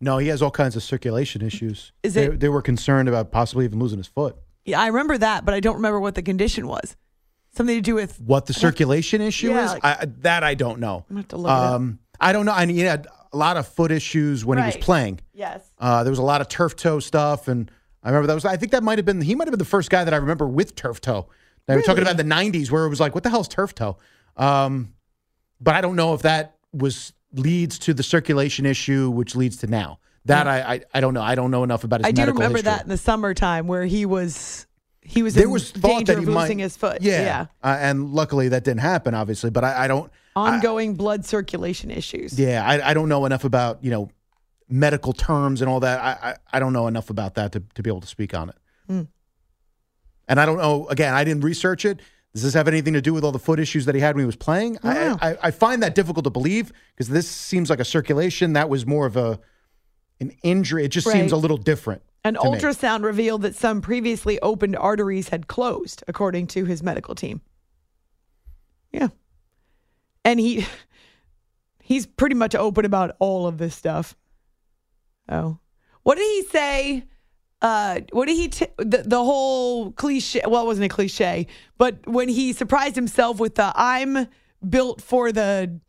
No, 0.00 0.18
he 0.18 0.28
has 0.28 0.42
all 0.42 0.50
kinds 0.50 0.76
of 0.76 0.82
circulation 0.82 1.42
issues. 1.42 1.92
Is 2.02 2.14
they, 2.14 2.26
it- 2.26 2.40
they 2.40 2.48
were 2.48 2.62
concerned 2.62 3.08
about 3.08 3.30
possibly 3.30 3.64
even 3.64 3.78
losing 3.78 3.98
his 3.98 4.06
foot. 4.06 4.36
Yeah, 4.64 4.80
I 4.80 4.86
remember 4.86 5.18
that, 5.18 5.44
but 5.44 5.54
I 5.54 5.60
don't 5.60 5.76
remember 5.76 6.00
what 6.00 6.14
the 6.14 6.22
condition 6.22 6.66
was. 6.66 6.96
Something 7.54 7.76
to 7.76 7.82
do 7.82 7.94
with 7.94 8.18
What 8.20 8.46
the 8.46 8.54
circulation 8.54 9.20
issue 9.20 9.50
Yeah, 9.50 9.64
is, 9.66 9.70
like- 9.72 9.84
I, 9.84 10.06
that 10.22 10.42
I 10.42 10.54
don't 10.54 10.80
know. 10.80 11.04
I'm 11.08 11.16
gonna 11.16 11.20
have 11.20 11.28
to 11.28 11.36
look 11.36 11.50
it 11.50 11.52
up. 11.52 11.72
Um, 11.74 11.98
I 12.18 12.32
don't 12.32 12.46
know. 12.46 12.52
I 12.52 12.64
mean, 12.66 12.76
he 12.76 12.82
had 12.82 13.06
a 13.32 13.36
lot 13.36 13.56
of 13.58 13.68
foot 13.68 13.92
issues 13.92 14.44
when 14.44 14.56
he 14.58 14.64
was 14.64 14.76
playing. 14.78 15.20
Yes. 15.34 15.62
Uh, 15.78 16.02
there 16.02 16.10
was 16.10 16.18
a 16.18 16.22
lot 16.24 16.40
of 16.40 16.48
turf 16.48 16.74
toe 16.76 16.98
stuff, 17.00 17.46
and 17.46 17.70
I 18.04 18.08
remember 18.08 18.26
that 18.28 18.34
was. 18.34 18.44
I 18.44 18.56
think 18.56 18.72
that 18.72 18.82
might 18.82 18.98
have 18.98 19.04
been. 19.06 19.20
He 19.20 19.34
might 19.34 19.46
have 19.46 19.52
been 19.52 19.58
the 19.58 19.64
first 19.64 19.90
guy 19.90 20.04
that 20.04 20.12
I 20.12 20.18
remember 20.18 20.46
with 20.46 20.76
turf 20.76 21.00
toe. 21.00 21.26
They 21.66 21.74
were 21.76 21.82
talking 21.82 22.02
about 22.02 22.18
the 22.18 22.24
'90s, 22.24 22.70
where 22.70 22.84
it 22.84 22.90
was 22.90 23.00
like, 23.00 23.14
"What 23.14 23.24
the 23.24 23.30
hell 23.30 23.40
is 23.40 23.48
turf 23.48 23.74
toe?" 23.74 23.96
Um, 24.36 24.92
but 25.60 25.74
I 25.74 25.80
don't 25.80 25.96
know 25.96 26.12
if 26.14 26.22
that 26.22 26.56
was 26.72 27.12
leads 27.32 27.78
to 27.80 27.94
the 27.94 28.02
circulation 28.02 28.66
issue, 28.66 29.10
which 29.10 29.34
leads 29.34 29.56
to 29.58 29.66
now. 29.66 29.98
That 30.26 30.46
I, 30.46 30.74
I 30.74 30.80
I 30.94 31.00
don't 31.00 31.14
know. 31.14 31.22
I 31.22 31.34
don't 31.34 31.50
know 31.50 31.64
enough 31.64 31.84
about 31.84 32.00
his 32.00 32.06
I 32.06 32.12
do 32.12 32.22
remember 32.26 32.58
history. 32.58 32.62
that 32.62 32.82
in 32.82 32.88
the 32.88 32.96
summertime 32.98 33.66
where 33.66 33.84
he 33.84 34.04
was 34.06 34.66
he 35.02 35.22
was 35.22 35.34
there 35.34 35.44
in 35.44 35.50
was 35.50 35.70
thought 35.70 35.88
danger 35.98 36.14
that 36.14 36.20
he 36.20 36.26
of 36.28 36.34
losing 36.34 36.58
might, 36.58 36.62
his 36.64 36.76
foot. 36.76 37.02
Yeah, 37.02 37.20
yeah. 37.22 37.46
Uh, 37.62 37.76
and 37.80 38.12
luckily 38.14 38.48
that 38.48 38.64
didn't 38.64 38.80
happen, 38.80 39.14
obviously. 39.14 39.50
But 39.50 39.64
I, 39.64 39.84
I 39.84 39.88
don't. 39.88 40.10
I- 40.36 40.54
Ongoing 40.56 40.94
blood 40.94 41.24
circulation 41.24 41.90
issues. 41.90 42.38
yeah, 42.40 42.66
I, 42.66 42.90
I 42.90 42.94
don't 42.94 43.08
know 43.08 43.24
enough 43.26 43.44
about 43.44 43.84
you 43.84 43.90
know 43.90 44.10
medical 44.68 45.12
terms 45.12 45.60
and 45.60 45.70
all 45.70 45.80
that. 45.80 46.00
I 46.00 46.30
I, 46.30 46.36
I 46.54 46.58
don't 46.58 46.72
know 46.72 46.86
enough 46.86 47.10
about 47.10 47.34
that 47.34 47.52
to, 47.52 47.62
to 47.74 47.82
be 47.82 47.90
able 47.90 48.00
to 48.00 48.06
speak 48.06 48.34
on 48.34 48.50
it. 48.50 48.56
Hmm. 48.86 49.02
And 50.28 50.40
I 50.40 50.46
don't 50.46 50.58
know. 50.58 50.86
Again, 50.88 51.14
I 51.14 51.24
didn't 51.24 51.44
research 51.44 51.84
it. 51.84 52.00
Does 52.32 52.42
this 52.42 52.54
have 52.54 52.66
anything 52.66 52.94
to 52.94 53.00
do 53.00 53.14
with 53.14 53.22
all 53.24 53.30
the 53.30 53.38
foot 53.38 53.60
issues 53.60 53.84
that 53.84 53.94
he 53.94 54.00
had 54.00 54.16
when 54.16 54.22
he 54.22 54.26
was 54.26 54.36
playing? 54.36 54.78
I, 54.82 55.16
I, 55.22 55.36
I 55.40 55.50
find 55.52 55.82
that 55.84 55.94
difficult 55.94 56.24
to 56.24 56.30
believe 56.30 56.72
because 56.94 57.08
this 57.08 57.28
seems 57.28 57.70
like 57.70 57.78
a 57.78 57.84
circulation. 57.84 58.54
That 58.54 58.68
was 58.68 58.84
more 58.84 59.06
of 59.06 59.16
a 59.16 59.38
an 60.20 60.32
injury. 60.42 60.84
It 60.84 60.88
just 60.88 61.08
seems 61.08 61.32
a 61.32 61.36
little 61.36 61.56
different. 61.56 62.02
An 62.24 62.34
to 62.34 62.50
me. 62.50 62.58
ultrasound 62.58 63.04
revealed 63.04 63.42
that 63.42 63.54
some 63.54 63.80
previously 63.80 64.40
opened 64.40 64.76
arteries 64.76 65.28
had 65.28 65.46
closed, 65.46 66.02
according 66.08 66.48
to 66.48 66.64
his 66.64 66.82
medical 66.82 67.14
team. 67.14 67.40
Yeah. 68.90 69.08
And 70.24 70.40
he 70.40 70.66
he's 71.82 72.06
pretty 72.06 72.34
much 72.34 72.54
open 72.54 72.84
about 72.84 73.14
all 73.20 73.46
of 73.46 73.58
this 73.58 73.76
stuff. 73.76 74.16
Oh. 75.28 75.58
What 76.02 76.16
did 76.16 76.24
he 76.24 76.42
say? 76.50 77.04
Uh, 77.62 78.00
what 78.12 78.26
did 78.26 78.36
he 78.36 78.48
t- 78.48 78.66
the, 78.76 79.02
the 79.06 79.24
whole 79.24 79.90
cliche 79.92 80.42
well 80.46 80.62
it 80.64 80.66
wasn't 80.66 80.84
a 80.84 80.88
cliche 80.88 81.46
but 81.78 82.06
when 82.06 82.28
he 82.28 82.52
surprised 82.52 82.94
himself 82.94 83.40
with 83.40 83.54
the 83.54 83.72
i'm 83.74 84.28
built 84.68 85.00
for 85.00 85.32
the 85.32 85.80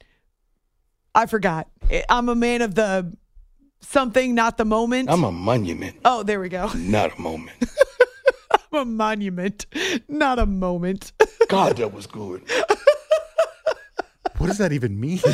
i 1.14 1.26
forgot 1.26 1.68
i'm 2.08 2.30
a 2.30 2.36
man 2.36 2.62
of 2.62 2.76
the 2.76 3.14
something 3.82 4.34
not 4.34 4.56
the 4.58 4.64
moment 4.64 5.10
I'm 5.10 5.26
a 5.26 5.32
monument, 5.34 5.98
Oh, 6.06 6.24
there 6.24 6.40
we 6.40 6.48
go. 6.48 6.70
not 6.76 7.18
a 7.18 7.22
moment. 7.22 7.58
I'm 8.72 8.80
a 8.80 8.86
monument, 8.86 9.66
not 10.08 10.40
a 10.40 10.46
moment. 10.46 11.12
God, 11.50 11.76
that 11.78 11.94
was 11.94 12.08
good. 12.08 12.42
What 14.38 14.48
does 14.48 14.58
that 14.58 14.72
even 14.74 15.00
mean? 15.00 15.20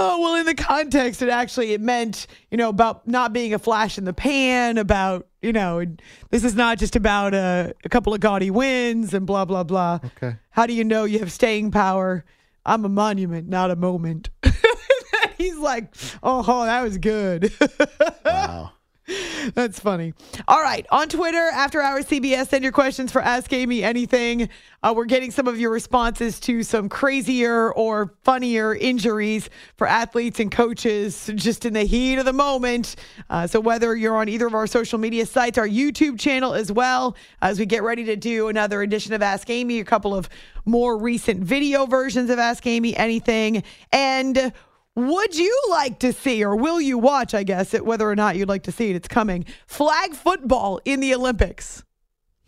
Oh, 0.00 0.20
well, 0.20 0.36
in 0.36 0.46
the 0.46 0.54
context, 0.54 1.22
it 1.22 1.28
actually 1.28 1.72
it 1.72 1.80
meant, 1.80 2.28
you 2.52 2.56
know, 2.56 2.68
about 2.68 3.08
not 3.08 3.32
being 3.32 3.52
a 3.52 3.58
flash 3.58 3.98
in 3.98 4.04
the 4.04 4.12
pan, 4.12 4.78
about, 4.78 5.26
you 5.42 5.52
know, 5.52 5.84
this 6.30 6.44
is 6.44 6.54
not 6.54 6.78
just 6.78 6.94
about 6.94 7.34
a, 7.34 7.74
a 7.84 7.88
couple 7.88 8.14
of 8.14 8.20
gaudy 8.20 8.48
wins 8.48 9.12
and 9.12 9.26
blah, 9.26 9.44
blah, 9.44 9.64
blah. 9.64 9.98
Okay. 10.04 10.36
How 10.50 10.66
do 10.66 10.72
you 10.72 10.84
know 10.84 11.02
you 11.02 11.18
have 11.18 11.32
staying 11.32 11.72
power? 11.72 12.24
I'm 12.64 12.84
a 12.84 12.88
monument, 12.88 13.48
not 13.48 13.72
a 13.72 13.76
moment. 13.76 14.30
He's 15.36 15.56
like, 15.56 15.92
oh, 16.22 16.64
that 16.64 16.82
was 16.82 16.96
good. 16.98 17.52
Wow. 18.24 18.70
That's 19.54 19.80
funny. 19.80 20.14
All 20.46 20.62
right. 20.62 20.86
On 20.90 21.08
Twitter, 21.08 21.50
after 21.52 21.80
hours 21.80 22.06
CBS, 22.06 22.48
send 22.48 22.62
your 22.62 22.72
questions 22.72 23.10
for 23.10 23.22
Ask 23.22 23.52
Amy 23.52 23.82
Anything. 23.82 24.48
Uh, 24.82 24.92
we're 24.94 25.06
getting 25.06 25.30
some 25.30 25.48
of 25.48 25.58
your 25.58 25.70
responses 25.70 26.38
to 26.40 26.62
some 26.62 26.88
crazier 26.88 27.72
or 27.72 28.14
funnier 28.22 28.74
injuries 28.74 29.48
for 29.76 29.86
athletes 29.86 30.40
and 30.40 30.52
coaches 30.52 31.30
just 31.34 31.64
in 31.64 31.72
the 31.72 31.84
heat 31.84 32.18
of 32.18 32.24
the 32.24 32.32
moment. 32.32 32.96
Uh, 33.30 33.46
so, 33.46 33.60
whether 33.60 33.96
you're 33.96 34.16
on 34.16 34.28
either 34.28 34.46
of 34.46 34.54
our 34.54 34.66
social 34.66 34.98
media 34.98 35.26
sites, 35.26 35.58
our 35.58 35.68
YouTube 35.68 36.18
channel 36.18 36.54
as 36.54 36.70
well, 36.70 37.16
as 37.40 37.58
we 37.58 37.66
get 37.66 37.82
ready 37.82 38.04
to 38.04 38.16
do 38.16 38.48
another 38.48 38.82
edition 38.82 39.12
of 39.14 39.22
Ask 39.22 39.50
Amy, 39.50 39.80
a 39.80 39.84
couple 39.84 40.14
of 40.14 40.28
more 40.64 40.98
recent 40.98 41.42
video 41.42 41.86
versions 41.86 42.30
of 42.30 42.38
Ask 42.38 42.66
Amy 42.66 42.96
Anything. 42.96 43.62
And 43.90 44.52
would 44.98 45.36
you 45.36 45.56
like 45.70 46.00
to 46.00 46.12
see, 46.12 46.44
or 46.44 46.56
will 46.56 46.80
you 46.80 46.98
watch, 46.98 47.32
I 47.32 47.44
guess, 47.44 47.72
it, 47.72 47.84
whether 47.84 48.10
or 48.10 48.16
not 48.16 48.36
you'd 48.36 48.48
like 48.48 48.64
to 48.64 48.72
see 48.72 48.90
it, 48.90 48.96
it's 48.96 49.06
coming, 49.06 49.44
flag 49.66 50.14
football 50.14 50.80
in 50.84 50.98
the 50.98 51.14
Olympics? 51.14 51.84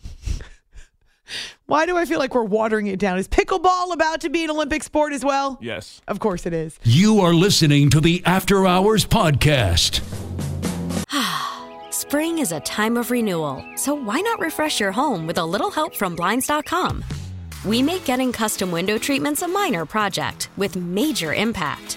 Why 1.67 1.87
do 1.87 1.97
I 1.97 2.05
feel 2.07 2.19
like 2.19 2.35
we're 2.35 2.43
watering 2.43 2.89
it 2.89 2.99
down? 2.99 3.19
Is 3.19 3.29
pickleball 3.29 3.93
about 3.93 4.21
to 4.23 4.31
be 4.31 4.43
an 4.43 4.51
Olympic 4.51 4.83
sport 4.83 5.13
as 5.13 5.25
well? 5.25 5.59
Yes. 5.63 6.03
Of 6.09 6.19
course 6.19 6.45
it 6.45 6.53
is. 6.53 6.81
You 6.83 7.21
are 7.21 7.33
listening 7.33 7.89
to 7.91 8.01
the 8.01 8.21
After 8.27 8.67
Hours 8.67 9.07
Podcast. 9.07 10.01
Spring 11.93 12.41
is 12.41 12.51
a 12.51 12.59
time 12.61 12.97
of 12.97 13.13
renewal, 13.13 13.65
so 13.77 13.95
why 13.95 14.21
not 14.21 14.41
refresh 14.41 14.81
your 14.81 14.91
home 14.91 15.25
with 15.29 15.39
a 15.39 15.45
little 15.45 15.71
help 15.71 15.95
from 15.95 16.17
Blinds.com? 16.17 17.05
We 17.65 17.81
make 17.83 18.05
getting 18.05 18.33
custom 18.33 18.73
window 18.73 18.99
treatments 18.99 19.43
a 19.43 19.49
minor 19.49 19.87
project 19.87 20.49
with 20.57 20.75
major 20.75 21.33
impact. 21.33 21.97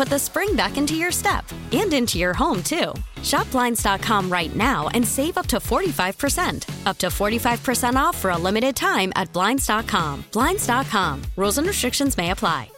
put 0.01 0.09
the 0.09 0.17
spring 0.17 0.55
back 0.55 0.77
into 0.77 0.95
your 0.95 1.11
step 1.11 1.45
and 1.71 1.93
into 1.93 2.17
your 2.17 2.33
home, 2.33 2.63
too. 2.63 2.91
Shop 3.21 3.45
Blinds.com 3.51 4.31
right 4.31 4.55
now 4.55 4.87
and 4.95 5.07
save 5.07 5.37
up 5.37 5.45
to 5.45 5.57
45%. 5.57 6.87
Up 6.87 6.97
to 6.97 7.07
45% 7.07 7.93
off 7.93 8.17
for 8.17 8.31
a 8.31 8.37
limited 8.37 8.75
time 8.75 9.13
at 9.15 9.31
Blinds.com. 9.31 10.25
Blinds.com. 10.31 11.21
Rules 11.37 11.59
and 11.59 11.67
restrictions 11.67 12.17
may 12.17 12.31
apply. 12.31 12.71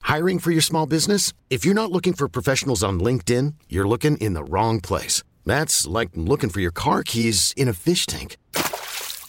Hiring 0.00 0.38
for 0.38 0.50
your 0.50 0.62
small 0.62 0.86
business? 0.86 1.34
If 1.50 1.66
you're 1.66 1.74
not 1.74 1.92
looking 1.92 2.14
for 2.14 2.28
professionals 2.28 2.82
on 2.82 2.98
LinkedIn, 2.98 3.52
you're 3.68 3.86
looking 3.86 4.16
in 4.16 4.32
the 4.32 4.44
wrong 4.44 4.80
place. 4.80 5.22
That's 5.44 5.86
like 5.86 6.10
looking 6.14 6.48
for 6.48 6.60
your 6.60 6.72
car 6.72 7.02
keys 7.02 7.52
in 7.58 7.68
a 7.68 7.74
fish 7.74 8.06
tank. 8.06 8.38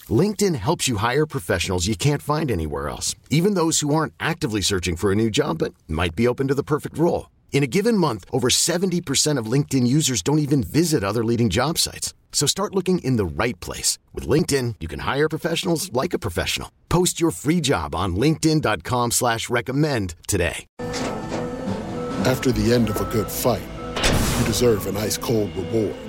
LinkedIn 0.09 0.55
helps 0.55 0.87
you 0.87 0.97
hire 0.97 1.25
professionals 1.25 1.87
you 1.87 1.97
can't 1.97 2.21
find 2.21 2.49
anywhere 2.49 2.87
else, 2.87 3.13
even 3.29 3.55
those 3.55 3.81
who 3.81 3.93
aren't 3.93 4.13
actively 4.19 4.61
searching 4.61 4.95
for 4.95 5.11
a 5.11 5.15
new 5.15 5.29
job 5.29 5.57
but 5.57 5.73
might 5.89 6.15
be 6.15 6.27
open 6.27 6.47
to 6.47 6.55
the 6.55 6.63
perfect 6.63 6.97
role. 6.97 7.29
In 7.51 7.61
a 7.61 7.67
given 7.67 7.97
month, 7.97 8.23
over 8.31 8.47
70% 8.47 9.37
of 9.37 9.51
LinkedIn 9.51 9.85
users 9.85 10.21
don't 10.21 10.39
even 10.39 10.63
visit 10.63 11.03
other 11.03 11.25
leading 11.25 11.49
job 11.49 11.77
sites. 11.77 12.13
So 12.31 12.47
start 12.47 12.73
looking 12.73 12.99
in 12.99 13.17
the 13.17 13.43
right 13.43 13.59
place. 13.59 13.99
With 14.13 14.25
LinkedIn, 14.25 14.75
you 14.79 14.87
can 14.87 14.99
hire 14.99 15.27
professionals 15.27 15.91
like 15.91 16.13
a 16.13 16.19
professional. 16.19 16.71
Post 16.87 17.19
your 17.19 17.31
free 17.31 17.59
job 17.59 17.93
on 17.93 18.15
linkedin.com 18.15 19.11
slash 19.11 19.49
recommend 19.49 20.15
today. 20.25 20.65
After 22.25 22.51
the 22.51 22.71
end 22.73 22.89
of 22.89 23.01
a 23.01 23.05
good 23.05 23.29
fight, 23.31 23.67
you 23.95 24.45
deserve 24.45 24.87
an 24.87 24.95
ice 24.97 25.17
cold 25.17 25.55
reward. 25.55 26.08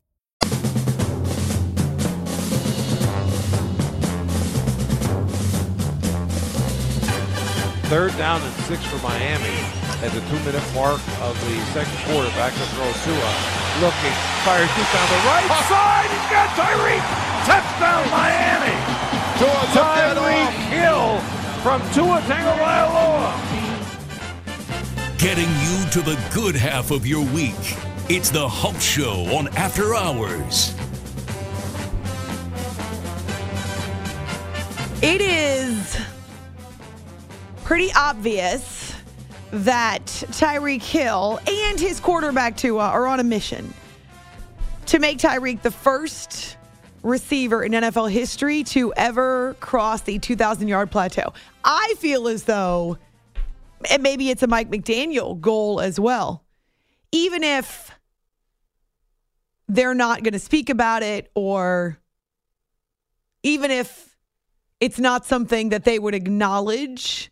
Third 7.91 8.15
down 8.17 8.41
and 8.41 8.53
six 8.71 8.85
for 8.85 8.95
Miami 9.03 9.51
at 9.99 10.13
the 10.13 10.21
two-minute 10.31 10.63
mark 10.73 11.01
of 11.19 11.35
the 11.43 11.59
second 11.75 11.91
quarter. 12.07 12.29
Back 12.39 12.53
to 12.53 12.63
throw 12.71 12.87
Tua. 13.03 13.31
Looking, 13.83 14.15
fires 14.47 14.71
deep 14.79 14.87
down 14.95 15.07
the 15.11 15.19
right 15.27 15.51
side. 15.67 16.07
He's 16.07 16.29
got 16.31 16.47
Tyreek. 16.55 17.03
Touchdown 17.43 18.07
Miami. 18.09 18.79
Tyreek 19.75 20.55
Hill 20.71 21.19
from 21.59 21.81
Tua 21.91 22.21
Tagovailoa. 22.21 23.35
Getting 25.19 25.49
you 25.59 25.83
to 25.91 25.99
the 25.99 26.17
good 26.33 26.55
half 26.55 26.91
of 26.91 27.05
your 27.05 27.25
week. 27.33 27.75
It's 28.07 28.29
the 28.29 28.47
Hump 28.47 28.79
Show 28.79 29.25
on 29.35 29.49
After 29.57 29.95
Hours. 29.95 30.73
It 35.03 35.19
is 35.19 35.97
pretty 37.71 37.93
obvious 37.93 38.93
that 39.51 40.05
Tyreek 40.05 40.83
Hill 40.83 41.39
and 41.47 41.79
his 41.79 42.01
quarterback 42.01 42.57
Tua 42.57 42.83
are 42.83 43.05
on 43.05 43.21
a 43.21 43.23
mission 43.23 43.73
to 44.87 44.99
make 44.99 45.19
Tyreek 45.19 45.61
the 45.61 45.71
first 45.71 46.57
receiver 47.01 47.63
in 47.63 47.71
NFL 47.71 48.11
history 48.11 48.65
to 48.65 48.93
ever 48.95 49.55
cross 49.61 50.01
the 50.01 50.19
2,000 50.19 50.67
yard 50.67 50.91
plateau. 50.91 51.31
I 51.63 51.93
feel 51.97 52.27
as 52.27 52.43
though, 52.43 52.97
and 53.89 54.03
maybe 54.03 54.29
it's 54.29 54.43
a 54.43 54.47
Mike 54.47 54.69
McDaniel 54.69 55.39
goal 55.39 55.79
as 55.79 55.97
well, 55.97 56.43
even 57.13 57.41
if 57.41 57.89
they're 59.69 59.95
not 59.95 60.23
going 60.23 60.33
to 60.33 60.39
speak 60.39 60.69
about 60.69 61.03
it 61.03 61.31
or 61.35 61.97
even 63.43 63.71
if 63.71 64.17
It's 64.81 64.99
not 64.99 65.25
something 65.25 65.69
that 65.69 65.85
they 65.85 65.99
would 65.99 66.15
acknowledge. 66.15 67.31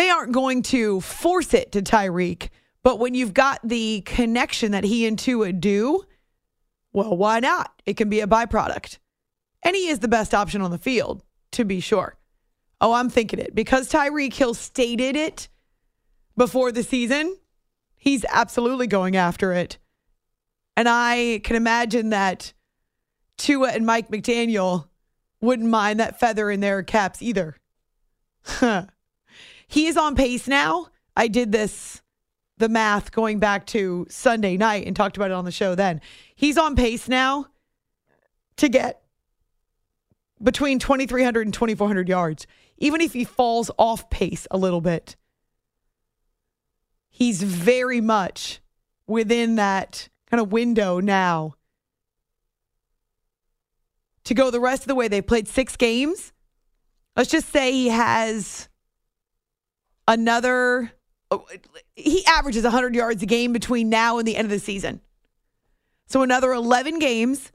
They 0.00 0.08
aren't 0.08 0.32
going 0.32 0.62
to 0.62 1.02
force 1.02 1.52
it 1.52 1.72
to 1.72 1.82
Tyreek, 1.82 2.48
but 2.82 2.98
when 2.98 3.14
you've 3.14 3.34
got 3.34 3.60
the 3.62 4.00
connection 4.06 4.72
that 4.72 4.82
he 4.82 5.06
and 5.06 5.18
Tua 5.18 5.52
do, 5.52 6.04
well, 6.94 7.14
why 7.14 7.40
not? 7.40 7.82
It 7.84 7.98
can 7.98 8.08
be 8.08 8.20
a 8.20 8.26
byproduct. 8.26 8.96
And 9.62 9.76
he 9.76 9.88
is 9.88 9.98
the 9.98 10.08
best 10.08 10.32
option 10.32 10.62
on 10.62 10.70
the 10.70 10.78
field, 10.78 11.22
to 11.52 11.66
be 11.66 11.80
sure. 11.80 12.16
Oh, 12.80 12.94
I'm 12.94 13.10
thinking 13.10 13.40
it. 13.40 13.54
Because 13.54 13.92
Tyreek 13.92 14.32
Hill 14.32 14.54
stated 14.54 15.16
it 15.16 15.48
before 16.34 16.72
the 16.72 16.82
season, 16.82 17.36
he's 17.94 18.24
absolutely 18.30 18.86
going 18.86 19.16
after 19.16 19.52
it. 19.52 19.76
And 20.78 20.88
I 20.88 21.42
can 21.44 21.56
imagine 21.56 22.08
that 22.08 22.54
Tua 23.36 23.72
and 23.72 23.84
Mike 23.84 24.08
McDaniel 24.08 24.88
wouldn't 25.42 25.68
mind 25.68 26.00
that 26.00 26.18
feather 26.18 26.50
in 26.50 26.60
their 26.60 26.82
caps 26.82 27.20
either. 27.20 27.58
he 29.70 29.86
is 29.86 29.96
on 29.96 30.16
pace 30.16 30.48
now. 30.48 30.88
I 31.16 31.28
did 31.28 31.52
this, 31.52 32.02
the 32.58 32.68
math 32.68 33.12
going 33.12 33.38
back 33.38 33.66
to 33.66 34.04
Sunday 34.10 34.56
night 34.56 34.84
and 34.84 34.96
talked 34.96 35.16
about 35.16 35.30
it 35.30 35.34
on 35.34 35.44
the 35.44 35.52
show 35.52 35.76
then. 35.76 36.00
He's 36.34 36.58
on 36.58 36.74
pace 36.74 37.08
now 37.08 37.46
to 38.56 38.68
get 38.68 39.00
between 40.42 40.80
2,300 40.80 41.46
and 41.46 41.54
2,400 41.54 42.08
yards, 42.08 42.48
even 42.78 43.00
if 43.00 43.12
he 43.12 43.24
falls 43.24 43.70
off 43.78 44.10
pace 44.10 44.48
a 44.50 44.58
little 44.58 44.80
bit. 44.80 45.14
He's 47.08 47.40
very 47.40 48.00
much 48.00 48.60
within 49.06 49.54
that 49.54 50.08
kind 50.28 50.40
of 50.40 50.50
window 50.50 50.98
now 50.98 51.54
to 54.24 54.34
go 54.34 54.50
the 54.50 54.58
rest 54.58 54.82
of 54.82 54.88
the 54.88 54.96
way. 54.96 55.06
They 55.06 55.22
played 55.22 55.46
six 55.46 55.76
games. 55.76 56.32
Let's 57.14 57.30
just 57.30 57.50
say 57.50 57.70
he 57.70 57.88
has 57.90 58.68
another, 60.10 60.90
oh, 61.30 61.46
he 61.94 62.26
averages 62.26 62.64
100 62.64 62.94
yards 62.94 63.22
a 63.22 63.26
game 63.26 63.52
between 63.52 63.88
now 63.88 64.18
and 64.18 64.26
the 64.26 64.36
end 64.36 64.44
of 64.44 64.50
the 64.50 64.58
season. 64.58 65.00
So 66.06 66.22
another 66.22 66.52
11 66.52 66.98
games, 66.98 67.52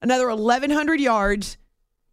another 0.00 0.28
1,100 0.28 1.00
yards. 1.00 1.58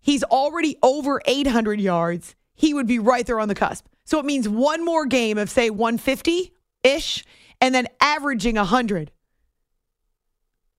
He's 0.01 0.23
already 0.23 0.77
over 0.83 1.21
800 1.25 1.79
yards. 1.79 2.35
He 2.53 2.73
would 2.73 2.88
be 2.88 2.99
right 2.99 3.25
there 3.25 3.39
on 3.39 3.47
the 3.47 3.55
cusp. 3.55 3.85
So 4.03 4.19
it 4.19 4.25
means 4.25 4.47
one 4.47 4.83
more 4.83 5.05
game 5.05 5.38
of, 5.38 5.49
say, 5.49 5.69
150 5.69 6.53
ish, 6.83 7.23
and 7.61 7.73
then 7.73 7.88
averaging 8.01 8.55
100. 8.55 9.11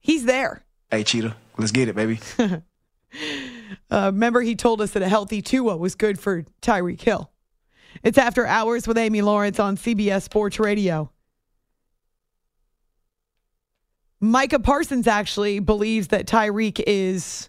He's 0.01 0.25
there. 0.25 0.65
Hey, 0.91 1.05
Cheetah, 1.05 1.35
let's 1.57 1.73
get 1.73 1.89
it, 1.89 1.97
baby. 1.97 2.21
uh, 2.39 2.61
remember, 3.91 4.43
he 4.43 4.55
told 4.55 4.81
us 4.81 4.93
that 4.93 5.03
a 5.03 5.09
healthy 5.09 5.43
Tua 5.43 5.77
was 5.77 5.95
good 5.95 6.19
for 6.19 6.45
Tyreek 6.63 7.01
Hill. 7.01 7.31
It's 8.03 8.19
After 8.19 8.47
Hours 8.47 8.87
with 8.87 8.99
Amy 8.99 9.23
Lawrence 9.23 9.59
on 9.59 9.77
CBS 9.77 10.23
Sports 10.23 10.59
Radio. 10.59 11.11
Micah 14.21 14.59
Parsons 14.59 15.07
actually 15.07 15.61
believes 15.61 16.09
that 16.09 16.27
Tyreek 16.27 16.83
is 16.87 17.49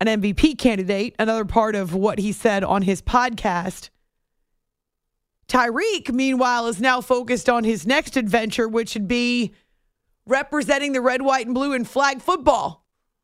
an 0.00 0.06
MVP 0.08 0.58
candidate. 0.58 1.14
Another 1.18 1.44
part 1.44 1.74
of 1.74 1.94
what 1.94 2.18
he 2.18 2.32
said 2.32 2.64
on 2.64 2.82
his 2.82 3.00
podcast. 3.00 3.90
Tyreek, 5.46 6.12
meanwhile, 6.12 6.66
is 6.66 6.80
now 6.80 7.00
focused 7.00 7.48
on 7.48 7.64
his 7.64 7.86
next 7.86 8.16
adventure, 8.16 8.68
which 8.68 8.94
would 8.94 9.08
be 9.08 9.54
representing 10.26 10.92
the 10.92 11.00
red, 11.00 11.22
white, 11.22 11.46
and 11.46 11.54
blue 11.54 11.72
in 11.72 11.84
flag 11.84 12.22
football. 12.22 12.79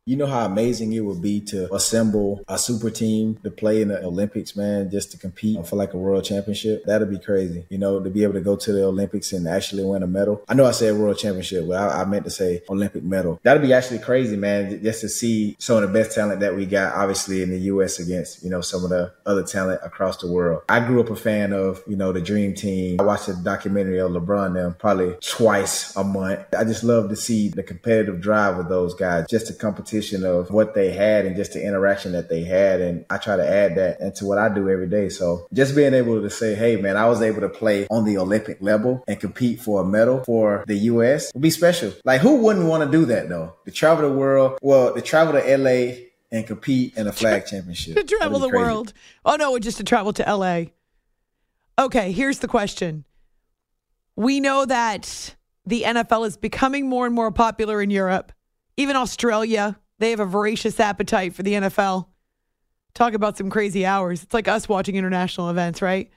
You 0.08 0.14
know 0.14 0.26
how 0.26 0.46
amazing 0.46 0.92
it 0.92 1.00
would 1.00 1.20
be 1.20 1.40
to 1.46 1.74
assemble 1.74 2.44
a 2.46 2.58
super 2.58 2.90
team 2.90 3.40
to 3.42 3.50
play 3.50 3.82
in 3.82 3.88
the 3.88 4.04
Olympics, 4.04 4.54
man, 4.54 4.88
just 4.88 5.10
to 5.10 5.18
compete 5.18 5.66
for 5.66 5.74
like 5.74 5.94
a 5.94 5.96
world 5.96 6.22
championship. 6.22 6.84
That'd 6.84 7.10
be 7.10 7.18
crazy. 7.18 7.66
You 7.70 7.78
know, 7.78 8.00
to 8.00 8.08
be 8.08 8.22
able 8.22 8.34
to 8.34 8.40
go 8.40 8.54
to 8.54 8.72
the 8.72 8.84
Olympics 8.84 9.32
and 9.32 9.48
actually 9.48 9.84
win 9.84 10.04
a 10.04 10.06
medal. 10.06 10.44
I 10.48 10.54
know 10.54 10.64
I 10.64 10.70
said 10.70 10.94
world 10.94 11.18
championship, 11.18 11.66
but 11.66 11.76
I, 11.76 12.02
I 12.02 12.04
meant 12.04 12.22
to 12.22 12.30
say 12.30 12.62
Olympic 12.70 13.02
medal. 13.02 13.40
That'd 13.42 13.64
be 13.64 13.72
actually 13.72 13.98
crazy, 13.98 14.36
man, 14.36 14.80
just 14.80 15.00
to 15.00 15.08
see 15.08 15.56
some 15.58 15.82
of 15.82 15.82
the 15.82 15.88
best 15.88 16.14
talent 16.14 16.38
that 16.38 16.54
we 16.54 16.66
got, 16.66 16.94
obviously, 16.94 17.42
in 17.42 17.50
the 17.50 17.58
U.S. 17.62 17.98
against, 17.98 18.44
you 18.44 18.50
know, 18.50 18.60
some 18.60 18.84
of 18.84 18.90
the 18.90 19.12
other 19.26 19.42
talent 19.42 19.80
across 19.82 20.18
the 20.18 20.30
world. 20.30 20.62
I 20.68 20.86
grew 20.86 21.00
up 21.00 21.10
a 21.10 21.16
fan 21.16 21.52
of, 21.52 21.82
you 21.88 21.96
know, 21.96 22.12
the 22.12 22.20
Dream 22.20 22.54
Team. 22.54 23.00
I 23.00 23.02
watched 23.02 23.26
a 23.26 23.34
documentary 23.34 23.98
of 23.98 24.12
LeBron 24.12 24.54
them 24.54 24.76
probably 24.78 25.16
twice 25.20 25.96
a 25.96 26.04
month. 26.04 26.42
I 26.56 26.62
just 26.62 26.84
love 26.84 27.08
to 27.08 27.16
see 27.16 27.48
the 27.48 27.64
competitive 27.64 28.20
drive 28.20 28.56
of 28.60 28.68
those 28.68 28.94
guys, 28.94 29.26
just 29.28 29.48
the 29.48 29.54
competition 29.96 30.24
of 30.24 30.50
what 30.50 30.74
they 30.74 30.90
had 30.90 31.26
and 31.26 31.36
just 31.36 31.52
the 31.52 31.64
interaction 31.64 32.12
that 32.12 32.28
they 32.28 32.44
had. 32.44 32.80
And 32.80 33.04
I 33.10 33.18
try 33.18 33.36
to 33.36 33.48
add 33.48 33.76
that 33.76 34.00
into 34.00 34.24
what 34.24 34.38
I 34.38 34.48
do 34.48 34.68
every 34.68 34.88
day. 34.88 35.08
So 35.08 35.46
just 35.52 35.74
being 35.74 35.94
able 35.94 36.20
to 36.22 36.30
say, 36.30 36.54
hey, 36.54 36.76
man, 36.76 36.96
I 36.96 37.06
was 37.06 37.22
able 37.22 37.40
to 37.40 37.48
play 37.48 37.86
on 37.90 38.04
the 38.04 38.18
Olympic 38.18 38.60
level 38.60 39.04
and 39.06 39.18
compete 39.18 39.60
for 39.60 39.82
a 39.82 39.84
medal 39.84 40.24
for 40.24 40.64
the 40.66 40.76
U.S. 40.76 41.32
would 41.34 41.42
be 41.42 41.50
special. 41.50 41.92
Like, 42.04 42.20
who 42.20 42.36
wouldn't 42.36 42.66
want 42.66 42.90
to 42.90 42.98
do 42.98 43.06
that, 43.06 43.28
though? 43.28 43.54
To 43.64 43.70
travel 43.70 44.08
the 44.08 44.14
world, 44.14 44.58
well, 44.62 44.94
to 44.94 45.00
travel 45.00 45.32
to 45.34 45.50
L.A. 45.50 46.08
and 46.30 46.46
compete 46.46 46.96
in 46.96 47.06
a 47.06 47.12
flag 47.12 47.46
championship. 47.46 47.96
to 47.96 48.04
travel 48.04 48.38
the 48.38 48.48
crazy. 48.48 48.64
world. 48.64 48.92
Oh, 49.24 49.36
no, 49.36 49.58
just 49.58 49.78
to 49.78 49.84
travel 49.84 50.12
to 50.14 50.22
LA. 50.22 50.64
Okay, 51.78 52.12
here's 52.12 52.38
the 52.38 52.48
question. 52.48 53.04
We 54.16 54.40
know 54.40 54.64
that 54.64 55.34
the 55.66 55.82
NFL 55.82 56.26
is 56.26 56.38
becoming 56.38 56.88
more 56.88 57.04
and 57.04 57.14
more 57.14 57.30
popular 57.30 57.82
in 57.82 57.90
Europe, 57.90 58.32
even 58.78 58.96
Australia. 58.96 59.78
They 59.98 60.10
have 60.10 60.20
a 60.20 60.26
voracious 60.26 60.78
appetite 60.78 61.34
for 61.34 61.42
the 61.42 61.52
NFL. 61.52 62.06
Talk 62.94 63.14
about 63.14 63.36
some 63.36 63.50
crazy 63.50 63.84
hours. 63.84 64.22
It's 64.22 64.34
like 64.34 64.48
us 64.48 64.68
watching 64.68 64.96
international 64.96 65.50
events, 65.50 65.82
right? 65.82 66.10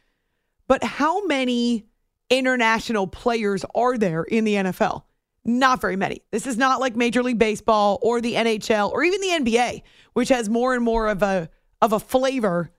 But 0.67 0.83
how 0.83 1.25
many 1.25 1.85
international 2.29 3.07
players 3.07 3.65
are 3.75 3.97
there 3.97 4.23
in 4.23 4.43
the 4.43 4.55
NFL? 4.55 5.03
Not 5.45 5.81
very 5.81 5.95
many. 5.95 6.21
This 6.31 6.45
is 6.45 6.57
not 6.57 6.79
like 6.79 6.95
Major 6.95 7.23
League 7.23 7.39
Baseball 7.39 7.99
or 8.01 8.21
the 8.21 8.35
NHL 8.35 8.91
or 8.91 9.03
even 9.03 9.21
the 9.21 9.51
NBA, 9.51 9.81
which 10.13 10.29
has 10.29 10.49
more 10.49 10.73
and 10.73 10.83
more 10.83 11.07
of 11.07 11.23
a 11.23 11.49
of 11.81 11.93
a 11.93 11.99
flavor 11.99 12.71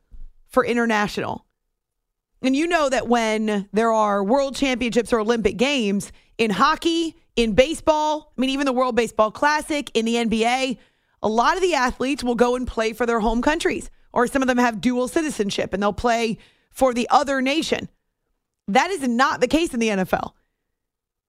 for 0.49 0.65
international. 0.65 1.47
And 2.43 2.55
you 2.55 2.67
know 2.67 2.89
that 2.89 3.09
when 3.09 3.69
there 3.73 3.93
are 3.93 4.23
world 4.25 4.57
championships 4.57 5.13
or 5.13 5.21
Olympic 5.21 5.57
games 5.57 6.13
in 6.39 6.51
hockey, 6.51 7.17
in 7.37 7.53
baseball, 7.55 8.33
I 8.37 8.41
mean, 8.41 8.51
even 8.51 8.67
the 8.67 8.73
World 8.73 8.97
Baseball 8.97 9.31
Classic, 9.31 9.91
in 9.95 10.05
the 10.05 10.15
NBA, 10.15 10.79
a 11.23 11.29
lot 11.29 11.57
of 11.57 11.63
the 11.63 11.75
athletes 11.75 12.25
will 12.25 12.35
go 12.35 12.57
and 12.57 12.67
play 12.67 12.93
for 12.93 13.07
their 13.07 13.21
home 13.21 13.43
countries, 13.43 13.91
or 14.13 14.27
some 14.27 14.43
of 14.43 14.49
them 14.49 14.59
have 14.59 14.81
dual 14.81 15.09
citizenship 15.09 15.73
and 15.73 15.83
they'll 15.83 15.93
play 15.93 16.39
for 16.71 16.95
the 16.95 17.09
other 17.11 17.41
nation. 17.41 17.89
That 18.69 18.91
is 18.91 19.07
not 19.07 19.41
the 19.41 19.49
case 19.49 19.75
in 19.75 19.81
the 19.81 19.89
NFL. 19.89 20.33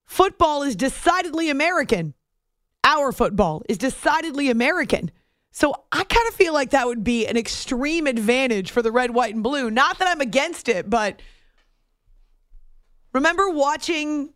Football 0.05 0.63
is 0.63 0.75
decidedly 0.75 1.49
American. 1.49 2.13
Our 2.83 3.11
football 3.11 3.63
is 3.69 3.77
decidedly 3.77 4.49
American. 4.49 5.11
So 5.51 5.73
I 5.91 6.03
kind 6.03 6.27
of 6.27 6.33
feel 6.33 6.53
like 6.53 6.71
that 6.71 6.87
would 6.87 7.03
be 7.03 7.27
an 7.27 7.37
extreme 7.37 8.07
advantage 8.07 8.71
for 8.71 8.81
the 8.81 8.91
red, 8.91 9.11
white, 9.11 9.33
and 9.33 9.43
blue. 9.43 9.69
Not 9.69 9.99
that 9.99 10.07
I'm 10.07 10.21
against 10.21 10.69
it, 10.69 10.89
but 10.89 11.21
remember 13.13 13.49
watching 13.49 14.33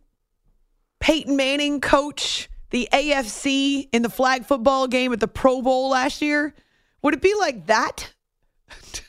Peyton 1.00 1.36
Manning 1.36 1.80
coach 1.80 2.48
the 2.70 2.88
AFC 2.92 3.88
in 3.92 4.02
the 4.02 4.10
flag 4.10 4.44
football 4.44 4.86
game 4.86 5.12
at 5.12 5.20
the 5.20 5.28
Pro 5.28 5.62
Bowl 5.62 5.90
last 5.90 6.22
year? 6.22 6.54
Would 7.02 7.14
it 7.14 7.22
be 7.22 7.34
like 7.38 7.66
that? 7.66 8.14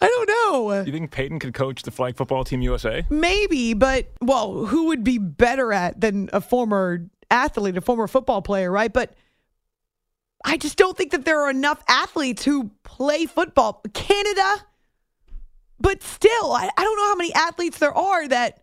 I 0.00 0.06
don't 0.06 0.28
know. 0.28 0.82
You 0.82 0.92
think 0.92 1.10
Peyton 1.10 1.38
could 1.38 1.54
coach 1.54 1.82
the 1.82 1.90
flag 1.90 2.16
football 2.16 2.44
team 2.44 2.60
USA? 2.60 3.04
Maybe, 3.10 3.74
but 3.74 4.12
well, 4.20 4.66
who 4.66 4.86
would 4.86 5.02
be 5.02 5.18
better 5.18 5.72
at 5.72 6.00
than 6.00 6.30
a 6.32 6.40
former 6.40 7.08
athlete, 7.30 7.76
a 7.76 7.80
former 7.80 8.06
football 8.06 8.42
player, 8.42 8.70
right? 8.70 8.92
But 8.92 9.14
I 10.44 10.56
just 10.56 10.76
don't 10.76 10.96
think 10.96 11.10
that 11.10 11.24
there 11.24 11.40
are 11.42 11.50
enough 11.50 11.82
athletes 11.88 12.44
who 12.44 12.70
play 12.84 13.26
football. 13.26 13.82
Canada, 13.92 14.66
but 15.80 16.02
still, 16.02 16.52
I, 16.52 16.70
I 16.76 16.84
don't 16.84 16.96
know 16.96 17.08
how 17.08 17.16
many 17.16 17.34
athletes 17.34 17.78
there 17.78 17.96
are 17.96 18.28
that 18.28 18.62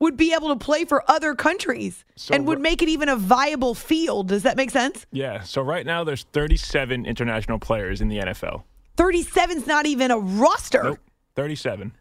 would 0.00 0.16
be 0.16 0.34
able 0.34 0.48
to 0.48 0.56
play 0.56 0.84
for 0.84 1.08
other 1.08 1.34
countries 1.34 2.04
So 2.16 2.34
and 2.34 2.46
would 2.46 2.58
make 2.58 2.82
it 2.82 2.88
even 2.88 3.08
a 3.08 3.16
viable 3.16 3.74
field. 3.74 4.28
Does 4.28 4.42
that 4.42 4.56
make 4.56 4.70
sense? 4.70 5.06
Yeah. 5.12 5.42
So 5.42 5.62
right 5.62 5.86
now 5.86 6.04
there's 6.04 6.24
37 6.32 7.06
international 7.06 7.58
players 7.58 8.00
in 8.00 8.08
the 8.08 8.18
NFL. 8.18 8.64
37's 8.96 9.66
not 9.66 9.86
even 9.86 10.10
a 10.10 10.18
roster. 10.18 10.82
Nope. 10.82 10.98
37. 11.36 11.92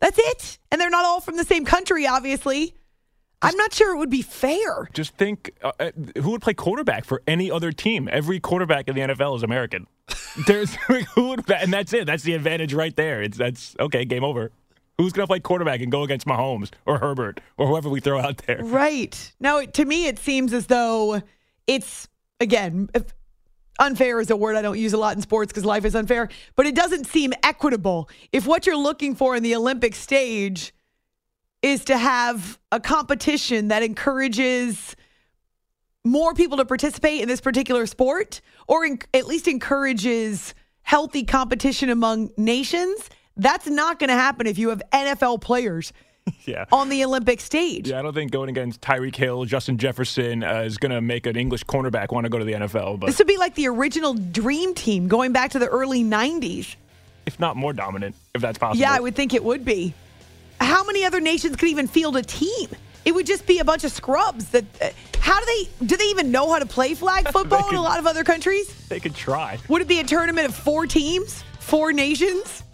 That's 0.00 0.18
it. 0.18 0.58
And 0.70 0.80
they're 0.80 0.90
not 0.90 1.04
all 1.04 1.20
from 1.20 1.36
the 1.36 1.44
same 1.44 1.64
country, 1.64 2.06
obviously. 2.06 2.74
I'm 3.42 3.56
not 3.56 3.72
sure 3.72 3.94
it 3.94 3.98
would 3.98 4.10
be 4.10 4.22
fair. 4.22 4.88
Just 4.92 5.16
think, 5.16 5.52
uh, 5.62 5.72
uh, 5.80 5.90
who 6.20 6.30
would 6.32 6.42
play 6.42 6.52
quarterback 6.54 7.04
for 7.04 7.22
any 7.26 7.50
other 7.50 7.72
team? 7.72 8.08
Every 8.10 8.38
quarterback 8.38 8.88
in 8.88 8.94
the 8.94 9.00
NFL 9.00 9.36
is 9.36 9.42
American. 9.42 9.86
There's 10.46 10.74
who 11.14 11.28
would, 11.28 11.50
and 11.50 11.72
that's 11.72 11.92
it. 11.92 12.06
That's 12.06 12.22
the 12.22 12.34
advantage 12.34 12.74
right 12.74 12.94
there. 12.94 13.22
It's 13.22 13.38
that's 13.38 13.76
okay. 13.80 14.04
Game 14.04 14.24
over. 14.24 14.52
Who's 15.00 15.14
gonna 15.14 15.26
play 15.26 15.40
quarterback 15.40 15.80
and 15.80 15.90
go 15.90 16.02
against 16.02 16.26
Mahomes 16.26 16.70
or 16.84 16.98
Herbert 16.98 17.40
or 17.56 17.66
whoever 17.66 17.88
we 17.88 18.00
throw 18.00 18.20
out 18.20 18.36
there? 18.46 18.60
Right. 18.62 19.32
Now, 19.40 19.62
to 19.62 19.84
me, 19.86 20.08
it 20.08 20.18
seems 20.18 20.52
as 20.52 20.66
though 20.66 21.22
it's, 21.66 22.06
again, 22.38 22.90
unfair 23.78 24.20
is 24.20 24.28
a 24.28 24.36
word 24.36 24.56
I 24.56 24.62
don't 24.62 24.78
use 24.78 24.92
a 24.92 24.98
lot 24.98 25.16
in 25.16 25.22
sports 25.22 25.52
because 25.52 25.64
life 25.64 25.86
is 25.86 25.94
unfair, 25.94 26.28
but 26.54 26.66
it 26.66 26.74
doesn't 26.74 27.06
seem 27.06 27.32
equitable. 27.42 28.10
If 28.30 28.46
what 28.46 28.66
you're 28.66 28.76
looking 28.76 29.14
for 29.14 29.34
in 29.34 29.42
the 29.42 29.56
Olympic 29.56 29.94
stage 29.94 30.74
is 31.62 31.86
to 31.86 31.96
have 31.96 32.58
a 32.70 32.78
competition 32.78 33.68
that 33.68 33.82
encourages 33.82 34.96
more 36.04 36.34
people 36.34 36.58
to 36.58 36.66
participate 36.66 37.22
in 37.22 37.28
this 37.28 37.40
particular 37.40 37.86
sport 37.86 38.42
or 38.68 38.84
in, 38.84 38.98
at 39.14 39.26
least 39.26 39.48
encourages 39.48 40.54
healthy 40.82 41.24
competition 41.24 41.88
among 41.88 42.32
nations, 42.36 43.08
that's 43.40 43.66
not 43.66 43.98
going 43.98 44.08
to 44.08 44.14
happen 44.14 44.46
if 44.46 44.58
you 44.58 44.68
have 44.70 44.82
NFL 44.92 45.40
players 45.40 45.92
yeah. 46.44 46.66
on 46.70 46.88
the 46.88 47.04
Olympic 47.04 47.40
stage. 47.40 47.88
Yeah, 47.88 47.98
I 47.98 48.02
don't 48.02 48.14
think 48.14 48.30
going 48.30 48.48
against 48.48 48.80
Tyreek 48.80 49.16
Hill, 49.16 49.44
Justin 49.46 49.78
Jefferson 49.78 50.44
uh, 50.44 50.60
is 50.60 50.78
going 50.78 50.92
to 50.92 51.00
make 51.00 51.26
an 51.26 51.36
English 51.36 51.64
cornerback 51.64 52.12
want 52.12 52.24
to 52.24 52.30
go 52.30 52.38
to 52.38 52.44
the 52.44 52.52
NFL. 52.52 53.00
But 53.00 53.06
This 53.06 53.18
would 53.18 53.26
be 53.26 53.38
like 53.38 53.54
the 53.54 53.68
original 53.68 54.14
dream 54.14 54.74
team 54.74 55.08
going 55.08 55.32
back 55.32 55.52
to 55.52 55.58
the 55.58 55.68
early 55.68 56.04
90s. 56.04 56.76
if 57.26 57.38
not 57.40 57.56
more 57.56 57.72
dominant, 57.72 58.14
if 58.34 58.42
that's 58.42 58.58
possible. 58.58 58.80
Yeah, 58.80 58.92
I 58.92 59.00
would 59.00 59.14
think 59.14 59.34
it 59.34 59.42
would 59.42 59.64
be. 59.64 59.94
How 60.60 60.84
many 60.84 61.04
other 61.04 61.20
nations 61.20 61.56
could 61.56 61.68
even 61.70 61.86
field 61.86 62.16
a 62.16 62.22
team? 62.22 62.68
It 63.06 63.12
would 63.14 63.26
just 63.26 63.46
be 63.46 63.60
a 63.60 63.64
bunch 63.64 63.84
of 63.84 63.92
scrubs. 63.92 64.50
That 64.50 64.64
uh, 64.82 64.90
how 65.20 65.40
do 65.40 65.46
they 65.46 65.86
do 65.86 65.96
they 65.96 66.04
even 66.04 66.30
know 66.30 66.52
how 66.52 66.58
to 66.58 66.66
play 66.66 66.92
flag 66.94 67.28
football 67.32 67.66
in 67.70 67.76
a 67.76 67.80
lot 67.82 67.98
of 67.98 68.06
other 68.06 68.24
countries? 68.24 68.68
They 68.88 69.00
could 69.00 69.14
try. 69.14 69.58
Would 69.68 69.80
it 69.80 69.88
be 69.88 70.00
a 70.00 70.04
tournament 70.04 70.46
of 70.46 70.54
four 70.54 70.86
teams, 70.86 71.42
four 71.70 71.92
nations? 71.92 72.64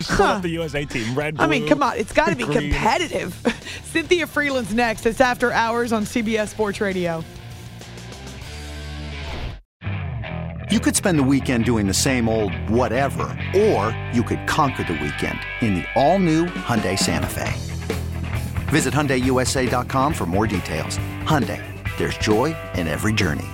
Split 0.00 0.20
up 0.20 0.42
the 0.42 0.50
USA 0.50 0.84
team. 0.84 1.14
Red, 1.14 1.36
I 1.40 1.46
mean, 1.46 1.66
come 1.66 1.82
on, 1.82 1.96
it's 1.96 2.12
got 2.12 2.28
to 2.28 2.36
be 2.36 2.44
green. 2.44 2.70
competitive. 2.70 3.34
Cynthia 3.84 4.26
Freeland's 4.26 4.74
next. 4.74 5.06
It's 5.06 5.20
after 5.20 5.50
hours 5.52 5.92
on 5.92 6.04
CBS 6.04 6.48
Sports 6.48 6.80
Radio. 6.80 7.24
You 10.70 10.80
could 10.80 10.96
spend 10.96 11.18
the 11.18 11.22
weekend 11.22 11.64
doing 11.64 11.86
the 11.86 11.94
same 11.94 12.28
old 12.28 12.54
whatever, 12.70 13.24
or 13.54 13.96
you 14.12 14.22
could 14.22 14.46
conquer 14.46 14.84
the 14.84 14.94
weekend 14.94 15.38
in 15.60 15.74
the 15.74 15.84
all-new 15.94 16.46
Hyundai 16.46 16.98
Santa 16.98 17.26
Fe. 17.26 17.52
Visit 18.70 18.94
HyundaiUSA.com 18.94 20.14
for 20.14 20.24
more 20.24 20.46
details. 20.46 20.96
Hyundai, 21.24 21.62
there's 21.98 22.16
joy 22.16 22.56
in 22.74 22.86
every 22.86 23.12
journey. 23.12 23.48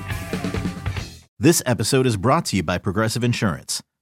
This 1.41 1.61
episode 1.67 2.07
is 2.07 2.17
brought 2.17 2.45
to 2.47 2.57
you 2.57 2.63
by 2.63 2.79
Progressive 2.79 3.25
Insurance. 3.25 3.83